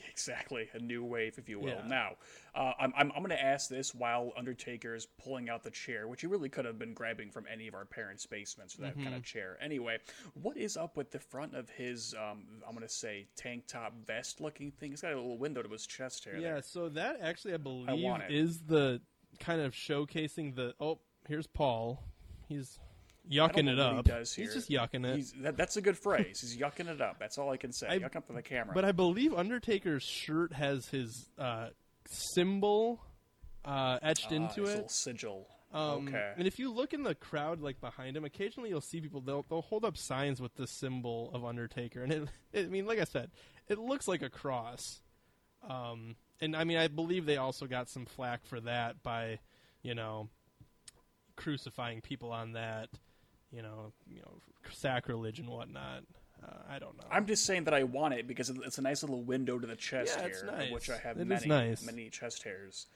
Exactly, 0.10 0.70
a 0.74 0.80
new 0.80 1.04
wave, 1.04 1.38
if 1.38 1.48
you 1.50 1.60
will. 1.60 1.70
Yeah. 1.70 1.88
Now, 1.88 2.10
uh, 2.56 2.72
I'm, 2.80 2.94
I'm, 2.98 3.12
I'm 3.16 3.20
going 3.24 3.30
to 3.30 3.44
ask 3.44 3.70
this 3.70 3.94
while 3.94 4.32
Undertaker 4.38 4.96
is 4.96 5.06
pulling 5.24 5.50
out 5.50 5.64
the 5.64 5.72
chair, 5.72 6.08
which 6.08 6.22
he 6.22 6.28
really 6.28 6.50
could 6.50 6.66
have 6.66 6.80
been 6.80 6.94
grabbing 6.94 7.30
from 7.32 7.46
any 7.52 7.68
of 7.68 7.74
our 7.76 7.86
parents' 7.86 8.26
basements, 8.26 8.74
for 8.74 8.82
that 8.82 8.96
kind 8.96 9.08
Mm-hmm. 9.08 9.16
of 9.18 9.24
chair. 9.24 9.58
Anyway, 9.62 9.98
what 10.34 10.58
is 10.58 10.78
up 10.78 10.98
with 10.98 11.12
the 11.12 11.20
front 11.20 11.56
of 11.56 11.70
his, 11.70 12.14
um, 12.16 12.44
I'm 12.68 12.74
going 12.76 12.88
to 12.88 12.94
say, 12.94 13.28
tank 13.36 13.68
top 13.68 13.94
vest 14.08 14.42
looking 14.42 14.72
thing? 14.72 14.92
He's 14.92 15.02
got 15.02 15.14
a 15.14 15.16
little 15.16 15.38
window 15.38 15.62
to 15.62 15.70
his 15.70 15.86
chest 15.86 16.26
hair. 16.26 16.36
Yeah, 16.38 16.54
there. 16.54 16.62
so 16.62 16.90
that 16.90 17.20
actually 17.22 17.54
I 17.54 17.58
believe 17.58 17.90
it. 17.90 18.34
is 18.34 18.62
the 18.62 19.02
kind 19.40 19.62
of 19.62 19.74
showcasing 19.74 20.56
the. 20.56 20.74
Oh, 20.80 21.00
here's 21.28 21.48
Paul. 21.48 22.04
He's 22.48 22.80
I 22.82 22.93
yucking 23.30 23.72
it 23.72 23.80
up. 23.80 23.96
He 23.96 24.02
does 24.04 24.34
here. 24.34 24.46
He's 24.46 24.54
just 24.54 24.70
yucking 24.70 25.06
it. 25.06 25.16
He's, 25.16 25.34
that, 25.42 25.58
that's 25.58 25.78
a 25.78 25.82
good 25.82 25.98
phrase. 25.98 26.42
He's 26.42 26.58
yucking 26.58 26.88
it 26.88 27.02
up. 27.02 27.18
That's 27.20 27.38
all 27.38 27.50
I 27.50 27.58
can 27.58 27.72
say. 27.72 27.88
I- 27.88 28.00
yucking 28.00 28.16
up 28.18 28.28
for 28.28 28.34
the 28.34 28.42
camera. 28.42 28.74
But 28.74 28.86
I 28.86 28.92
believe 28.92 29.34
Undertaker's 29.34 30.04
shirt 30.04 30.54
has 30.54 30.88
his 30.88 31.30
uh, 31.38 31.70
symbol 32.08 33.02
uh, 33.66 34.00
etched 34.02 34.28
Ah, 34.32 34.36
into 34.36 34.62
his 34.62 34.70
it. 34.70 34.74
little 34.76 34.90
sigil. 34.90 35.48
Um, 35.74 36.08
okay. 36.08 36.34
And 36.38 36.46
if 36.46 36.60
you 36.60 36.72
look 36.72 36.94
in 36.94 37.02
the 37.02 37.16
crowd, 37.16 37.60
like 37.60 37.82
behind 37.82 38.16
him, 38.16 38.24
occasionally 38.26 38.70
you'll 38.70 38.82
see 38.82 39.02
people. 39.02 39.22
They'll 39.22 39.44
they'll 39.50 39.64
hold 39.64 39.84
up 39.86 39.98
signs 39.98 40.40
with 40.40 40.54
the 40.56 40.68
symbol 40.68 41.32
of 41.34 41.44
Undertaker, 41.44 42.04
and 42.04 42.14
it, 42.14 42.28
it 42.54 42.66
I 42.66 42.70
mean, 42.70 42.86
like 42.86 43.00
I 43.00 43.06
said, 43.06 43.32
it 43.68 43.80
looks 43.80 44.08
like 44.08 44.22
a 44.22 44.30
cross. 44.30 45.02
Um, 45.68 46.16
and 46.42 46.56
I 46.56 46.64
mean, 46.66 46.78
I 46.78 46.90
believe 46.90 47.26
they 47.26 47.38
also 47.38 47.66
got 47.66 47.90
some 47.90 48.06
flack 48.06 48.46
for 48.46 48.60
that 48.62 49.02
by, 49.02 49.40
you 49.82 49.96
know, 49.96 50.30
crucifying 51.36 52.02
people 52.02 52.32
on 52.32 52.52
that, 52.54 52.90
you 53.54 53.62
know, 53.62 53.92
you 54.10 54.20
know, 54.22 54.32
sacrilege 54.72 55.40
and 55.40 55.48
whatnot. 55.50 56.04
Uh, 56.44 56.48
I 56.70 56.80
don't 56.80 56.98
know. 56.98 57.06
I'm 57.10 57.26
just 57.26 57.46
saying 57.46 57.66
that 57.66 57.74
I 57.74 57.84
want 57.84 58.16
it 58.16 58.28
because 58.28 58.50
it's 58.50 58.78
a 58.78 58.82
nice 58.82 59.04
little 59.04 59.22
window 59.24 59.60
to 59.60 59.68
the 59.68 59.76
chest 59.76 60.16
Yeah, 60.18 60.24
hair, 60.28 60.46
nice. 60.58 60.72
which 60.72 60.90
I 60.90 60.98
have 60.98 61.18
It 61.18 61.28
many, 61.28 61.48
nice. 61.48 61.86
many 61.86 62.10
chest 62.10 62.44
hairs. 62.44 62.88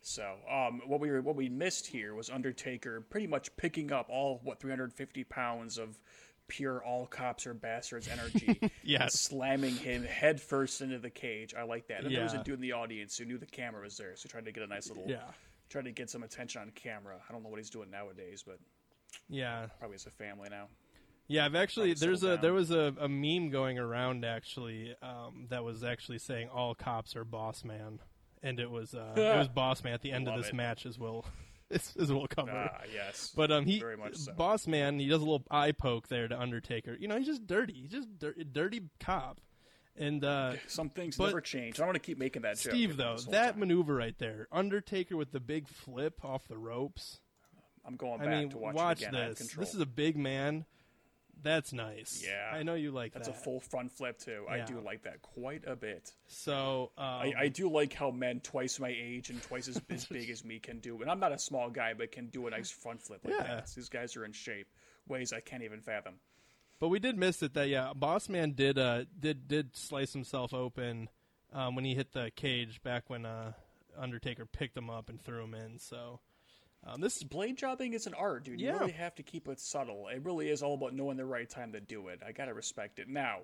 So, 0.00 0.36
um, 0.50 0.80
what 0.86 1.00
we 1.00 1.10
were, 1.10 1.20
what 1.22 1.34
we 1.36 1.48
missed 1.48 1.86
here 1.86 2.14
was 2.14 2.30
Undertaker 2.30 3.00
pretty 3.00 3.26
much 3.26 3.54
picking 3.56 3.90
up 3.92 4.08
all 4.10 4.40
what 4.44 4.60
350 4.60 5.24
pounds 5.24 5.76
of 5.78 5.98
pure 6.46 6.82
all 6.84 7.06
cops 7.06 7.46
are 7.46 7.54
bastards 7.54 8.06
energy, 8.08 8.60
Yes. 8.82 9.18
slamming 9.18 9.74
him 9.76 10.04
headfirst 10.04 10.82
into 10.82 10.98
the 10.98 11.08
cage. 11.10 11.54
I 11.54 11.62
like 11.62 11.88
that. 11.88 12.04
And 12.04 12.14
there 12.14 12.22
was 12.22 12.34
a 12.34 12.42
dude 12.44 12.56
in 12.56 12.60
the 12.60 12.72
audience 12.72 13.16
who 13.16 13.24
knew 13.24 13.38
the 13.38 13.46
camera 13.46 13.82
was 13.82 13.96
there, 13.96 14.14
so 14.14 14.22
he 14.24 14.28
tried 14.28 14.44
to 14.44 14.52
get 14.52 14.62
a 14.62 14.66
nice 14.66 14.88
little, 14.88 15.04
yeah, 15.06 15.22
tried 15.70 15.86
to 15.86 15.92
get 15.92 16.10
some 16.10 16.22
attention 16.22 16.60
on 16.60 16.70
camera. 16.74 17.16
I 17.28 17.32
don't 17.32 17.42
know 17.42 17.48
what 17.48 17.58
he's 17.58 17.70
doing 17.70 17.90
nowadays, 17.90 18.44
but 18.46 18.58
yeah. 19.28 19.66
probably 19.78 19.96
as 19.96 20.06
a 20.06 20.10
family 20.10 20.48
now. 20.50 20.68
Yeah, 21.26 21.46
I've 21.46 21.54
actually 21.54 21.94
there's 21.94 22.22
a 22.22 22.26
settled 22.26 22.42
there 22.42 22.52
was 22.52 22.70
a, 22.70 22.94
a 23.00 23.08
meme 23.08 23.50
going 23.50 23.78
around 23.78 24.24
actually 24.24 24.94
um, 25.02 25.46
that 25.48 25.64
was 25.64 25.82
actually 25.82 26.18
saying 26.18 26.48
all 26.48 26.74
cops 26.74 27.16
are 27.16 27.24
boss 27.24 27.64
man, 27.64 28.00
and 28.42 28.60
it 28.60 28.70
was 28.70 28.94
uh, 28.94 29.12
it 29.16 29.38
was 29.38 29.48
boss 29.48 29.82
man 29.82 29.94
at 29.94 30.02
the 30.02 30.12
end 30.12 30.28
of 30.28 30.36
this 30.36 30.50
it. 30.50 30.54
match 30.54 30.84
as 30.84 30.98
well. 30.98 31.24
as, 31.70 31.94
as 31.98 32.12
we'll 32.12 32.26
cover. 32.26 32.52
Ah, 32.52 32.82
yes. 32.92 33.32
but 33.34 33.50
um, 33.50 33.64
he 33.64 33.80
very 33.80 33.96
much 33.96 34.16
so. 34.16 34.32
boss 34.34 34.66
man 34.66 34.98
he 34.98 35.08
does 35.08 35.22
a 35.22 35.24
little 35.24 35.44
eye 35.50 35.72
poke 35.72 36.08
there 36.08 36.28
to 36.28 36.38
Undertaker. 36.38 36.96
You 36.98 37.08
know 37.08 37.16
he's 37.16 37.26
just 37.26 37.46
dirty. 37.46 37.72
He's 37.72 37.90
just 37.90 38.18
dir- 38.18 38.36
dirty 38.52 38.82
cop. 39.00 39.40
And 39.96 40.24
uh, 40.24 40.54
Some 40.66 40.90
things 40.90 41.18
never 41.20 41.40
change. 41.40 41.80
I 41.80 41.84
want 41.84 41.94
to 41.94 42.00
keep 42.00 42.18
making 42.18 42.42
that 42.42 42.58
joke. 42.58 42.72
Steve 42.72 42.96
though 42.96 43.16
that 43.30 43.52
time. 43.52 43.60
maneuver 43.60 43.94
right 43.94 44.18
there, 44.18 44.48
Undertaker 44.50 45.16
with 45.16 45.30
the 45.30 45.40
big 45.40 45.68
flip 45.68 46.24
off 46.24 46.48
the 46.48 46.58
ropes. 46.58 47.20
I'm 47.86 47.96
going 47.96 48.20
I 48.20 48.24
back 48.24 48.38
mean, 48.38 48.50
to 48.50 48.58
watch, 48.58 48.74
watch 48.74 49.02
it 49.02 49.08
again. 49.08 49.28
This. 49.30 49.38
control. 49.38 49.64
This 49.64 49.74
is 49.74 49.80
a 49.80 49.86
big 49.86 50.16
man 50.16 50.64
That's 51.42 51.72
nice. 51.74 52.24
Yeah. 52.26 52.50
I 52.56 52.62
know 52.62 52.74
you 52.74 52.90
like 52.90 53.12
that. 53.12 53.18
That's 53.24 53.28
that. 53.28 53.36
a 53.36 53.44
full 53.44 53.60
front 53.60 53.92
flip 53.92 54.18
too. 54.18 54.46
I 54.48 54.58
Yeah. 54.58 54.64
do 54.66 54.80
like 54.80 55.02
that 55.02 55.20
quite 55.20 55.64
a 55.66 55.76
bit. 55.76 56.10
So 56.26 56.92
um, 56.96 57.04
I, 57.04 57.32
I 57.36 57.48
do 57.48 57.68
like 57.68 57.92
how 57.92 58.10
men 58.10 58.40
twice 58.40 58.80
my 58.80 58.88
age 58.88 59.28
and 59.30 59.42
twice 59.42 59.68
as, 59.68 59.80
as 59.90 60.06
big 60.06 60.30
as 60.30 60.42
me 60.44 60.58
can 60.58 60.78
do, 60.78 61.02
and 61.02 61.10
I'm 61.10 61.20
not 61.20 61.32
a 61.32 61.38
small 61.38 61.68
guy, 61.68 61.92
but 61.92 62.12
can 62.12 62.28
do 62.28 62.46
a 62.46 62.50
nice 62.50 62.70
front 62.70 63.02
flip 63.02 63.20
like 63.24 63.34
Yeah. 63.34 63.42
that. 63.56 63.70
These 63.74 63.90
guys 63.90 64.16
are 64.16 64.24
in 64.24 64.32
shape, 64.32 64.68
ways 65.06 65.32
I 65.34 65.40
can't 65.40 65.62
even 65.62 65.80
fathom. 65.82 66.14
But 66.80 66.88
we 66.88 66.98
did 66.98 67.18
miss 67.18 67.42
it 67.42 67.52
that 67.54 67.68
yeah, 67.68 67.92
Boss 67.94 68.28
Man 68.30 68.52
did 68.52 68.78
uh 68.78 69.04
did 69.18 69.46
did 69.46 69.76
slice 69.76 70.12
himself 70.14 70.54
open 70.54 71.08
um, 71.52 71.74
when 71.74 71.84
he 71.84 71.94
hit 71.94 72.12
the 72.12 72.30
cage 72.34 72.82
back 72.82 73.10
when 73.10 73.26
uh, 73.26 73.52
Undertaker 73.98 74.46
picked 74.46 74.76
him 74.78 74.88
up 74.88 75.08
and 75.10 75.22
threw 75.22 75.44
him 75.44 75.54
in. 75.54 75.78
So 75.78 76.20
um, 76.86 77.00
this 77.00 77.22
Blade 77.22 77.56
jobbing 77.56 77.92
is 77.94 78.06
an 78.06 78.14
art, 78.14 78.44
dude. 78.44 78.60
You 78.60 78.68
Yeah. 78.68 78.78
really 78.78 78.92
have 78.92 79.14
to 79.16 79.22
keep 79.22 79.48
it 79.48 79.58
subtle. 79.60 80.08
It 80.08 80.22
really 80.24 80.48
is 80.50 80.62
all 80.62 80.74
about 80.74 80.94
knowing 80.94 81.16
the 81.16 81.24
right 81.24 81.48
time 81.48 81.72
to 81.72 81.80
do 81.80 82.08
it. 82.08 82.22
I 82.26 82.32
gotta 82.32 82.54
respect 82.54 82.98
it. 82.98 83.08
Now, 83.08 83.40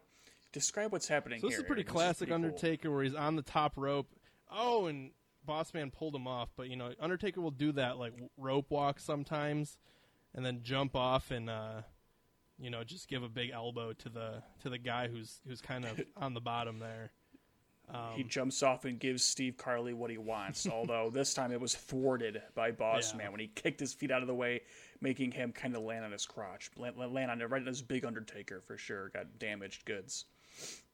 describe 0.52 0.92
what's 0.92 1.08
happening 1.08 1.40
so 1.40 1.46
this 1.48 1.54
here. 1.56 1.60
is 1.62 1.66
pretty. 1.66 1.82
This 1.82 1.92
classic 1.92 2.28
pretty 2.28 2.30
cool. 2.30 2.44
Undertaker 2.44 2.90
where 2.90 3.02
he's 3.04 3.14
on 3.14 3.36
the 3.36 3.42
top 3.42 3.74
rope. 3.76 4.08
Oh, 4.50 4.86
and 4.86 5.12
Boss 5.44 5.72
Man 5.72 5.90
pulled 5.90 6.14
him 6.14 6.26
off, 6.26 6.50
but 6.56 6.68
you 6.68 6.76
know 6.76 6.92
Undertaker 7.00 7.40
will 7.40 7.50
do 7.50 7.72
that 7.72 7.98
like 7.98 8.12
rope 8.36 8.70
walk 8.70 9.00
sometimes, 9.00 9.78
and 10.34 10.44
then 10.44 10.60
jump 10.62 10.94
off 10.94 11.30
and 11.30 11.48
uh, 11.48 11.82
you 12.58 12.68
know 12.70 12.84
just 12.84 13.08
give 13.08 13.22
a 13.22 13.28
big 13.28 13.50
elbow 13.50 13.92
to 13.94 14.08
the 14.08 14.42
to 14.62 14.68
the 14.68 14.78
guy 14.78 15.08
who's 15.08 15.40
who's 15.46 15.60
kind 15.62 15.84
of 15.86 16.00
on 16.16 16.34
the 16.34 16.40
bottom 16.40 16.78
there. 16.78 17.12
Um, 17.92 18.12
He 18.14 18.22
jumps 18.24 18.62
off 18.62 18.84
and 18.84 18.98
gives 18.98 19.24
Steve 19.24 19.56
Carley 19.56 19.92
what 19.94 20.10
he 20.10 20.18
wants, 20.18 20.66
although 20.72 21.10
this 21.10 21.34
time 21.34 21.52
it 21.52 21.60
was 21.60 21.74
thwarted 21.74 22.42
by 22.54 22.70
Boss 22.70 23.12
Yeah. 23.12 23.18
Man 23.18 23.32
when 23.32 23.40
he 23.40 23.48
kicked 23.48 23.80
his 23.80 23.92
feet 23.92 24.10
out 24.10 24.22
of 24.22 24.28
the 24.28 24.34
way, 24.34 24.60
making 25.00 25.32
him 25.32 25.52
kind 25.52 25.74
of 25.74 25.82
land 25.82 26.04
on 26.04 26.12
his 26.12 26.26
crotch. 26.26 26.70
Land, 26.76 26.96
land 26.96 27.30
on 27.30 27.40
it 27.40 27.50
right 27.50 27.60
on 27.60 27.66
his 27.66 27.82
big 27.82 28.04
Undertaker 28.04 28.60
for 28.60 28.76
sure. 28.76 29.08
Got 29.10 29.38
damaged 29.38 29.84
goods. 29.84 30.26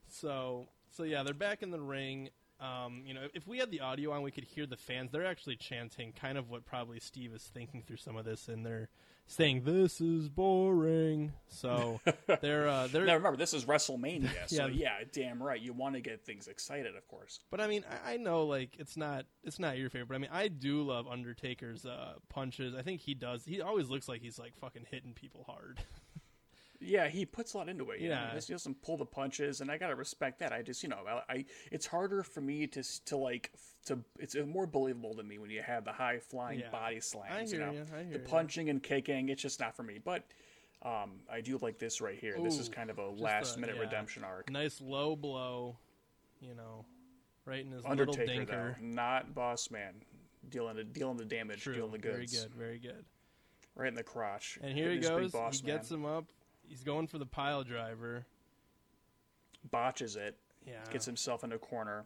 So 0.09 0.69
so 0.91 1.03
yeah, 1.03 1.23
they're 1.23 1.35
back 1.35 1.63
in 1.63 1.71
the 1.71 1.81
ring. 1.81 2.31
Um, 2.59 3.03
you 3.05 3.13
know, 3.13 3.29
if 3.35 3.47
we 3.47 3.59
had 3.59 3.71
the 3.71 3.81
audio 3.81 4.13
on, 4.13 4.23
we 4.23 4.31
could 4.31 4.45
hear 4.45 4.65
the 4.65 4.79
fans. 4.79 5.11
They're 5.13 5.27
actually 5.27 5.57
chanting 5.57 6.13
kind 6.13 6.39
of 6.39 6.49
what 6.49 6.65
probably 6.65 7.01
Steve 7.01 7.35
is 7.35 7.43
thinking 7.43 7.83
through 7.87 7.99
some 7.99 8.17
of 8.17 8.25
this, 8.25 8.49
and 8.49 8.65
they're 8.65 8.89
saying, 9.27 9.63
"This 9.65 10.01
is 10.01 10.29
boring." 10.29 11.33
So 11.49 12.01
they're 12.41 12.69
uh, 12.69 12.87
they're. 12.89 13.05
Now 13.05 13.15
remember, 13.15 13.37
this 13.37 13.55
is 13.55 13.65
WrestleMania, 13.65 14.31
so 14.49 14.67
Yeah. 14.67 14.99
yeah, 15.01 15.05
damn 15.13 15.43
right. 15.43 15.61
You 15.61 15.73
want 15.73 15.95
to 15.95 16.01
get 16.01 16.25
things 16.25 16.49
excited, 16.49 16.97
of 16.97 17.07
course. 17.09 17.41
But 17.51 17.61
I 17.61 17.67
mean, 17.67 17.85
I, 18.07 18.15
I 18.15 18.17
know 18.17 18.45
like 18.45 18.71
it's 18.79 18.97
not 18.97 19.27
it's 19.45 19.59
not 19.59 19.79
your 19.79 19.91
favorite. 19.91 20.09
But 20.09 20.15
I 20.17 20.19
mean, 20.19 20.31
I 20.33 20.49
do 20.49 20.83
love 20.83 21.07
Undertaker's 21.09 21.85
uh, 21.87 22.15
punches. 22.29 22.75
I 22.75 22.83
think 22.83 23.01
he 23.01 23.15
does. 23.15 23.45
He 23.45 23.61
always 23.61 23.89
looks 23.89 24.09
like 24.09 24.21
he's 24.23 24.39
like 24.39 24.57
fucking 24.61 24.87
hitting 24.91 25.13
people 25.15 25.45
hard. 25.49 25.81
Yeah, 26.81 27.09
he 27.09 27.25
puts 27.25 27.55
a 27.55 27.59
lot 27.59 27.69
into 27.69 27.91
it. 27.91 28.01
you 28.01 28.09
know, 28.11 28.15
Yeah. 28.17 28.39
he 28.41 28.53
doesn't- 28.53 28.83
pull 28.83 28.97
the 28.97 29.07
punches, 29.07 29.61
and 29.61 29.71
I 29.71 29.79
gotta 29.79 29.95
respect 29.95 30.39
that. 30.41 30.53
I 30.53 30.63
just, 30.63 30.83
you 30.83 30.89
know, 30.89 31.05
I, 31.07 31.23
I 31.35 31.45
it's 31.73 31.87
harder 31.87 32.23
for 32.23 32.41
me 32.41 32.67
to 32.69 32.83
to 33.07 33.17
like 33.17 33.53
to. 33.87 33.99
It's 34.19 34.35
more 34.37 34.67
believable 34.67 35.15
to 35.15 35.23
me 35.23 35.39
when 35.39 35.51
you 35.51 35.63
have 35.63 35.85
the 35.85 35.93
high 35.93 36.19
flying 36.19 36.61
Yeah. 36.61 36.71
body 36.71 36.97
I 36.97 37.01
slams. 37.01 37.51
hear 37.51 37.61
you 37.61 37.67
know, 37.67 37.85
hear 38.03 38.13
the 38.13 38.19
punching 38.19 38.69
and 38.69 38.83
kicking. 38.83 39.29
It's 39.31 39.41
just 39.43 39.59
not 39.61 39.75
for 39.75 39.83
me. 39.85 39.99
But 39.99 40.25
um, 40.83 41.21
I 41.31 41.41
do 41.41 41.57
like 41.59 41.79
this 41.79 42.01
right 42.01 42.19
here. 42.19 42.37
this 42.43 42.59
is 42.59 42.69
kind 42.69 42.91
of 42.91 42.99
a 42.99 43.09
last 43.09 43.57
a- 43.57 43.61
minute 43.61 43.77
yeah. 43.77 43.83
redemption 43.83 44.23
arc. 44.25 44.51
nice 44.51 44.81
low 44.81 45.17
blow, 45.17 45.79
you 46.41 46.55
know, 46.55 46.85
right 47.47 47.65
in 47.65 47.73
his 47.73 47.85
Undertaker 47.87 48.27
little 48.41 48.45
though, 48.47 48.75
not 48.81 49.35
Boss 49.35 49.71
Man, 49.71 49.95
dealing 50.51 50.77
the 50.77 50.85
dealing 50.85 51.17
the 51.17 51.25
damage, 51.25 51.63
True, 51.63 51.75
dealing 51.75 51.93
the 51.93 51.99
goods. 51.99 52.33
very 52.35 52.45
good, 52.49 52.55
very 52.55 52.79
good. 52.79 53.05
right 53.75 53.89
in 53.89 53.95
the 53.95 54.03
crotch. 54.03 54.59
And 54.63 54.73
here 54.77 54.91
he 54.91 54.97
Hitting 54.97 55.23
his 55.23 55.33
big 55.33 55.41
goes. 55.41 55.61
He 55.61 55.67
gets 55.67 55.91
man, 55.91 56.01
him 56.01 56.07
up. 56.07 56.33
He's 56.69 56.83
going 56.83 57.07
for 57.07 57.19
the 57.19 57.27
pile 57.27 57.65
driver. 57.65 58.27
botches 59.71 60.15
it, 60.15 60.37
Yeah. 60.65 60.85
gets 60.91 61.07
himself 61.07 61.43
in 61.43 61.51
a 61.53 61.59
corner, 61.59 62.05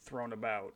thrown 0.00 0.32
about. 0.32 0.74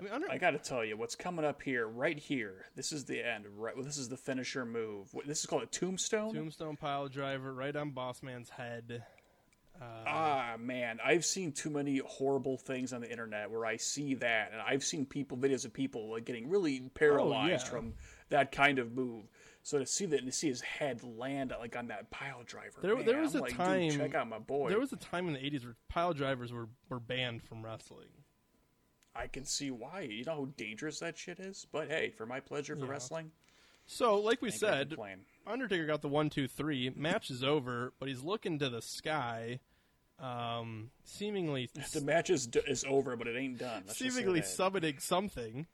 I 0.00 0.02
mean, 0.02 0.12
under, 0.12 0.30
I 0.30 0.38
got 0.38 0.52
to 0.52 0.58
tell 0.58 0.82
you, 0.84 0.96
what's 0.96 1.14
coming 1.16 1.44
up 1.44 1.60
here, 1.60 1.86
right 1.86 2.18
here. 2.18 2.66
This 2.74 2.90
is 2.92 3.04
the 3.04 3.20
end. 3.22 3.46
Right, 3.48 3.74
well, 3.76 3.84
this 3.84 3.98
is 3.98 4.08
the 4.08 4.16
finisher 4.16 4.64
move. 4.64 5.12
What- 5.12 5.26
This 5.26 5.40
is 5.40 5.46
called 5.46 5.64
a 5.64 5.66
tombstone. 5.66 6.34
tombstone 6.34 6.76
pile 6.76 7.08
driver 7.08 7.52
right 7.52 7.74
on 7.76 7.90
Boss 7.90 8.22
Man's 8.22 8.48
head. 8.48 9.04
Uh, 9.80 9.84
ah, 10.06 10.56
man, 10.58 10.98
I've 11.04 11.24
seen 11.24 11.52
too 11.52 11.70
many 11.70 11.98
horrible 11.98 12.56
things 12.56 12.92
on 12.92 13.00
the 13.00 13.10
internet 13.10 13.50
where 13.50 13.64
I 13.66 13.76
see 13.76 14.14
that, 14.14 14.52
and 14.52 14.60
I've 14.60 14.82
seen 14.82 15.04
people, 15.06 15.36
videos 15.36 15.64
of 15.64 15.72
people 15.72 16.10
like 16.10 16.24
getting 16.24 16.48
really 16.48 16.80
paralyzed 16.94 17.66
yeah. 17.66 17.70
from 17.70 17.94
that 18.30 18.50
kind 18.52 18.78
of 18.78 18.92
move. 18.92 19.24
So 19.68 19.78
to 19.78 19.84
see 19.84 20.06
that 20.06 20.24
to 20.24 20.32
see 20.32 20.48
his 20.48 20.62
head 20.62 21.02
land 21.02 21.52
like 21.60 21.76
on 21.76 21.88
that 21.88 22.08
pile 22.10 22.42
driver, 22.42 22.80
There- 22.80 22.96
man, 22.96 23.04
there 23.04 23.20
was 23.20 23.34
I'm 23.34 23.40
a 23.40 23.44
like, 23.44 23.54
time- 23.54 23.90
check 23.90 24.14
out 24.14 24.26
my 24.26 24.38
boy. 24.38 24.70
There 24.70 24.80
was 24.80 24.94
a 24.94 24.96
time 24.96 25.26
in 25.28 25.34
the 25.34 25.40
'80s 25.40 25.62
where 25.62 25.76
pile 25.88 26.14
drivers 26.14 26.54
were, 26.54 26.70
were 26.88 26.98
banned 26.98 27.42
from 27.42 27.62
wrestling. 27.62 28.08
I 29.14 29.26
can 29.26 29.44
see 29.44 29.70
why. 29.70 30.00
You 30.10 30.24
know 30.24 30.32
how 30.34 30.44
dangerous 30.56 31.00
that 31.00 31.18
shit 31.18 31.38
is. 31.38 31.66
But 31.70 31.88
hey, 31.90 32.08
for 32.08 32.24
my 32.24 32.40
pleasure 32.40 32.76
for 32.76 32.86
Yeah. 32.86 32.92
wrestling, 32.92 33.30
So, 33.84 34.18
like 34.18 34.40
we 34.40 34.50
said. 34.50 34.96
Undertaker 35.46 35.84
got 35.84 36.00
the 36.00 36.08
one, 36.08 36.30
two, 36.30 36.48
three. 36.48 36.88
Match 36.88 37.30
is 37.30 37.44
over, 37.44 37.92
but 37.98 38.08
he's 38.08 38.22
looking 38.22 38.58
to 38.60 38.70
the 38.70 38.80
sky, 38.80 39.60
um, 40.18 40.92
seemingly 41.04 41.68
the 41.92 42.00
match 42.00 42.30
is 42.30 42.48
is 42.66 42.84
over, 42.88 43.16
but 43.16 43.26
it 43.26 43.36
ain't 43.36 43.58
done. 43.58 43.84
Let's 43.86 43.98
seemingly 43.98 44.40
summoning 44.40 44.98
something 44.98 45.66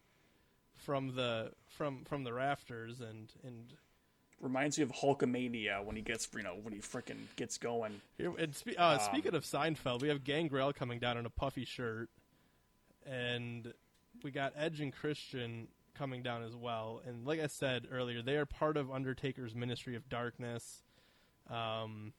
from 0.75 1.15
the 1.15 1.53
from 1.69 2.05
from 2.05 2.25
the 2.25 2.33
rafters, 2.33 3.01
and 3.01 3.33
and 3.45 3.73
reminds 4.45 4.79
me 4.79 4.85
of 4.85 4.93
Hulkamania 4.93 5.85
when 5.85 5.97
he 5.97 6.03
gets 6.03 6.29
you 6.37 6.43
know 6.43 6.55
when 6.63 6.73
he 6.73 6.81
freaking 6.81 7.27
gets 7.37 7.59
going. 7.59 8.01
And 8.19 8.55
spe- 8.55 8.69
Um, 8.69 8.75
uh, 8.79 8.99
speaking 8.99 9.35
of 9.35 9.43
Seinfeld, 9.45 10.03
we 10.03 10.09
have 10.09 10.23
Gangrel 10.23 10.73
coming 10.73 10.99
down 11.01 11.17
in 11.19 11.27
a 11.27 11.31
puffy 11.31 11.65
shirt, 11.65 12.09
and 13.07 13.73
we 14.23 14.31
got 14.31 14.53
Edge 14.57 14.81
and 14.81 14.93
Christian 14.93 15.69
coming 15.95 16.23
down 16.23 16.43
as 16.43 16.55
well. 16.57 17.01
And 17.07 17.27
like 17.27 17.41
I 17.41 17.47
said 17.47 17.87
earlier, 17.91 18.23
they 18.23 18.37
are 18.37 18.47
part 18.47 18.77
of 18.77 18.91
Undertaker's 18.91 19.55
Ministry 19.55 19.95
of 19.97 20.09
Darkness. 20.09 20.83
Um, 21.51 22.13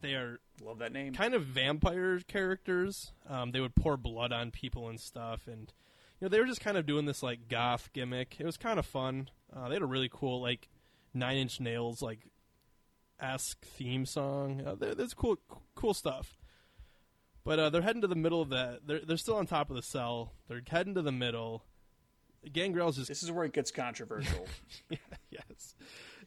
they 0.00 0.14
are 0.14 0.40
Love 0.64 0.78
that 0.78 0.92
name. 0.92 1.14
kind 1.14 1.34
of 1.34 1.44
vampire 1.44 2.20
characters. 2.20 3.12
Um, 3.28 3.50
they 3.52 3.60
would 3.60 3.74
pour 3.74 3.96
blood 3.96 4.32
on 4.32 4.50
people 4.50 4.88
and 4.88 5.00
stuff, 5.00 5.46
and 5.46 5.72
you 6.20 6.26
know 6.26 6.28
they 6.28 6.38
were 6.38 6.46
just 6.46 6.60
kind 6.60 6.76
of 6.76 6.86
doing 6.86 7.06
this 7.06 7.22
like 7.22 7.48
goth 7.48 7.90
gimmick. 7.92 8.36
It 8.38 8.46
was 8.46 8.56
kind 8.56 8.78
of 8.78 8.86
fun. 8.86 9.30
Uh, 9.54 9.68
they 9.68 9.74
had 9.74 9.82
a 9.82 9.86
really 9.86 10.10
cool 10.12 10.40
like 10.40 10.68
Nine 11.16 11.38
Inch 11.38 11.60
Nails 11.60 12.02
like 12.02 12.20
esque 13.20 13.64
theme 13.64 14.06
song. 14.06 14.62
Uh, 14.64 14.74
there's 14.94 15.14
cool 15.14 15.38
cool 15.74 15.94
stuff. 15.94 16.38
But 17.44 17.58
uh, 17.60 17.70
they're 17.70 17.82
heading 17.82 18.02
to 18.02 18.08
the 18.08 18.16
middle 18.16 18.42
of 18.42 18.48
that. 18.50 18.80
They're 18.86 19.00
they're 19.00 19.16
still 19.16 19.36
on 19.36 19.46
top 19.46 19.70
of 19.70 19.76
the 19.76 19.82
cell. 19.82 20.32
They're 20.48 20.62
heading 20.66 20.94
to 20.94 21.02
the 21.02 21.12
middle. 21.12 21.62
Gangrel's 22.52 22.96
just 22.96 23.08
This 23.08 23.22
is 23.22 23.32
where 23.32 23.44
it 23.44 23.52
gets 23.52 23.70
controversial. 23.70 24.46
yes, 25.30 25.74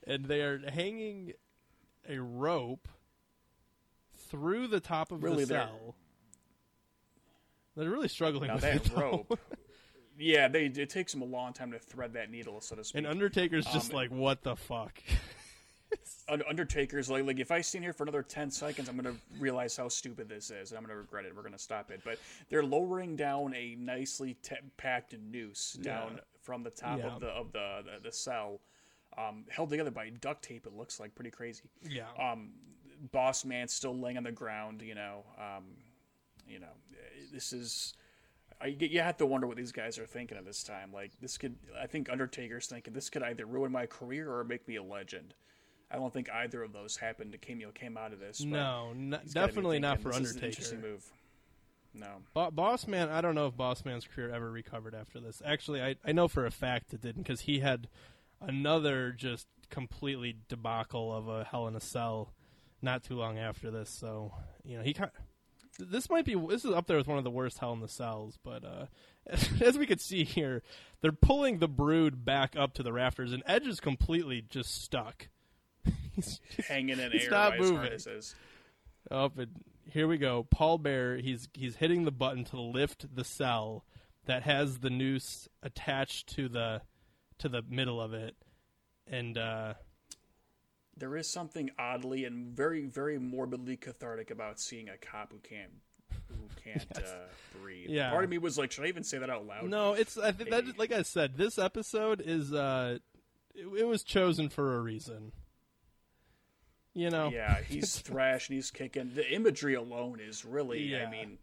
and 0.06 0.26
they 0.26 0.42
are 0.42 0.60
hanging 0.70 1.34
a 2.10 2.20
rope 2.20 2.88
through 4.30 4.68
the 4.68 4.80
top 4.80 5.12
of 5.12 5.24
Really, 5.24 5.44
the 5.46 5.54
they're- 5.54 5.60
cell. 5.68 5.96
They're 7.76 7.90
really 7.90 8.10
struggling 8.10 8.48
now 8.48 8.56
with 8.56 8.64
that 8.64 8.90
rope. 8.98 9.40
Yeah, 10.22 10.48
they 10.50 10.66
it 10.66 10.90
takes 10.90 11.14
them 11.14 11.22
a 11.22 11.26
long 11.26 11.54
time 11.54 11.72
to 11.72 11.80
thread 11.80 12.14
that 12.14 12.30
needle, 12.30 12.60
so 12.62 12.76
to 12.76 12.84
speak. 12.84 12.98
and 13.00 13.08
Undertaker's 13.08 13.66
just 13.66 13.92
Um, 13.92 13.96
like, 13.96 14.12
"What 14.12 14.44
the 14.44 14.56
fuck?" 14.56 15.02
Undertaker's 16.48 17.10
like, 17.10 17.26
like 17.26 17.40
if 17.40 17.50
I 17.50 17.62
stand 17.62 17.84
here 17.84 17.94
for 17.94 18.04
another 18.04 18.22
ten 18.22 18.52
seconds, 18.52 18.88
I'm 18.88 18.96
gonna 18.96 19.16
realize 19.40 19.76
how 19.76 19.88
stupid 19.90 20.30
this 20.30 20.52
is, 20.52 20.70
and 20.72 20.78
I'm 20.78 20.84
gonna 20.84 20.98
regret 20.98 21.26
it. 21.26 21.36
We're 21.36 21.42
gonna 21.42 21.58
stop 21.58 21.90
it. 21.90 22.02
But 22.04 22.20
they're 22.50 22.62
lowering 22.64 23.16
down 23.16 23.56
a 23.56 23.76
nicely 23.76 24.36
te- 24.44 24.56
packed 24.78 25.18
noose 25.18 25.74
down 25.74 26.14
Yeah. 26.18 26.22
from 26.42 26.62
the 26.62 26.70
top 26.70 27.00
Yeah. 27.00 27.08
of 27.16 27.20
the 27.22 27.28
of 27.30 27.52
the 27.52 27.84
the, 27.86 28.00
the 28.04 28.12
cell, 28.12 28.62
um, 29.18 29.46
held 29.50 29.72
together 29.72 29.90
by 29.90 30.10
duct 30.12 30.44
tape. 30.44 30.68
It 30.68 30.74
looks 30.74 31.00
like 31.00 31.16
pretty 31.16 31.32
crazy. 31.32 31.64
yeah, 31.82 32.12
um, 32.20 32.54
boss 33.12 33.44
man 33.44 33.68
still 33.68 33.98
laying 33.98 34.18
on 34.18 34.24
the 34.24 34.32
ground. 34.32 34.84
You 34.84 34.94
know, 34.94 35.26
um, 35.40 35.66
you 36.48 36.60
know, 36.60 36.74
this 37.32 37.54
is. 37.54 37.96
I, 38.62 38.68
you 38.68 39.01
have 39.01 39.18
to 39.18 39.26
wonder 39.26 39.47
what 39.47 39.57
these 39.57 39.72
guys 39.72 39.97
are 39.97 40.05
thinking 40.05 40.38
at 40.38 40.45
this 40.45 40.64
time. 40.64 40.91
Like 40.93 41.12
this 41.22 41.38
could, 41.38 41.55
I 41.82 41.88
think 41.88 42.10
Undertaker's 42.10 42.68
thinking 42.68 42.93
this 42.93 43.10
could 43.10 43.24
either 43.24 43.45
ruin 43.45 43.72
my 43.72 43.86
career 43.86 44.32
or 44.32 44.43
make 44.43 44.68
me 44.68 44.76
a 44.76 44.84
legend. 44.84 45.34
I 45.91 45.95
don't 45.95 46.14
think 46.14 46.30
either 46.30 46.62
of 46.62 46.74
those 46.74 46.97
happened 46.97 47.32
to 47.32 47.38
came, 47.38 47.60
you 47.60 47.68
know, 47.68 47.72
came 47.72 47.97
out 47.97 48.14
of 48.14 48.20
this. 48.20 48.41
no, 48.41 48.93
definitely 49.34 49.80
not 49.80 50.01
for 50.01 50.10
this 50.12 50.20
is 50.20 50.36
an 50.36 50.43
interesting 50.43 50.78
Undertaker. 50.78 50.93
move. 50.93 51.05
No, 51.93 52.07
Bo- 52.36 52.51
Boss 52.51 52.86
Man, 52.86 53.10
I 53.10 53.22
don't 53.22 53.34
know 53.34 53.47
if 53.47 53.57
Boss 53.57 53.84
Man's 53.84 54.05
career 54.05 54.30
ever 54.30 54.51
recovered 54.51 54.93
after 54.93 55.20
this. 55.20 55.41
Actually, 55.43 55.82
I 55.82 55.95
I 56.05 56.12
know 56.12 56.28
for 56.28 56.45
a 56.45 56.51
fact 56.51 56.93
it 56.93 57.01
didn't 57.01 57.24
because 57.24 57.41
he 57.41 57.60
had 57.60 57.88
another 58.39 59.12
just 59.12 59.47
completely 59.72 60.36
debacle 60.47 61.12
of 61.12 61.28
a 61.28 61.43
Hell 61.45 61.68
in 61.68 61.76
a 61.76 61.82
Cell 61.82 62.34
not 62.82 63.03
too 63.03 63.16
long 63.16 63.39
after 63.39 63.72
this. 63.72 63.89
So 63.89 64.34
you 64.64 64.78
know 64.78 64.84
he 64.84 64.93
kind. 64.93 65.10
This 65.80 66.10
might 66.10 66.26
be 66.26 66.36
this 66.36 66.66
is 66.66 66.72
up 66.72 66.88
there 66.88 66.98
with 66.98 67.08
one 67.08 67.18
of 67.18 67.24
the 67.24 67.32
worst 67.32 67.60
Hell 67.60 67.74
in 67.74 67.80
the 67.80 67.88
Cells, 67.88 68.38
but 68.44 68.64
uh, 68.64 68.86
as 69.62 69.78
we 69.78 69.86
could 69.86 70.02
see 70.02 70.24
here, 70.24 70.62
they're 71.02 71.12
pulling 71.12 71.60
the 71.60 71.68
Brood 71.68 72.26
back 72.26 72.56
up 72.58 72.74
to 72.74 72.84
the 72.84 72.94
rafters, 72.94 73.32
and 73.32 73.44
Edge 73.46 73.68
is 73.68 73.80
completely 73.80 74.44
just 74.48 74.84
stuck. 74.84 75.30
he's 76.14 76.40
just, 76.56 76.68
hanging 76.68 77.00
in 77.00 77.12
He's 77.12 77.26
air 77.26 77.32
not 77.32 77.52
by 77.52 77.58
moving. 77.60 77.78
harnesses. 77.78 78.36
up 79.10 79.38
and 79.38 79.52
here 79.92 80.08
we 80.08 80.18
go. 80.18 80.46
Paul 80.50 80.78
Bearer, 80.78 81.18
he's 81.18 81.48
he's 81.54 81.78
hitting 81.78 82.06
the 82.06 82.12
button 82.12 82.44
to 82.46 82.60
lift 82.60 83.16
the 83.16 83.24
cell 83.24 83.86
that 84.26 84.44
has 84.44 84.80
the 84.80 84.90
noose 84.90 85.48
attached 85.64 86.28
to 86.36 86.48
the 86.48 86.82
to 87.40 87.50
the 87.50 87.64
middle 87.68 88.02
of 88.02 88.14
it, 88.14 88.36
and 89.08 89.38
uh, 89.38 89.74
There 91.00 91.16
is 91.18 91.30
something 91.30 91.72
oddly 91.80 92.26
and 92.26 92.56
very, 92.56 92.86
very 92.86 93.18
morbidly 93.18 93.78
cathartic 93.78 94.32
about 94.32 94.60
seeing 94.60 94.89
a 94.89 94.97
cop 94.97 95.32
who 95.32 95.39
can't 95.39 95.72
who 96.28 96.36
can't 96.64 96.86
uh, 96.97 97.28
breathe. 97.62 97.89
Yeah. 97.89 98.10
Part 98.12 98.24
of 98.24 98.30
me 98.30 98.38
was 98.38 98.58
like, 98.58 98.72
should 98.72 98.86
I 98.86 98.88
even 98.88 99.04
say 99.04 99.18
that 99.18 99.30
out 99.30 99.45
loud? 99.45 99.70
no, 99.70 99.93
it's 99.93 100.18
I 100.18 100.32
think 100.32 100.50
that 100.50 100.78
like 100.78 100.91
I 100.91 101.04
said, 101.04 101.38
this 101.38 101.58
episode 101.58 102.22
is 102.24 102.54
uh, 102.54 102.97
it, 103.56 103.68
it 103.80 103.88
was 103.88 104.04
chosen 104.04 104.50
for 104.50 104.76
a 104.76 104.80
reason. 104.82 105.32
You 106.93 107.10
know, 107.10 107.30
Yeah, 107.32 107.60
he's 107.62 107.97
thrashing, 108.00 108.56
he's 108.56 108.72
kicking. 108.72 109.12
The 109.14 109.32
imagery 109.34 109.76
alone 109.76 110.20
is 110.20 110.43
really, 110.43 110.82
Yeah. 110.82 111.06
I 111.08 111.12
mean, 111.12 111.38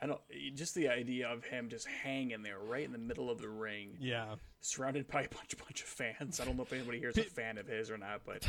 I 0.00 0.06
don't 0.06 0.20
just 0.54 0.74
the 0.74 0.88
idea 0.88 1.28
of 1.28 1.44
him 1.44 1.68
just 1.68 1.86
hanging 1.86 2.42
there 2.42 2.58
right 2.58 2.84
in 2.84 2.92
the 2.92 2.98
middle 2.98 3.30
of 3.30 3.40
the 3.40 3.48
ring, 3.48 3.96
yeah. 4.00 4.34
surrounded 4.60 5.08
by 5.08 5.22
a 5.22 5.28
bunch, 5.28 5.56
bunch 5.64 5.82
of 5.82 5.88
fans. 5.88 6.40
I 6.40 6.44
don't 6.44 6.56
know 6.56 6.64
if 6.64 6.72
anybody 6.72 6.98
here 6.98 7.10
is 7.10 7.18
a 7.18 7.24
fan 7.24 7.58
of 7.58 7.66
his 7.66 7.90
or 7.90 7.98
not, 7.98 8.22
but 8.26 8.46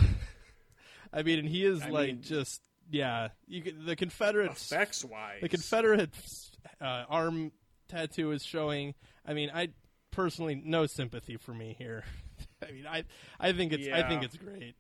I 1.14 1.24
mean, 1.24 1.40
and 1.40 1.48
he 1.50 1.66
is 1.66 1.82
I 1.82 1.90
like 1.90 2.08
mean- 2.08 2.22
just 2.22 2.62
yeah. 2.90 3.30
You 3.48 3.64
the 3.72 3.96
Confederates 3.96 4.72
effects 4.72 5.04
wise, 5.04 5.42
the 5.42 5.50
Confederate 5.50 6.10
uh, 6.82 7.06
arm 7.10 7.52
tattoo 7.88 8.32
is 8.32 8.44
showing. 8.44 8.94
I 9.26 9.34
mean, 9.34 9.52
I 9.54 9.70
personally 10.12 10.62
no 10.64 10.86
sympathy 10.86 11.38
for 11.38 11.54
me 11.54 11.76
here. 11.78 12.04
I 12.68 12.72
mean, 12.72 12.88
I 12.88 13.04
I 13.40 13.54
think 13.54 13.74
it's 13.74 13.88
I 13.88 14.08
think 14.08 14.24
it's 14.24 14.38
great. 14.38 14.76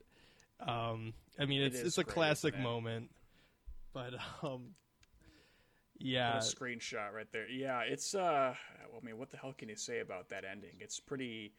Um, 0.60 1.14
I 1.40 1.46
mean, 1.46 1.62
it's 1.62 1.78
is 1.78 1.88
it's 1.88 1.98
a 1.98 2.04
great, 2.04 2.14
classic 2.14 2.58
moment, 2.60 3.12
but 3.94 4.14
um, 4.42 4.42
What 4.42 4.72
yeah, 6.00 6.38
a 6.38 6.42
screenshot 6.42 7.14
right 7.14 7.32
there. 7.32 7.48
Yeah, 7.50 7.82
it's 7.82 8.16
uh 8.16 8.54
I 8.56 9.06
mean, 9.06 9.18
what 9.18 9.30
the 9.30 9.38
hell 9.38 9.54
can 9.58 9.70
you 9.70 9.76
say 9.76 10.00
about 10.00 10.30
that 10.30 10.44
ending? 10.46 10.78
It's 10.80 11.00
pretty 11.00 11.54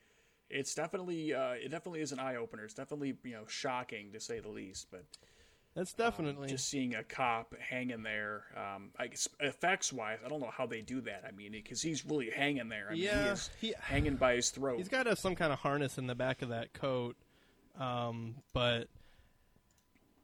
it's 0.50 0.74
definitely 0.74 1.34
uh 1.34 1.52
it 1.52 1.68
definitely 1.70 2.00
is 2.00 2.12
an 2.12 2.18
eye 2.18 2.36
opener. 2.36 2.64
It's 2.64 2.74
definitely, 2.74 3.16
you 3.24 3.32
know, 3.32 3.44
shocking 3.46 4.12
to 4.12 4.20
say 4.20 4.40
the 4.40 4.48
least, 4.48 4.88
but 4.90 5.04
that's 5.74 5.92
definitely 5.92 6.48
just 6.48 6.68
seeing 6.68 6.94
a 6.94 7.04
cop 7.04 7.54
hanging 7.60 8.02
there 8.02 8.44
um 8.56 8.90
I 8.98 9.08
guess 9.08 9.28
effects 9.40 9.92
wise, 9.92 10.18
I 10.24 10.28
don't 10.28 10.40
know 10.40 10.50
how 10.56 10.66
they 10.66 10.80
do 10.80 11.00
that. 11.02 11.24
I 11.26 11.32
mean, 11.32 11.60
cuz 11.62 11.82
he's 11.82 12.04
really 12.04 12.30
hanging 12.30 12.68
there. 12.68 12.86
I 12.88 12.92
mean, 12.92 13.00
he 13.00 13.04
Yeah, 13.06 13.32
is 13.32 13.50
he- 13.60 13.74
hanging 13.78 14.16
by 14.16 14.34
his 14.36 14.50
throat. 14.50 14.78
He's 14.78 14.88
got 14.88 15.06
have 15.06 15.18
some 15.18 15.34
kind 15.36 15.52
of 15.52 15.58
harness 15.60 15.98
in 15.98 16.06
the 16.06 16.14
back 16.14 16.42
of 16.42 16.48
that 16.48 16.72
coat. 16.72 17.16
Um, 17.78 18.36
but 18.52 18.88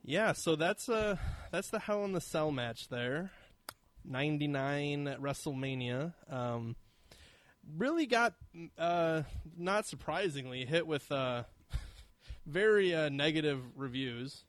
yeah, 0.03 0.33
so 0.33 0.57
that's 0.57 0.89
uh 0.89 1.17
that's 1.51 1.71
the 1.71 1.79
Hell 1.79 2.05
in 2.05 2.13
the 2.13 2.21
Cell 2.21 2.51
match 2.51 2.89
there. 2.89 3.31
99 4.05 5.09
at 5.09 5.21
WrestleMania. 5.21 6.13
Um, 6.31 6.77
really 7.77 8.07
got 8.07 8.35
uh 8.79 9.23
not 9.57 9.87
surprisingly 9.87 10.65
hit 10.65 10.87
with 10.87 11.11
uh 11.11 11.45
very 12.47 12.95
uh, 12.95 13.09
negative 13.09 13.61
reviews 13.77 14.45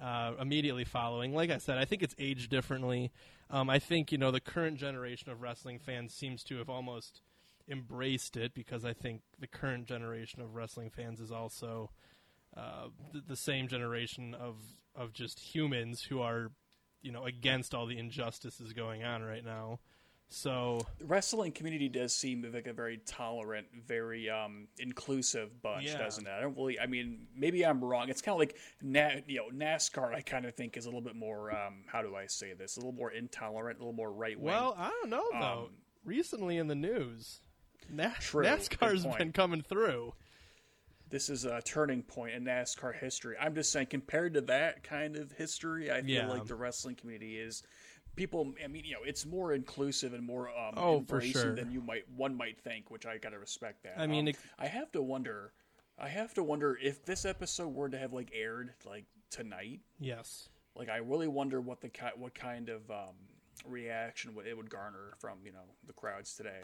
uh, 0.00 0.32
immediately 0.40 0.84
following. 0.84 1.34
Like 1.34 1.50
I 1.50 1.58
said, 1.58 1.78
I 1.78 1.84
think 1.84 2.02
it's 2.02 2.14
aged 2.18 2.50
differently. 2.50 3.12
Um, 3.50 3.70
I 3.70 3.78
think 3.78 4.10
you 4.10 4.18
know 4.18 4.30
the 4.30 4.40
current 4.40 4.78
generation 4.78 5.30
of 5.30 5.42
wrestling 5.42 5.78
fans 5.78 6.14
seems 6.14 6.42
to 6.44 6.58
have 6.58 6.68
almost 6.68 7.22
embraced 7.68 8.36
it 8.36 8.54
because 8.54 8.84
I 8.84 8.92
think 8.92 9.22
the 9.38 9.46
current 9.46 9.86
generation 9.86 10.42
of 10.42 10.54
wrestling 10.54 10.90
fans 10.90 11.20
is 11.20 11.30
also 11.30 11.90
uh, 12.56 12.88
the, 13.12 13.22
the 13.28 13.36
same 13.36 13.68
generation 13.68 14.34
of 14.34 14.56
of 14.94 15.12
just 15.12 15.40
humans 15.40 16.02
who 16.02 16.20
are 16.20 16.50
you 17.02 17.12
know 17.12 17.24
against 17.24 17.74
all 17.74 17.86
the 17.86 17.98
injustices 17.98 18.72
going 18.72 19.04
on 19.04 19.22
right 19.22 19.44
now. 19.44 19.78
So 20.28 20.80
the 20.98 21.04
wrestling 21.04 21.52
community 21.52 21.88
does 21.88 22.12
seem 22.14 22.44
like 22.52 22.66
a 22.66 22.72
very 22.72 22.98
tolerant, 23.06 23.66
very 23.86 24.28
um, 24.28 24.66
inclusive 24.78 25.62
bunch, 25.62 25.84
Yeah. 25.84 25.98
doesn't 25.98 26.26
it? 26.26 26.30
I 26.30 26.40
don't 26.40 26.56
really. 26.56 26.80
I 26.80 26.86
mean, 26.86 27.26
maybe 27.36 27.64
I'm 27.64 27.84
wrong. 27.84 28.08
It's 28.08 28.20
kind 28.20 28.34
of 28.34 28.40
like 28.40 28.56
Na- 28.82 29.20
you 29.28 29.36
know 29.36 29.48
NASCAR. 29.54 30.12
I 30.12 30.22
kind 30.22 30.44
of 30.44 30.54
think 30.56 30.76
is 30.76 30.86
a 30.86 30.88
little 30.88 31.02
bit 31.02 31.14
more. 31.14 31.52
Um, 31.54 31.84
how 31.86 32.02
do 32.02 32.16
I 32.16 32.26
say 32.26 32.52
this? 32.54 32.76
A 32.76 32.80
little 32.80 32.92
more 32.92 33.12
intolerant, 33.12 33.78
a 33.78 33.82
little 33.82 33.92
more 33.92 34.10
right 34.12 34.36
wing. 34.36 34.46
well, 34.46 34.74
I 34.76 34.88
don't 34.88 35.10
know 35.10 35.24
though. 35.32 35.38
Um, 35.66 35.70
Recently 36.04 36.58
in 36.58 36.66
the 36.66 36.74
news, 36.74 37.40
Na- 37.88 38.10
True, 38.20 38.44
NASCAR's 38.44 39.06
been 39.16 39.32
coming 39.32 39.62
through. 39.62 40.12
this 41.10 41.30
is 41.30 41.44
a 41.44 41.62
turning 41.62 42.02
point 42.02 42.34
in 42.34 42.44
NASCAR 42.44 42.94
history. 42.98 43.36
I'm 43.40 43.54
just 43.54 43.70
saying, 43.70 43.86
compared 43.86 44.34
to 44.34 44.40
that 44.42 44.82
kind 44.82 45.16
of 45.16 45.30
history, 45.32 45.90
I 45.92 46.02
feel 46.02 46.10
Yeah. 46.10 46.26
like 46.28 46.46
the 46.46 46.56
wrestling 46.56 46.96
community 46.96 47.38
is. 47.38 47.62
People, 48.16 48.54
I 48.62 48.68
mean, 48.68 48.84
you 48.84 48.92
know, 48.94 49.00
it's 49.04 49.26
more 49.26 49.52
inclusive 49.52 50.14
and 50.14 50.24
more 50.24 50.48
um, 50.48 50.74
Oh, 50.76 50.98
embracing 50.98 51.32
sure. 51.32 51.54
than 51.54 51.70
you 51.72 51.80
might 51.80 52.08
one 52.10 52.36
might 52.36 52.58
think, 52.60 52.90
which 52.90 53.06
I 53.06 53.18
gotta 53.18 53.38
respect 53.38 53.82
that. 53.84 53.98
I 53.98 54.06
mean, 54.06 54.24
Um, 54.24 54.28
it- 54.28 54.36
I 54.58 54.66
have 54.68 54.90
to 54.92 55.02
wonder. 55.02 55.52
I 55.98 56.08
have 56.08 56.34
to 56.34 56.42
wonder 56.42 56.76
if 56.80 57.04
this 57.04 57.24
episode 57.24 57.68
were 57.74 57.88
to 57.88 57.98
have 57.98 58.12
like 58.12 58.30
aired 58.34 58.74
like 58.84 59.04
tonight. 59.30 59.80
Yes. 60.00 60.48
Like, 60.76 60.88
I 60.88 60.96
really 60.96 61.28
wonder 61.28 61.60
what 61.60 61.80
the 61.80 61.88
ki- 61.88 62.16
what 62.16 62.34
kind 62.34 62.68
of 62.68 62.90
um, 62.90 63.14
reaction 63.64 64.34
would 64.34 64.46
it 64.46 64.56
would 64.56 64.68
garner 64.70 65.14
from 65.18 65.38
you 65.44 65.52
know 65.52 65.64
the 65.86 65.92
crowds 65.92 66.34
today. 66.36 66.62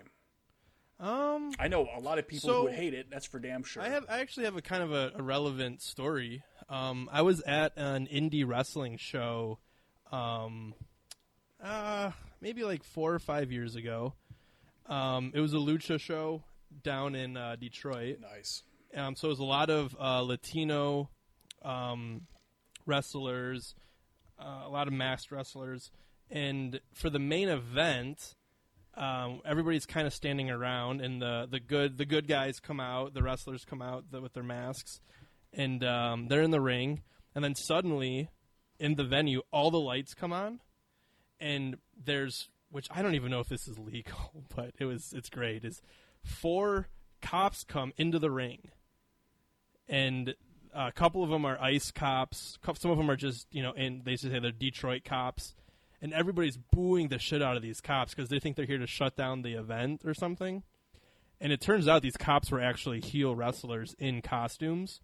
Um, 0.98 1.52
I 1.58 1.68
know 1.68 1.88
a 1.96 2.00
lot 2.00 2.18
of 2.18 2.28
people 2.28 2.48
So- 2.48 2.56
who 2.58 2.64
would 2.64 2.74
hate 2.74 2.92
it. 2.94 3.08
That's 3.10 3.24
for 3.26 3.38
damn 3.38 3.62
sure. 3.62 3.82
I 3.82 3.88
have 3.88 4.04
I 4.08 4.20
actually 4.20 4.44
have 4.44 4.56
a 4.56 4.62
kind 4.62 4.82
of 4.82 4.92
a, 4.92 5.12
a 5.14 5.22
relevant 5.22 5.80
story. 5.80 6.42
Um, 6.68 7.08
I 7.10 7.22
was 7.22 7.40
at 7.42 7.72
an 7.76 8.06
indie 8.06 8.46
wrestling 8.46 8.96
show, 8.96 9.58
um, 10.12 10.74
uh, 11.62 12.10
maybe 12.40 12.62
like 12.64 12.84
four 12.84 13.14
or 13.14 13.18
five 13.18 13.52
years 13.52 13.76
ago. 13.76 14.14
Um, 14.86 15.32
it 15.34 15.40
was 15.40 15.52
a 15.52 15.58
lucha 15.58 16.00
show 16.00 16.42
down 16.82 17.14
in 17.14 17.36
uh, 17.36 17.56
Detroit. 17.56 18.18
nice. 18.20 18.62
Um, 18.94 19.14
so 19.14 19.28
it 19.28 19.30
was 19.30 19.38
a 19.38 19.44
lot 19.44 19.70
of 19.70 19.96
uh, 20.00 20.20
Latino 20.22 21.10
um, 21.62 22.22
wrestlers, 22.86 23.74
uh, 24.38 24.62
a 24.66 24.68
lot 24.68 24.88
of 24.88 24.92
masked 24.92 25.30
wrestlers, 25.30 25.90
and 26.30 26.80
for 26.94 27.08
the 27.10 27.18
main 27.18 27.48
event, 27.48 28.34
um, 28.94 29.40
everybody's 29.44 29.86
kind 29.86 30.06
of 30.06 30.12
standing 30.12 30.50
around, 30.50 31.00
and 31.00 31.22
the 31.22 31.46
the 31.48 31.60
good 31.60 31.98
the 31.98 32.04
good 32.04 32.26
guys 32.26 32.58
come 32.58 32.80
out, 32.80 33.14
the 33.14 33.22
wrestlers 33.22 33.64
come 33.64 33.80
out 33.80 34.10
the, 34.10 34.20
with 34.20 34.32
their 34.32 34.42
masks, 34.42 35.00
and 35.52 35.84
um, 35.84 36.26
they're 36.28 36.42
in 36.42 36.50
the 36.50 36.60
ring, 36.60 37.02
and 37.34 37.44
then 37.44 37.54
suddenly, 37.54 38.28
in 38.80 38.96
the 38.96 39.04
venue, 39.04 39.42
all 39.52 39.70
the 39.70 39.80
lights 39.80 40.14
come 40.14 40.32
on, 40.32 40.60
and 41.40 41.76
there's 41.96 42.48
which 42.70 42.88
I 42.90 43.02
don't 43.02 43.14
even 43.14 43.30
know 43.30 43.40
if 43.40 43.48
this 43.48 43.66
is 43.66 43.78
legal, 43.78 44.44
but 44.54 44.72
it 44.78 44.84
was 44.84 45.12
it's 45.12 45.30
great. 45.30 45.64
Is 45.64 45.82
four 46.22 46.88
cops 47.20 47.64
come 47.64 47.92
into 47.96 48.18
the 48.18 48.30
ring, 48.30 48.70
and 49.88 50.34
uh, 50.74 50.86
a 50.88 50.92
couple 50.92 51.22
of 51.22 51.30
them 51.30 51.44
are 51.44 51.60
ice 51.60 51.90
cops. 51.90 52.58
Some 52.78 52.90
of 52.90 52.98
them 52.98 53.10
are 53.10 53.16
just 53.16 53.46
you 53.50 53.62
know, 53.62 53.72
and 53.72 54.04
they 54.04 54.16
say 54.16 54.38
they're 54.38 54.52
Detroit 54.52 55.04
cops, 55.04 55.54
and 56.00 56.12
everybody's 56.12 56.56
booing 56.56 57.08
the 57.08 57.18
shit 57.18 57.42
out 57.42 57.56
of 57.56 57.62
these 57.62 57.80
cops 57.80 58.14
because 58.14 58.30
they 58.30 58.38
think 58.38 58.56
they're 58.56 58.66
here 58.66 58.78
to 58.78 58.86
shut 58.86 59.16
down 59.16 59.42
the 59.42 59.54
event 59.54 60.02
or 60.04 60.14
something. 60.14 60.62
And 61.42 61.52
it 61.52 61.60
turns 61.62 61.88
out 61.88 62.02
these 62.02 62.18
cops 62.18 62.50
were 62.50 62.60
actually 62.60 63.00
heel 63.00 63.34
wrestlers 63.34 63.96
in 63.98 64.20
costumes, 64.20 65.00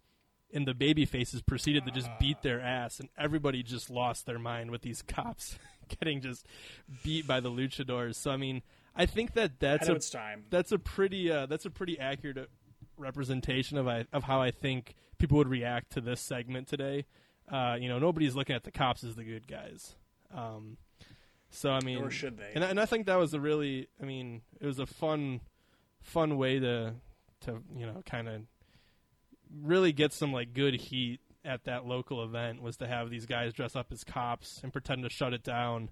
and 0.53 0.67
the 0.67 0.75
baby 0.75 1.03
faces 1.03 1.41
proceeded 1.41 1.85
to 1.85 1.91
just 1.91 2.09
beat 2.19 2.43
their 2.43 2.61
ass, 2.61 2.99
and 2.99 3.09
everybody 3.17 3.63
just 3.63 3.89
lost 3.89 4.27
their 4.27 4.37
mind 4.37 4.69
with 4.69 4.83
these 4.83 5.01
cops 5.01 5.57
getting 5.99 6.21
just 6.21 6.45
beat 7.03 7.27
by 7.27 7.39
the 7.39 7.49
luchadors. 7.49 8.15
So 8.15 8.31
I 8.31 8.37
mean, 8.37 8.61
I 8.95 9.05
think 9.05 9.33
that 9.33 9.59
that's 9.59 9.87
a 9.87 9.99
time. 9.99 10.45
that's 10.49 10.71
a 10.71 10.79
pretty 10.79 11.31
uh, 11.31 11.45
that's 11.45 11.65
a 11.65 11.69
pretty 11.69 11.99
accurate 11.99 12.49
representation 12.97 13.77
of 13.77 13.87
I, 13.87 14.05
of 14.11 14.23
how 14.23 14.41
I 14.41 14.51
think 14.51 14.95
people 15.17 15.37
would 15.37 15.49
react 15.49 15.91
to 15.93 16.01
this 16.01 16.21
segment 16.21 16.67
today. 16.67 17.05
Uh, 17.49 17.77
you 17.79 17.87
know, 17.87 17.99
nobody's 17.99 18.35
looking 18.35 18.55
at 18.55 18.63
the 18.63 18.71
cops 18.71 19.03
as 19.03 19.15
the 19.15 19.23
good 19.23 19.47
guys. 19.47 19.95
Um, 20.33 20.77
so 21.49 21.71
I 21.71 21.79
mean, 21.81 21.99
Nor 21.99 22.11
should 22.11 22.37
they. 22.37 22.51
And, 22.55 22.63
and 22.63 22.79
I 22.79 22.85
think 22.85 23.05
that 23.05 23.17
was 23.17 23.33
a 23.33 23.39
really, 23.39 23.87
I 24.01 24.05
mean, 24.05 24.41
it 24.59 24.65
was 24.65 24.79
a 24.79 24.85
fun, 24.85 25.41
fun 26.01 26.37
way 26.37 26.59
to 26.59 26.95
to 27.41 27.61
you 27.75 27.85
know 27.85 28.01
kind 28.05 28.27
of 28.27 28.41
really 29.61 29.93
get 29.93 30.11
some 30.11 30.33
like 30.33 30.53
good 30.53 30.73
heat 30.73 31.19
at 31.47 31.63
that 31.63 31.85
local 31.85 32.23
event 32.23 32.61
was 32.61 32.77
to 32.77 32.87
have 32.87 33.09
these 33.09 33.25
guys 33.25 33.53
dress 33.53 33.75
up 33.75 33.87
as 33.91 34.03
cops 34.03 34.59
and 34.61 34.73
pretend 34.73 35.03
to 35.03 35.09
shut 35.09 35.33
it 35.33 35.43
down, 35.43 35.89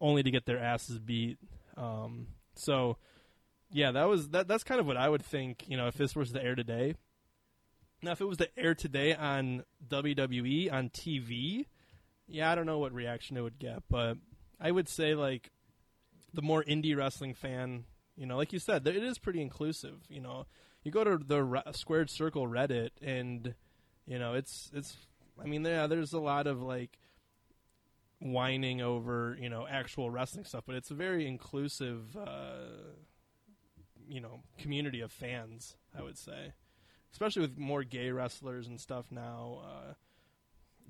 only 0.00 0.22
to 0.22 0.30
get 0.30 0.44
their 0.46 0.58
asses 0.58 0.98
beat. 0.98 1.38
Um, 1.76 2.28
so, 2.54 2.98
yeah, 3.72 3.90
that 3.92 4.08
was 4.08 4.28
that. 4.28 4.46
That's 4.46 4.64
kind 4.64 4.80
of 4.80 4.86
what 4.86 4.98
I 4.98 5.08
would 5.08 5.24
think. 5.24 5.64
You 5.66 5.76
know, 5.76 5.86
if 5.86 5.94
this 5.94 6.14
was 6.14 6.32
to 6.32 6.44
air 6.44 6.54
today. 6.54 6.94
Now, 8.02 8.12
if 8.12 8.20
it 8.20 8.26
was 8.26 8.38
to 8.38 8.48
air 8.58 8.74
today 8.74 9.14
on 9.14 9.62
WWE 9.88 10.72
on 10.72 10.90
TV, 10.90 11.66
yeah, 12.26 12.50
I 12.50 12.54
don't 12.54 12.66
know 12.66 12.80
what 12.80 12.92
reaction 12.92 13.36
it 13.36 13.42
would 13.42 13.60
get, 13.60 13.84
but 13.88 14.16
I 14.60 14.72
would 14.72 14.88
say 14.88 15.14
like 15.14 15.50
the 16.34 16.42
more 16.42 16.64
indie 16.64 16.96
wrestling 16.96 17.32
fan, 17.34 17.84
you 18.16 18.26
know, 18.26 18.36
like 18.36 18.52
you 18.52 18.58
said, 18.58 18.86
it 18.86 18.96
is 18.96 19.18
pretty 19.18 19.40
inclusive. 19.40 20.00
You 20.08 20.20
know, 20.20 20.46
you 20.82 20.90
go 20.90 21.04
to 21.04 21.16
the 21.16 21.42
Re- 21.44 21.62
Squared 21.72 22.10
Circle 22.10 22.48
Reddit, 22.48 22.90
and 23.00 23.54
you 24.06 24.18
know, 24.18 24.34
it's 24.34 24.70
it's 24.74 24.96
I 25.42 25.46
mean, 25.46 25.64
yeah, 25.64 25.86
there's 25.86 26.12
a 26.12 26.20
lot 26.20 26.46
of 26.46 26.62
like 26.62 26.98
whining 28.20 28.80
over 28.80 29.36
you 29.40 29.48
know 29.48 29.66
actual 29.68 30.10
wrestling 30.10 30.44
stuff, 30.44 30.64
but 30.66 30.76
it's 30.76 30.90
a 30.90 30.94
very 30.94 31.26
inclusive, 31.26 32.16
uh, 32.16 32.92
you 34.08 34.20
know, 34.20 34.42
community 34.58 35.00
of 35.00 35.12
fans. 35.12 35.76
I 35.96 36.02
would 36.02 36.18
say, 36.18 36.52
especially 37.12 37.42
with 37.42 37.58
more 37.58 37.84
gay 37.84 38.10
wrestlers 38.10 38.66
and 38.66 38.80
stuff 38.80 39.06
now. 39.10 39.60
Uh, 39.64 39.92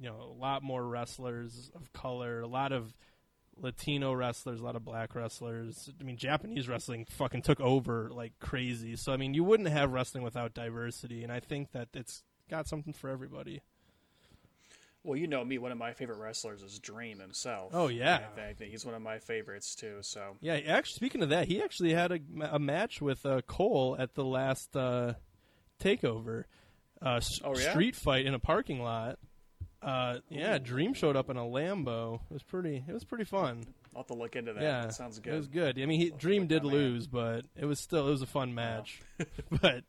you 0.00 0.08
know, 0.08 0.20
a 0.20 0.38
lot 0.40 0.62
more 0.62 0.82
wrestlers 0.82 1.70
of 1.74 1.92
color, 1.92 2.40
a 2.40 2.46
lot 2.46 2.72
of 2.72 2.94
Latino 3.56 4.12
wrestlers, 4.12 4.60
a 4.60 4.64
lot 4.64 4.76
of 4.76 4.84
black 4.84 5.14
wrestlers. 5.14 5.90
I 6.00 6.02
mean, 6.02 6.16
Japanese 6.16 6.68
wrestling 6.68 7.04
fucking 7.04 7.42
took 7.42 7.60
over 7.60 8.10
like 8.10 8.32
crazy. 8.40 8.96
So 8.96 9.12
I 9.12 9.16
mean, 9.16 9.34
you 9.34 9.44
wouldn't 9.44 9.68
have 9.68 9.92
wrestling 9.92 10.24
without 10.24 10.54
diversity, 10.54 11.22
and 11.22 11.32
I 11.32 11.40
think 11.40 11.72
that 11.72 11.88
it's 11.94 12.22
got 12.53 12.68
something 12.68 12.92
for 12.92 13.09
everybody. 13.09 13.62
Well, 15.05 15.16
you 15.18 15.26
know 15.26 15.44
me. 15.44 15.59
One 15.59 15.72
of 15.72 15.78
my 15.78 15.94
favorite 15.94 16.18
wrestlers 16.18 16.62
is 16.62 16.78
Dream 16.78 17.18
himself. 17.18 17.72
Oh, 17.74 17.88
yeah. 17.88 18.20
I 18.36 18.53
think 18.53 18.70
he's 18.70 18.84
one 18.86 18.94
of 18.94 19.03
my 19.03 19.18
favorites 19.18 19.74
too. 19.74 19.96
So 20.03 20.36
Yeah, 20.40 20.55
actually, 20.55 20.94
speaking 20.94 21.22
of 21.22 21.30
that, 21.30 21.48
he 21.48 21.61
actually 21.62 21.92
had 21.92 22.12
a, 22.12 22.18
a 22.53 22.59
match 22.61 23.00
with 23.00 23.24
uh, 23.26 23.40
Cole 23.48 23.96
at 23.98 24.14
the 24.14 24.24
last 24.24 24.76
uh, 24.76 25.14
takeover. 25.80 26.44
Uh, 27.05 27.16
s- 27.16 27.40
Oh, 27.42 27.57
yeah? 27.59 27.70
Street 27.70 27.96
fight 27.96 28.26
in 28.26 28.34
a 28.34 28.38
parking 28.38 28.80
lot. 28.80 29.18
Uh, 29.82 30.18
yeah, 30.28 30.59
Dream 30.59 30.94
showed 30.94 31.16
up 31.16 31.28
in 31.30 31.36
a 31.36 31.40
Lambo. 31.42 32.20
It 32.30 32.34
was 32.34 32.44
pretty. 32.44 32.84
It 32.86 32.92
was 32.92 33.03
pretty 33.03 33.24
fun. 33.24 33.64
I'll 33.95 34.01
have 34.03 34.07
to 34.09 34.14
look 34.14 34.36
into 34.36 34.53
that. 34.55 34.62
yeah, 34.62 34.80
that 34.82 34.95
sounds 34.95 35.18
good. 35.18 35.34
It 35.34 35.36
was 35.36 35.49
good. 35.49 35.80
I 35.80 35.86
mean, 35.86 36.01
he, 36.01 36.11
Dream 36.11 36.47
did 36.47 36.64
lose, 36.64 37.07
but 37.07 37.45
it 37.57 37.66
was 37.66 37.78
still 37.78 38.07
it 38.09 38.11
was 38.11 38.22
a 38.22 38.26
fun 38.26 38.55
match. 38.55 39.01
but 39.61 39.84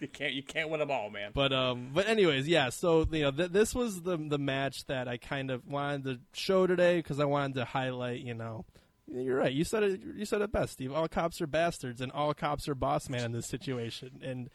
You 0.00 0.06
can't 0.08 0.32
you 0.32 0.42
can't 0.44 0.70
win 0.70 0.78
them 0.80 0.90
all, 0.92 1.10
man. 1.10 1.32
but 1.34 1.52
um 1.52 1.90
but 1.92 2.06
anyways, 2.08 2.46
yeah. 2.46 2.68
So 2.70 3.04
you 3.10 3.22
know 3.22 3.30
th- 3.32 3.50
this 3.50 3.74
was 3.74 4.02
the 4.02 4.16
the 4.16 4.38
match 4.38 4.86
that 4.86 5.08
I 5.08 5.16
kind 5.16 5.50
of 5.50 5.66
wanted 5.66 6.04
to 6.04 6.20
show 6.32 6.66
today 6.68 6.98
because 6.98 7.18
I 7.18 7.24
wanted 7.24 7.56
to 7.56 7.64
highlight. 7.64 8.20
You 8.20 8.34
know, 8.34 8.64
you're 9.12 9.36
right. 9.38 9.52
You 9.52 9.64
said 9.64 9.82
it. 9.82 10.00
You 10.14 10.24
said 10.24 10.40
it 10.40 10.52
best, 10.52 10.74
Steve. 10.74 10.92
All 10.92 11.08
cops 11.08 11.40
are 11.40 11.46
bastards, 11.48 12.00
and 12.00 12.12
all 12.12 12.34
cops 12.34 12.68
are 12.68 12.76
boss 12.76 13.08
man 13.08 13.24
in 13.24 13.32
this 13.32 13.46
situation. 13.48 14.20
And 14.22 14.50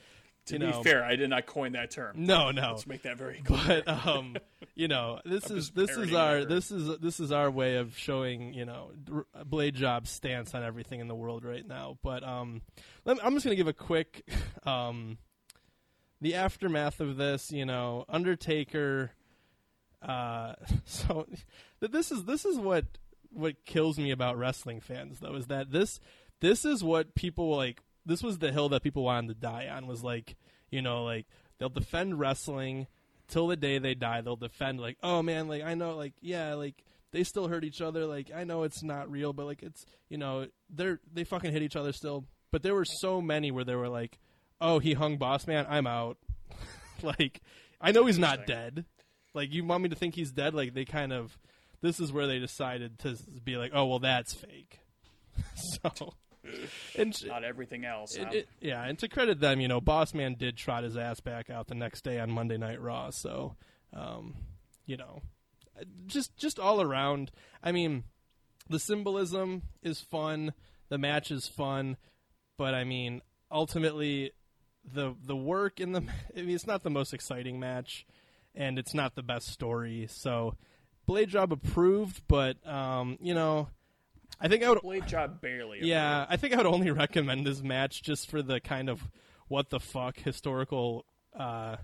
to 0.48 0.54
you 0.56 0.60
be 0.60 0.66
know, 0.66 0.84
fair, 0.84 1.04
I 1.04 1.16
did 1.16 1.30
not 1.30 1.46
coin 1.46 1.74
that 1.74 1.91
term. 1.91 2.26
no, 2.26 2.52
no. 2.52 2.72
Let's 2.72 2.88
make 2.88 3.04
that 3.04 3.18
very 3.18 3.41
clear. 3.44 3.84
But 3.86 4.08
um, 4.08 4.36
you 4.76 4.88
know, 4.88 5.20
this 5.26 5.50
is 5.50 5.72
this 5.72 5.91
is 5.91 6.14
our 6.14 6.39
her. 6.39 6.46
this 6.46 6.72
is 6.72 6.98
this 7.00 7.20
is 7.20 7.32
our 7.32 7.50
way 7.50 7.78
of 7.78 7.98
showing 7.98 8.54
you 8.54 8.66
know 8.66 8.91
Blade 9.46 9.76
Job's 9.76 10.10
stance 10.10 10.54
on 10.54 10.64
everything 10.64 11.00
in 11.00 11.08
the 11.08 11.16
world 11.16 11.46
right 11.46 11.66
now. 11.66 11.98
But 12.04 12.24
um, 12.24 12.62
let 13.06 13.18
me, 13.18 13.22
I'm 13.24 13.34
just 13.34 13.46
gonna 13.46 13.56
give 13.56 13.68
a 13.68 13.74
quick 13.74 14.28
um, 14.66 15.18
the 16.22 16.36
aftermath 16.36 17.00
of 17.00 17.18
this. 17.18 17.52
You 17.52 17.66
know, 17.66 18.06
Undertaker. 18.10 19.12
Uh, 20.02 20.56
so 20.86 21.26
th- 21.80 21.91
this 21.91 22.12
is 22.12 22.26
this 22.26 22.44
is 22.46 22.58
what 22.58 22.86
what 23.32 23.66
kills 23.66 23.98
me 23.98 24.12
about 24.12 24.38
wrestling 24.38 24.80
fans 24.80 25.20
though 25.20 25.36
is 25.36 25.48
that 25.48 25.72
this 25.72 26.00
this 26.39 26.66
is 26.66 26.84
what 26.84 27.16
people 27.16 27.56
like 27.56 27.82
this 28.06 28.24
was 28.24 28.39
the 28.39 28.51
hill 28.51 28.70
that 28.70 28.84
people 28.84 29.04
wanted 29.04 29.28
to 29.30 29.34
die 29.34 29.68
on 29.72 29.88
was 29.88 30.04
like 30.04 30.36
you 30.72 30.82
know 30.82 31.04
like 31.04 31.26
they'll 31.58 31.70
defend 31.70 32.20
wrestling 32.20 32.88
till 33.28 33.47
the 33.47 33.56
day 33.56 33.78
they 33.78 33.95
die. 33.95 34.22
They'll 34.22 34.36
defend 34.36 34.80
like 34.80 34.97
oh 35.04 35.22
man 35.22 35.47
like 35.47 35.64
i 35.64 35.74
know 35.74 35.95
like 35.95 36.14
yeah 36.22 36.54
like 36.54 36.84
they 37.12 37.24
still 37.24 37.47
hurt 37.47 37.64
each 37.64 37.82
other. 37.82 38.06
Like 38.06 38.32
i 38.34 38.43
know 38.43 38.64
it's 38.64 38.84
not 38.84 39.10
real 39.10 39.34
but 39.34 39.45
like 39.45 39.64
it's 39.64 39.86
you 40.10 40.18
know 40.18 40.47
they're 40.70 40.99
they 41.12 41.24
fucking 41.24 41.51
hit 41.51 41.64
each 41.64 41.76
other 41.76 41.93
still. 41.93 42.26
But 42.51 42.62
there 42.62 42.76
were 42.76 42.86
so 42.86 43.22
many 43.22 43.51
where 43.51 43.64
they 43.64 43.76
were 43.76 43.89
like 43.89 44.20
oh 44.62 44.80
he 44.80 44.93
hung 44.93 45.18
boss 45.18 45.47
man 45.47 45.66
i'm 45.70 45.88
out. 45.88 46.18
Like 47.01 47.41
i 47.82 47.91
know 47.91 48.06
he's 48.06 48.20
not 48.20 48.45
dead. 48.45 48.86
Like 49.34 49.51
you 49.51 49.66
want 49.66 49.84
me 49.84 49.89
to 49.89 49.95
think 49.95 50.16
he's 50.16 50.32
dead? 50.32 50.54
Like 50.54 50.74
they 50.74 50.86
kind 50.86 51.12
of 51.12 51.38
this 51.82 51.99
is 51.99 52.14
where 52.14 52.28
they 52.28 52.39
decided 52.39 52.99
to 52.99 53.18
be 53.43 53.58
like 53.58 53.72
oh 53.74 53.86
well 53.86 53.99
that's 53.99 54.34
fake. 54.34 54.80
So 55.56 56.14
and 56.98 57.26
not 57.28 57.44
everything 57.44 57.86
else. 57.86 58.16
it- 58.16 58.34
it- 58.34 58.50
yeah, 58.62 58.84
and 58.84 58.98
to 59.00 59.08
credit 59.08 59.39
them, 59.39 59.60
you 59.62 59.68
know, 59.68 59.82
Boss 59.82 60.14
Man 60.14 60.36
did 60.36 60.58
trot 60.58 60.84
his 60.84 60.98
ass 60.98 61.20
back 61.20 61.50
out 61.50 61.68
the 61.68 61.76
next 61.76 62.04
day 62.04 62.20
on 62.20 62.32
Monday 62.32 62.58
Night 62.58 62.82
Raw. 62.82 63.10
So, 63.12 63.56
um, 63.94 64.36
you 64.86 64.98
know, 64.98 65.22
just 66.08 66.36
just 66.38 66.60
all 66.60 66.82
around. 66.82 67.32
I 67.64 67.72
mean, 67.72 68.04
the 68.70 68.80
symbolism 68.80 69.64
is 69.82 70.00
fun. 70.02 70.54
The 70.89 70.98
match 70.98 71.32
is 71.32 71.48
fun, 71.48 71.98
but 72.58 72.74
I 72.74 72.84
mean, 72.84 73.22
ultimately, 73.52 74.32
the 74.86 75.16
the 75.24 75.36
work 75.36 75.80
in 75.80 75.94
the 75.94 76.02
I 76.38 76.41
mean, 76.41 76.56
it's 76.56 76.68
not 76.68 76.84
the 76.84 76.89
most 76.89 77.14
exciting 77.14 77.60
match, 77.60 78.06
and 78.54 78.78
it's 78.78 78.94
not 78.94 79.16
the 79.16 79.24
best 79.24 79.48
story. 79.48 80.08
So, 80.10 80.56
Blade 81.06 81.30
Job 81.30 81.52
approved, 81.54 82.22
but 82.28 82.66
um, 82.68 83.18
you 83.22 83.34
know, 83.34 83.70
I 84.40 84.48
think 84.48 84.64
I 84.64 84.70
would 84.70 84.82
Blade 84.82 85.08
job 85.08 85.42
barely. 85.42 85.80
yeah, 85.82 86.26
I 86.28 86.38
think 86.38 86.54
I 86.54 86.58
would 86.58 86.66
only 86.66 86.92
recommend 86.92 87.46
this 87.46 87.62
match 87.62 88.02
just 88.02 88.30
for 88.30 88.42
the 88.42 88.60
kind 88.60 88.90
of 88.90 89.10
what 89.48 89.70
the 89.70 89.80
fuck 89.80 90.18
historical, 90.18 91.06
uh, 91.38 91.78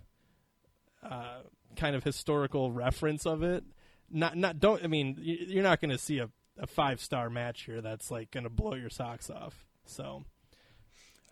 uh, 1.04 1.40
kind 1.76 1.96
of 1.96 2.04
historical 2.04 2.72
reference 2.72 3.26
of 3.26 3.44
it. 3.44 3.64
Not, 4.10 4.36
not 4.36 4.60
don't. 4.60 4.84
I 4.84 4.88
mean, 4.88 5.18
you're 5.20 5.64
not 5.64 5.82
going 5.82 5.92
to 5.92 5.98
see 5.98 6.20
a, 6.20 6.30
a 6.58 6.68
five 6.68 7.00
star 7.00 7.30
match 7.30 7.64
here 7.64 7.82
that's 7.82 8.10
like 8.10 8.32
going 8.32 8.44
to 8.44 8.50
blow 8.50 8.74
your 8.74 8.90
socks 8.90 9.30
off. 9.30 9.66
So 9.86 10.24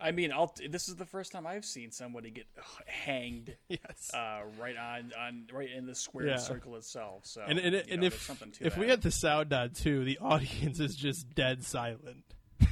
I 0.00 0.12
mean, 0.12 0.32
I'll. 0.32 0.54
This 0.68 0.88
is 0.88 0.96
the 0.96 1.04
first 1.04 1.32
time 1.32 1.46
I've 1.46 1.64
seen 1.64 1.90
somebody 1.90 2.30
get 2.30 2.46
hanged 2.86 3.56
yes, 3.68 4.10
uh, 4.14 4.42
right 4.60 4.76
on, 4.76 5.12
on 5.18 5.46
right 5.52 5.70
in 5.70 5.86
the 5.86 5.94
square 5.94 6.26
Yeah. 6.28 6.36
circle 6.36 6.76
itself. 6.76 7.26
So 7.26 7.42
and 7.46 7.58
and, 7.58 7.74
and 7.74 8.00
know, 8.02 8.06
if 8.06 8.30
if 8.60 8.74
that. 8.74 8.78
we 8.78 8.88
had 8.88 9.02
the 9.02 9.10
sound 9.10 9.52
on 9.52 9.70
too, 9.70 10.04
the 10.04 10.18
audience 10.22 10.78
is 10.78 10.94
just 10.94 11.34
dead 11.34 11.64
silent 11.64 12.22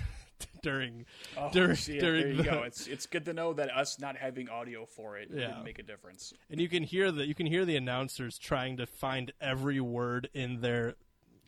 during 0.62 1.05
oh, 1.37 1.51
during 1.53 1.74
see, 1.77 1.99
during 1.99 2.20
there 2.22 2.31
you 2.31 2.37
the, 2.37 2.43
go. 2.45 2.62
It's 2.62 2.87
it's 2.87 3.07
good 3.07 3.24
to 3.24 3.33
know 3.33 3.53
that 3.55 3.77
us 3.77 3.99
not 3.99 4.16
having 4.16 4.49
audio 4.49 4.87
for 4.87 5.16
it 5.18 5.29
Yeah. 5.33 5.49
didn't 5.49 5.64
make 5.64 5.79
a 5.79 5.83
difference. 5.83 6.33
and 6.51 6.61
you 6.61 6.68
can 6.68 6.83
hear 6.85 7.11
the 7.11 7.27
you 7.27 7.35
can 7.35 7.47
hear 7.47 7.64
the 7.64 7.77
announcers 7.77 8.39
trying 8.39 8.77
to 8.77 8.87
find 8.87 9.33
every 9.41 9.81
word 9.81 10.29
in 10.33 10.61
their 10.61 10.95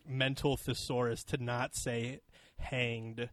mental 0.06 0.56
thesaurus 0.56 1.22
to 1.24 1.36
not 1.42 1.74
say 1.76 2.20
hanged 2.58 3.28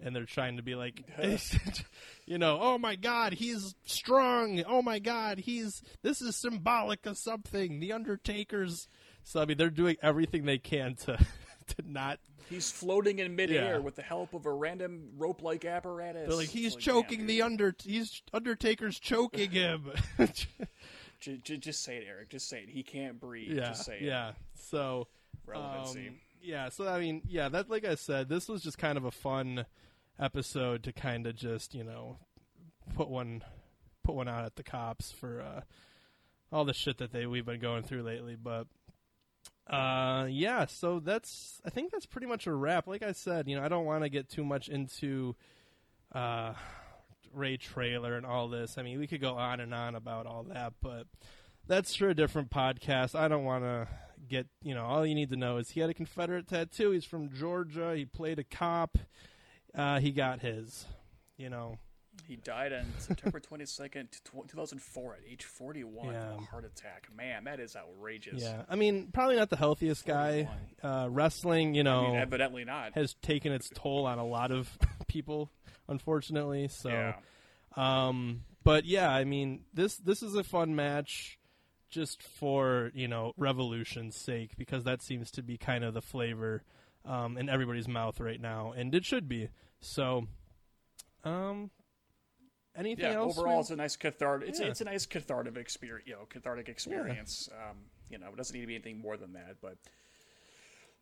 and 0.00 0.14
they're 0.14 0.24
trying 0.24 0.56
to 0.56 0.62
be 0.62 0.74
like 0.74 1.02
you 2.26 2.38
know 2.38 2.58
oh 2.60 2.78
my 2.78 2.94
god 2.96 3.32
he's 3.32 3.74
strong 3.84 4.62
oh 4.66 4.82
my 4.82 4.98
god 4.98 5.38
he's 5.38 5.82
this 6.02 6.20
is 6.22 6.36
symbolic 6.36 7.04
of 7.06 7.16
something 7.18 7.80
the 7.80 7.92
undertaker's 7.92 8.88
so 9.24 9.40
i 9.40 9.44
mean 9.44 9.56
they're 9.56 9.70
doing 9.70 9.96
everything 10.02 10.44
they 10.44 10.58
can 10.58 10.94
to 10.94 11.16
to 11.66 11.76
not 11.84 12.18
He's 12.50 12.70
floating 12.70 13.18
in 13.18 13.36
midair 13.36 13.72
Yeah. 13.74 13.78
with 13.78 13.96
the 13.96 14.02
help 14.02 14.32
of 14.32 14.46
a 14.46 14.50
random 14.52 15.10
rope-like 15.18 15.66
apparatus. 15.66 16.28
they're 16.28 16.36
like 16.38 16.48
he's 16.48 16.72
yeah, 16.74 16.80
choking 16.80 17.18
dude. 17.20 17.28
the 17.28 17.42
under 17.42 17.74
he's 17.82 18.22
undertaker's 18.32 18.98
choking 18.98 19.50
him 19.50 19.90
J- 21.20 21.36
j- 21.42 21.56
just 21.56 21.82
say 21.82 21.96
it, 21.96 22.04
Eric. 22.08 22.28
Just 22.30 22.48
say 22.48 22.60
it. 22.60 22.68
He 22.68 22.82
can't 22.84 23.18
breathe. 23.20 23.52
yeah 23.52 23.68
Just 23.68 23.84
say 23.84 23.96
it. 23.96 24.02
yeah 24.02 24.32
so 24.54 25.08
Relevancy. 25.46 26.08
Um, 26.08 26.14
yeah, 26.40 26.68
so 26.68 26.86
I 26.86 27.00
mean, 27.00 27.22
yeah, 27.26 27.48
that 27.48 27.68
like 27.68 27.84
I 27.84 27.96
said, 27.96 28.28
this 28.28 28.48
was 28.48 28.62
just 28.62 28.78
kind 28.78 28.96
of 28.96 29.04
a 29.04 29.10
fun 29.10 29.66
episode 30.18 30.82
to 30.84 30.92
kind 30.92 31.26
of 31.26 31.36
just 31.36 31.74
you 31.74 31.84
know 31.84 32.18
put 32.94 33.08
one 33.08 33.42
put 34.04 34.14
one 34.14 34.28
out 34.28 34.44
at 34.44 34.56
the 34.56 34.62
cops 34.62 35.12
for 35.12 35.40
uh, 35.40 35.60
all 36.50 36.64
the 36.64 36.74
shit 36.74 36.98
that 36.98 37.12
they 37.12 37.26
we've 37.26 37.46
been 37.46 37.60
going 37.60 37.82
through 37.82 38.02
lately. 38.02 38.36
But 38.36 38.66
uh, 39.68 40.26
yeah, 40.30 40.66
so 40.66 41.00
that's 41.00 41.60
I 41.64 41.70
think 41.70 41.92
that's 41.92 42.06
pretty 42.06 42.26
much 42.26 42.46
a 42.46 42.52
wrap. 42.52 42.86
Like 42.86 43.02
I 43.02 43.12
said, 43.12 43.48
you 43.48 43.56
know, 43.56 43.62
I 43.62 43.68
don't 43.68 43.84
want 43.84 44.04
to 44.04 44.08
get 44.08 44.28
too 44.28 44.44
much 44.44 44.68
into 44.68 45.36
uh, 46.14 46.54
Ray 47.32 47.56
Traylor 47.56 48.16
and 48.16 48.24
all 48.24 48.48
this. 48.48 48.78
I 48.78 48.82
mean, 48.82 48.98
we 48.98 49.06
could 49.06 49.20
go 49.20 49.34
on 49.34 49.60
and 49.60 49.74
on 49.74 49.94
about 49.94 50.26
all 50.26 50.44
that, 50.44 50.74
but 50.80 51.06
that's 51.66 51.94
for 51.94 52.08
a 52.08 52.14
different 52.14 52.50
podcast. 52.50 53.14
I 53.14 53.28
don't 53.28 53.44
want 53.44 53.64
to 53.64 53.88
get, 54.26 54.46
you 54.62 54.74
know, 54.74 54.84
all 54.84 55.06
you 55.06 55.14
need 55.14 55.30
to 55.30 55.36
know 55.36 55.58
is 55.58 55.70
he 55.70 55.80
had 55.80 55.90
a 55.90 55.94
Confederate 55.94 56.48
tattoo. 56.48 56.90
He's 56.90 57.04
from 57.04 57.30
Georgia. 57.32 57.94
He 57.94 58.06
played 58.06 58.38
a 58.38 58.44
cop. 58.44 58.96
Uh, 59.74 60.00
he 60.00 60.10
got 60.12 60.40
his, 60.40 60.84
you 61.36 61.48
know. 61.50 61.78
He 62.26 62.34
died 62.36 62.72
on 62.72 62.84
September 62.98 63.38
22nd, 63.52 64.08
2004 64.24 65.14
at 65.14 65.20
age 65.30 65.44
41 65.44 66.12
Yeah. 66.12 66.34
a 66.34 66.40
heart 66.40 66.64
attack. 66.64 67.08
Man, 67.16 67.44
that 67.44 67.60
is 67.60 67.76
outrageous. 67.76 68.42
Yeah. 68.42 68.62
I 68.68 68.74
mean, 68.74 69.10
probably 69.12 69.36
not 69.36 69.50
the 69.50 69.56
healthiest 69.56 70.04
guy. 70.04 70.48
Uh, 70.82 71.06
wrestling, 71.10 71.74
you 71.74 71.82
I 71.82 71.84
know, 71.84 72.06
mean, 72.08 72.16
evidently 72.16 72.64
not. 72.64 72.94
has 72.94 73.14
taken 73.22 73.52
its 73.52 73.70
toll 73.72 74.04
on 74.06 74.18
a 74.18 74.26
lot 74.26 74.50
of 74.50 74.68
people, 75.06 75.50
unfortunately. 75.86 76.68
So, 76.68 76.88
yeah. 76.90 77.14
Um, 77.76 78.42
but 78.64 78.84
yeah, 78.84 79.10
I 79.10 79.24
mean 79.24 79.60
this 79.72 79.96
this 79.98 80.22
is 80.22 80.34
a 80.34 80.42
fun 80.42 80.74
match, 80.74 81.38
just 81.90 82.22
for 82.22 82.90
you 82.94 83.06
know 83.06 83.32
Revolution's 83.36 84.16
sake 84.16 84.56
because 84.58 84.84
that 84.84 85.00
seems 85.02 85.30
to 85.32 85.42
be 85.42 85.56
kind 85.56 85.84
of 85.84 85.94
the 85.94 86.02
flavor 86.02 86.64
um, 87.08 87.36
in 87.38 87.48
everybody's 87.48 87.88
mouth 87.88 88.20
right 88.20 88.40
now, 88.40 88.72
and 88.76 88.94
it 88.94 89.04
should 89.04 89.28
be. 89.28 89.48
So, 89.80 90.26
um, 91.24 91.70
anything 92.76 93.04
Yeah, 93.06 93.18
else? 93.18 93.38
overall, 93.38 93.56
we- 93.56 93.60
it's 93.62 93.70
a 93.70 93.76
nice 93.76 93.96
cathartic. 93.96 94.48
It's, 94.50 94.60
Yeah. 94.60 94.66
it's 94.66 94.80
a 94.80 94.84
nice 94.84 95.06
cathartic 95.06 95.56
experience. 95.56 96.06
You 96.06 96.14
know, 96.14 96.26
cathartic 96.28 96.68
experience. 96.68 97.48
Um, 97.52 97.86
You 98.10 98.16
know, 98.16 98.28
it 98.28 98.36
doesn't 98.36 98.54
need 98.54 98.62
to 98.62 98.66
be 98.66 98.74
anything 98.74 98.98
more 98.98 99.18
than 99.18 99.34
that, 99.34 99.56
but 99.60 99.76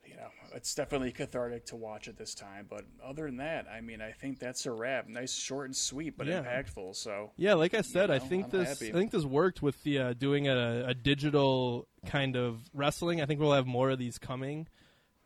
you 0.05 0.17
know, 0.17 0.29
it's 0.55 0.75
definitely 0.75 1.11
cathartic 1.13 1.67
to 1.67 1.77
watch 1.77 2.07
at 2.09 2.17
this 2.17 2.35
time. 2.35 2.67
But 2.69 2.85
other 3.03 3.27
than 3.27 3.37
that, 3.39 3.67
I 3.69 3.81
mean, 3.81 4.01
I 4.01 4.11
think 4.13 4.39
that's 4.41 4.67
a 4.67 4.73
wrap. 4.73 5.07
Nice, 5.09 5.33
short 5.35 5.67
and 5.67 5.77
sweet, 5.77 6.17
but 6.17 6.27
Yeah. 6.27 6.43
impactful. 6.43 6.95
So 6.97 7.33
Yeah, 7.37 7.55
like 7.55 7.75
I 7.75 7.81
said, 7.83 8.11
I 8.11 8.19
know, 8.19 8.25
think 8.25 8.45
I'm 8.47 8.51
this 8.51 8.69
happy. 8.69 8.91
I 8.91 8.93
think 8.93 9.11
this 9.13 9.25
worked 9.25 9.63
with 9.63 9.81
the 9.85 9.99
uh, 9.99 10.13
doing 10.15 10.47
a, 10.49 10.85
a 10.89 10.95
digital 10.95 11.87
kind 12.07 12.37
of 12.37 12.61
wrestling. 12.73 13.21
I 13.21 13.27
think 13.27 13.39
we'll 13.41 13.53
have 13.53 13.67
more 13.67 13.91
of 13.91 13.99
these 14.01 14.19
coming. 14.19 14.67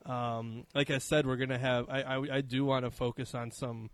Um, 0.07 0.65
like 0.75 0.91
I 0.91 0.99
said, 0.99 1.27
we're 1.27 1.37
gonna 1.37 1.59
have. 1.59 1.89
I 1.89 2.03
I, 2.03 2.37
I 2.37 2.41
do 2.41 2.65
want 2.65 2.85
to 2.85 2.91
focus 2.91 3.35
on 3.35 3.51
some 3.51 3.91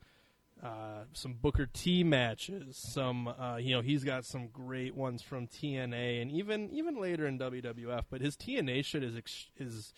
uh, 0.62 1.04
some 1.12 1.34
Booker 1.34 1.66
T 1.66 2.02
matches. 2.04 2.76
Some 2.92 3.28
uh, 3.28 3.56
you 3.56 3.74
know 3.74 3.82
he's 3.82 4.04
got 4.04 4.24
some 4.24 4.48
great 4.48 4.94
ones 4.94 5.22
from 5.22 5.46
TNA 5.46 6.22
and 6.22 6.30
even 6.30 6.70
even 6.70 7.00
later 7.00 7.26
in 7.26 7.38
WWF. 7.38 8.04
But 8.10 8.20
his 8.20 8.36
TNA 8.36 8.84
shit 8.84 9.02
is 9.02 9.16
ex- 9.16 9.50
is 9.58 9.92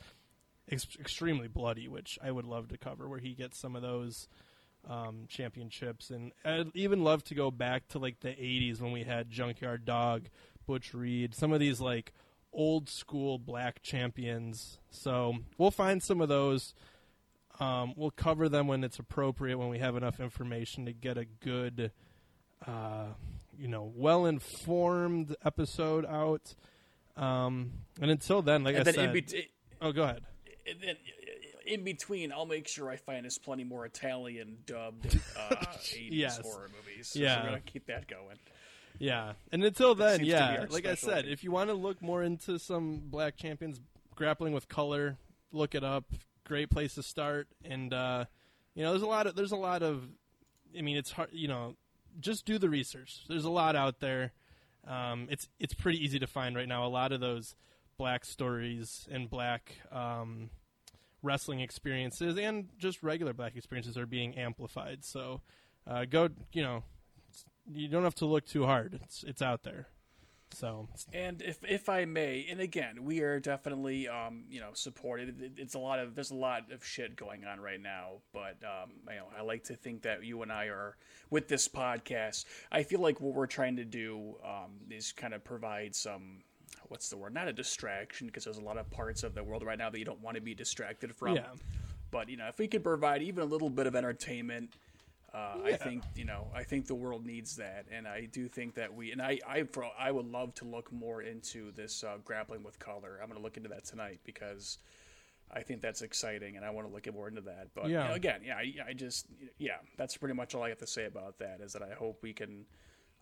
ex- 0.70 0.96
extremely 0.98 1.48
bloody, 1.48 1.88
which 1.88 2.18
I 2.22 2.30
would 2.30 2.44
love 2.44 2.68
to 2.68 2.78
cover. 2.78 3.08
Where 3.08 3.20
he 3.20 3.34
gets 3.34 3.60
some 3.60 3.76
of 3.76 3.82
those 3.82 4.28
um, 4.88 5.26
championships, 5.28 6.10
and 6.10 6.32
I'd 6.44 6.74
even 6.74 7.04
love 7.04 7.22
to 7.24 7.34
go 7.34 7.50
back 7.50 7.88
to 7.88 7.98
like 7.98 8.20
the 8.20 8.30
'80s 8.30 8.80
when 8.80 8.92
we 8.92 9.04
had 9.04 9.30
Junkyard 9.30 9.84
Dog, 9.84 10.28
Butch 10.66 10.92
Reed, 10.92 11.34
some 11.34 11.52
of 11.52 11.60
these 11.60 11.80
like 11.80 12.12
old 12.52 12.88
school 12.88 13.38
black 13.38 13.82
champions. 13.82 14.78
So 14.90 15.36
we'll 15.56 15.70
find 15.70 16.02
some 16.02 16.20
of 16.20 16.28
those. 16.28 16.74
Um, 17.60 17.94
we'll 17.96 18.10
cover 18.12 18.48
them 18.48 18.68
when 18.68 18.84
it's 18.84 18.98
appropriate, 18.98 19.58
when 19.58 19.68
we 19.68 19.78
have 19.80 19.96
enough 19.96 20.20
information 20.20 20.86
to 20.86 20.92
get 20.92 21.18
a 21.18 21.24
good, 21.24 21.90
uh, 22.66 23.06
you 23.58 23.66
know, 23.68 23.92
well 23.96 24.26
informed 24.26 25.34
episode 25.44 26.06
out. 26.06 26.54
Um, 27.16 27.72
and 28.00 28.10
until 28.12 28.42
then, 28.42 28.62
like 28.62 28.76
and 28.76 28.82
I 28.82 28.84
then 28.84 28.94
said, 28.94 29.16
in, 29.16 29.24
bet- 29.24 29.44
oh, 29.82 29.90
go 29.92 30.04
ahead. 30.04 30.22
and 30.68 30.78
then 30.80 30.96
in 31.66 31.82
between, 31.82 32.32
I'll 32.32 32.46
make 32.46 32.68
sure 32.68 32.88
I 32.88 32.96
find 32.96 33.26
us 33.26 33.36
plenty 33.38 33.64
more 33.64 33.84
Italian 33.84 34.58
dubbed 34.64 35.18
uh, 35.36 35.54
80s 35.56 36.08
Yes. 36.12 36.38
horror 36.38 36.70
movies. 36.76 37.08
So 37.08 37.18
Yeah. 37.18 37.42
we're 37.42 37.48
gonna 37.50 37.60
keep 37.60 37.86
that 37.86 38.06
going. 38.06 38.38
Yeah, 38.98 39.34
and 39.52 39.62
until 39.62 39.94
then, 39.94 40.18
seems 40.18 40.18
to 40.18 40.24
be 40.24 40.30
yeah, 40.30 40.60
our 40.60 40.66
like 40.66 40.86
I 40.86 40.94
said, 40.94 41.26
if 41.26 41.44
you 41.44 41.50
want 41.50 41.70
to 41.70 41.74
look 41.74 42.02
more 42.02 42.22
into 42.22 42.58
some 42.58 43.02
black 43.04 43.36
champions 43.36 43.80
grappling 44.14 44.52
with 44.52 44.68
color, 44.68 45.18
look 45.52 45.74
it 45.74 45.84
up. 45.84 46.04
Great 46.44 46.70
place 46.70 46.94
to 46.94 47.02
start, 47.02 47.48
and 47.64 47.92
uh, 47.92 48.24
you 48.74 48.82
know, 48.82 48.90
there's 48.90 49.02
a 49.02 49.06
lot 49.06 49.26
of 49.26 49.36
there's 49.36 49.52
a 49.52 49.56
lot 49.56 49.82
of, 49.82 50.04
I 50.76 50.82
mean, 50.82 50.96
it's 50.96 51.12
hard, 51.12 51.30
you 51.32 51.48
know, 51.48 51.76
just 52.20 52.46
do 52.46 52.58
the 52.58 52.68
research. 52.68 53.24
There's 53.28 53.44
a 53.44 53.50
lot 53.50 53.76
out 53.76 54.00
there. 54.00 54.32
Um, 54.86 55.28
it's 55.30 55.48
it's 55.58 55.74
pretty 55.74 56.02
easy 56.02 56.18
to 56.18 56.26
find 56.26 56.56
right 56.56 56.68
now. 56.68 56.86
A 56.86 56.88
lot 56.88 57.12
of 57.12 57.20
those 57.20 57.54
black 57.98 58.24
stories 58.24 59.06
and 59.10 59.28
black 59.28 59.76
um, 59.92 60.50
wrestling 61.22 61.60
experiences 61.60 62.38
and 62.38 62.68
just 62.78 63.02
regular 63.02 63.32
black 63.32 63.56
experiences 63.56 63.98
are 63.98 64.06
being 64.06 64.36
amplified. 64.36 65.04
So 65.04 65.42
uh, 65.86 66.04
go, 66.04 66.28
you 66.52 66.62
know, 66.62 66.84
you 67.72 67.88
don't 67.88 68.04
have 68.04 68.14
to 68.16 68.26
look 68.26 68.46
too 68.46 68.66
hard. 68.66 69.00
It's 69.02 69.24
it's 69.24 69.42
out 69.42 69.62
there. 69.62 69.88
So 70.54 70.88
And 71.12 71.42
if 71.42 71.58
if 71.68 71.88
I 71.88 72.04
may, 72.04 72.46
and 72.50 72.60
again, 72.60 73.04
we 73.04 73.20
are 73.20 73.38
definitely 73.38 74.08
um, 74.08 74.44
you 74.50 74.60
know 74.60 74.70
supported. 74.72 75.52
It's 75.56 75.74
a 75.74 75.78
lot 75.78 75.98
of 75.98 76.14
there's 76.14 76.30
a 76.30 76.36
lot 76.36 76.72
of 76.72 76.84
shit 76.84 77.16
going 77.16 77.44
on 77.44 77.60
right 77.60 77.80
now, 77.80 78.22
but 78.32 78.56
um, 78.64 78.90
you 79.08 79.16
know 79.16 79.26
I 79.36 79.42
like 79.42 79.64
to 79.64 79.74
think 79.74 80.02
that 80.02 80.24
you 80.24 80.42
and 80.42 80.50
I 80.50 80.66
are 80.66 80.96
with 81.30 81.48
this 81.48 81.68
podcast. 81.68 82.46
I 82.72 82.82
feel 82.82 83.00
like 83.00 83.20
what 83.20 83.34
we're 83.34 83.46
trying 83.46 83.76
to 83.76 83.84
do 83.84 84.36
um, 84.44 84.72
is 84.90 85.12
kind 85.12 85.34
of 85.34 85.44
provide 85.44 85.94
some 85.94 86.42
what's 86.88 87.08
the 87.08 87.16
word? 87.16 87.34
Not 87.34 87.48
a 87.48 87.52
distraction 87.52 88.26
because 88.26 88.44
there's 88.44 88.58
a 88.58 88.62
lot 88.62 88.78
of 88.78 88.90
parts 88.90 89.22
of 89.22 89.34
the 89.34 89.44
world 89.44 89.62
right 89.62 89.78
now 89.78 89.90
that 89.90 89.98
you 89.98 90.04
don't 90.04 90.20
want 90.20 90.36
to 90.36 90.40
be 90.40 90.54
distracted 90.54 91.14
from. 91.14 91.36
Yeah. 91.36 91.46
But 92.10 92.28
you 92.28 92.36
know, 92.36 92.48
if 92.48 92.58
we 92.58 92.68
could 92.68 92.82
provide 92.82 93.22
even 93.22 93.42
a 93.42 93.46
little 93.46 93.70
bit 93.70 93.86
of 93.86 93.94
entertainment, 93.94 94.74
uh, 95.34 95.56
I 95.64 95.72
think 95.74 96.04
you 96.14 96.24
know, 96.24 96.48
I 96.54 96.62
think 96.62 96.86
the 96.86 96.94
world 96.94 97.26
needs 97.26 97.56
that, 97.56 97.86
and 97.92 98.08
I 98.08 98.26
do 98.26 98.48
think 98.48 98.74
that 98.76 98.94
we, 98.94 99.12
and 99.12 99.20
I, 99.20 99.38
I, 99.46 99.62
for, 99.64 99.84
I 99.98 100.10
would 100.10 100.26
love 100.26 100.54
to 100.56 100.64
look 100.64 100.90
more 100.92 101.20
into 101.22 101.70
this 101.72 102.02
uh, 102.02 102.16
grappling 102.24 102.62
with 102.62 102.78
color. 102.78 103.18
I'm 103.22 103.28
going 103.28 103.38
to 103.38 103.42
look 103.44 103.56
into 103.56 103.68
that 103.68 103.84
tonight 103.84 104.20
because 104.24 104.78
I 105.52 105.60
think 105.60 105.82
that's 105.82 106.00
exciting, 106.02 106.56
and 106.56 106.64
I 106.64 106.70
want 106.70 106.88
to 106.88 106.92
look 106.92 107.12
more 107.12 107.28
into 107.28 107.42
that. 107.42 107.68
But 107.74 107.88
Yeah. 107.88 108.04
you 108.04 108.08
know, 108.08 108.14
again, 108.14 108.40
yeah, 108.44 108.56
I, 108.56 108.90
I 108.90 108.92
just, 108.94 109.26
yeah, 109.58 109.76
that's 109.98 110.16
pretty 110.16 110.34
much 110.34 110.54
all 110.54 110.62
I 110.62 110.70
have 110.70 110.78
to 110.78 110.86
say 110.86 111.04
about 111.04 111.38
that. 111.40 111.60
Is 111.60 111.74
that 111.74 111.82
I 111.82 111.92
hope 111.94 112.22
we 112.22 112.32
can 112.32 112.64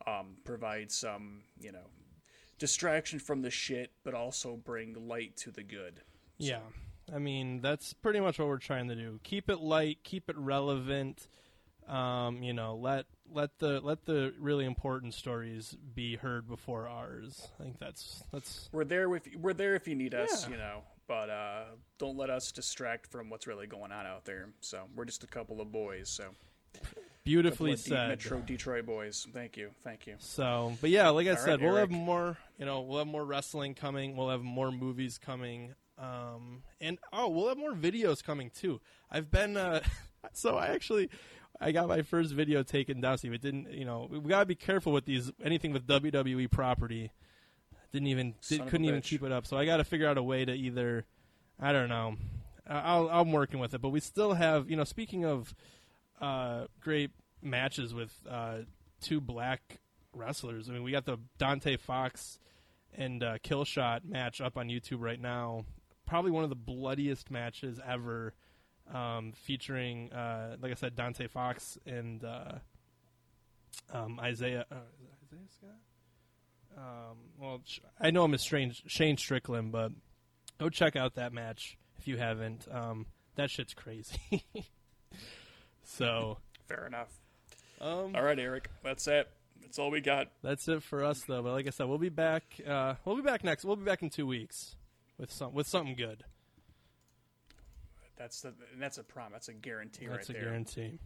um, 0.07 0.37
provide 0.45 0.93
some, 0.93 1.43
you 1.61 1.73
know, 1.73 1.89
distraction 2.59 3.19
from 3.19 3.43
the 3.43 3.51
shit, 3.51 3.91
but 4.05 4.15
also 4.15 4.57
bring 4.57 5.09
light 5.09 5.37
to 5.39 5.51
the 5.51 5.63
good. 5.63 6.03
yeah, 6.39 6.61
I 7.15 7.19
mean 7.19 7.61
that's 7.61 7.93
pretty 7.93 8.19
much 8.21 8.39
what 8.39 8.49
we're 8.49 8.59
trying 8.59 8.89
to 8.89 8.95
do. 8.95 9.21
Keep 9.23 9.51
it 9.51 9.59
light, 9.61 9.99
keep 10.05 10.29
it 10.31 10.37
relevant. 10.39 11.27
Um, 11.89 12.43
you 12.43 12.53
know, 12.53 12.75
let 12.77 13.07
let 13.33 13.59
the 13.59 13.81
let 13.81 14.05
the 14.07 14.35
really 14.41 14.65
important 14.65 15.15
stories 15.15 15.77
be 15.95 16.17
heard 16.17 16.49
before 16.49 16.89
ours. 16.89 17.49
I 17.61 17.63
think 17.63 17.79
that's 17.79 18.25
that's 18.33 18.69
We're 18.73 18.85
there 18.85 19.09
with 19.09 19.29
we're 19.37 19.53
there 19.53 19.75
if 19.75 19.87
you 19.87 19.95
need 19.95 20.15
us, 20.15 20.45
Yeah. 20.45 20.51
you 20.51 20.57
know. 20.57 20.83
But 21.09 21.31
uh, 21.31 21.65
don't 21.99 22.17
let 22.17 22.31
us 22.31 22.51
distract 22.51 23.07
from 23.07 23.31
what's 23.31 23.47
really 23.47 23.69
going 23.69 23.93
on 23.93 24.07
out 24.07 24.25
there. 24.25 24.49
So 24.61 24.83
we're 24.97 25.05
just 25.05 25.23
a 25.23 25.29
couple 25.29 25.61
of 25.61 25.71
boys. 25.71 26.09
So 26.11 26.25
beautifully 27.25 27.73
Couple 27.73 27.75
of 27.75 27.85
De- 27.85 27.89
said. 27.91 28.09
Metro 28.09 28.39
Detroit 28.41 28.87
boys. 28.87 29.27
Thank 29.33 29.57
you, 29.57 29.71
thank 29.85 30.07
you. 30.09 30.17
So, 30.19 30.77
but 30.81 30.91
yeah, 30.91 31.09
like 31.11 31.27
I 31.29 31.31
All 31.31 31.37
said, 31.37 31.61
right, 31.61 31.63
we'll 31.63 31.77
have 31.77 31.91
more. 31.91 32.37
You 32.59 32.67
know, 32.67 32.81
we'll 32.81 32.99
have 32.99 33.07
more 33.07 33.25
wrestling 33.25 33.75
coming. 33.75 34.17
We'll 34.17 34.31
have 34.31 34.43
more 34.43 34.73
movies 34.73 35.19
coming. 35.19 35.75
Um, 35.99 36.63
and 36.81 36.99
oh, 37.13 37.29
we'll 37.29 37.49
have 37.49 37.57
more 37.59 37.73
videos 37.73 38.23
coming 38.23 38.51
too. 38.51 38.81
I've 39.11 39.31
been 39.31 39.57
uh, 39.57 39.81
so 40.33 40.57
I 40.57 40.67
actually 40.69 41.09
I 41.61 41.73
got 41.73 41.89
my 41.89 42.03
first 42.03 42.33
video 42.33 42.63
taken 42.63 43.01
down. 43.01 43.19
See, 43.19 43.29
it 43.29 43.41
didn't. 43.41 43.73
You 43.73 43.85
know, 43.85 44.09
we 44.11 44.21
gotta 44.21 44.47
be 44.47 44.55
careful 44.55 44.93
with 44.93 45.05
these 45.05 45.31
anything 45.43 45.73
with 45.73 45.87
WWE 45.87 46.51
property. 46.51 47.13
Didn't 47.93 48.09
even 48.09 48.35
did, 48.49 48.67
couldn't 48.67 48.85
even 48.85 49.01
bitch. 49.01 49.05
keep 49.05 49.23
it 49.23 49.33
up. 49.33 49.47
So 49.47 49.57
I 49.57 49.65
got 49.65 49.79
to 49.79 49.85
figure 49.85 50.09
out 50.09 50.19
a 50.19 50.23
way 50.23 50.45
to 50.45 50.53
either 50.53 51.07
I 51.61 51.73
don't 51.73 51.89
know. 51.89 52.17
I- 52.69 52.81
I'll, 52.81 53.09
I'm 53.09 53.33
working 53.33 53.61
with 53.61 53.75
it, 53.75 53.81
but 53.81 53.91
we 53.91 54.01
still 54.01 54.35
have. 54.35 54.69
You 54.69 54.77
know, 54.77 54.85
speaking 54.85 55.25
of 55.25 55.55
uh, 56.21 56.67
great 56.81 57.11
matches 57.43 57.95
with 57.95 58.13
uh, 58.29 58.59
two 59.01 59.21
black 59.21 59.79
wrestlers. 60.13 60.69
I 60.69 60.73
mean, 60.73 60.83
we 60.83 60.93
got 60.93 61.05
the 61.05 61.19
Dante 61.39 61.77
Fox 61.77 62.39
and 62.95 63.23
uh, 63.23 63.39
Killshot 63.39 64.05
match 64.05 64.41
up 64.41 64.57
on 64.57 64.69
YouTube 64.69 65.01
right 65.01 65.21
now. 65.21 65.65
Probably 66.07 66.31
one 66.31 66.45
of 66.45 66.51
the 66.51 66.57
bloodiest 66.57 67.31
matches 67.31 67.81
ever, 67.87 68.35
um, 68.93 69.33
featuring, 69.33 70.13
uh, 70.13 70.57
like 70.61 70.71
I 70.71 70.75
said, 70.75 70.95
Dante 70.97 71.29
Fox 71.29 71.79
and 71.87 72.25
uh, 72.25 72.53
um, 73.93 74.19
Isaiah. 74.21 74.65
Uh, 74.71 74.77
Isaiah 75.25 75.49
Scott? 75.51 75.71
Um, 76.77 77.17
well, 77.39 77.63
I 78.01 78.11
know 78.11 78.25
I'm 78.25 78.35
a 78.35 78.39
Strange, 78.39 78.83
Shane 78.87 79.17
Strickland, 79.17 79.73
but 79.73 79.93
go 80.59 80.69
check 80.69 80.95
out 80.95 81.15
that 81.15 81.33
match 81.33 81.79
if 81.99 82.07
you 82.07 82.17
haven't. 82.19 82.67
Um, 82.71 83.07
that 83.37 83.51
shit's 83.51 83.75
crazy. 83.75 84.45
so, 85.85 86.39
Fair 86.69 86.87
enough. 86.87 87.09
um, 87.81 88.15
All 88.15 88.23
right, 88.23 88.39
Eric. 88.39 88.71
That's 88.83 89.07
it. 89.07 89.29
That's 89.63 89.79
all 89.79 89.91
we 89.91 90.01
got. 90.01 90.29
That's 90.43 90.69
it 90.69 90.83
for 90.83 91.05
us, 91.05 91.23
though. 91.27 91.43
But 91.43 91.53
like 91.53 91.67
I 91.67 91.71
said, 91.71 91.89
we'll 91.89 91.99
be 91.99 92.09
back. 92.09 92.45
Uh, 92.67 92.95
we'll 93.05 93.17
be 93.17 93.23
back 93.23 93.43
next. 93.43 93.65
We'll 93.65 93.77
be 93.77 93.85
back 93.85 94.03
in 94.03 94.11
two 94.11 94.27
weeks 94.27 94.77
with 95.19 95.33
some 95.33 95.55
with 95.55 95.67
something 95.67 95.97
good. 95.97 96.25
That's 98.17 98.41
the 98.41 98.49
and 98.73 98.81
that's 98.81 98.99
a 98.99 99.03
prom. 99.05 99.33
That's 99.33 99.49
a 99.49 99.53
guarantee 99.53 100.07
That's 100.07 100.29
right 100.29 100.31
a 100.31 100.33
there. 100.33 100.43
guarantee. 100.51 100.99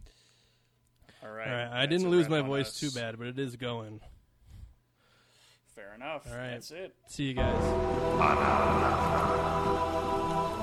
All 1.23 1.29
right. 1.29 1.47
All 1.47 1.53
right, 1.53 1.69
I 1.71 1.85
didn't 1.85 2.09
lose 2.09 2.27
my 2.29 2.41
voice 2.41 2.69
us. 2.69 2.79
too 2.79 2.91
bad, 2.91 3.17
but 3.17 3.27
it 3.27 3.37
is 3.37 3.55
going. 3.55 3.99
Fair 5.75 5.93
enough. 5.95 6.25
All 6.29 6.37
right. 6.37 6.51
That's 6.51 6.71
it. 6.71 6.95
See 7.07 7.25
you 7.25 7.33
guys. 7.33 7.61
Dogman. 9.71 10.60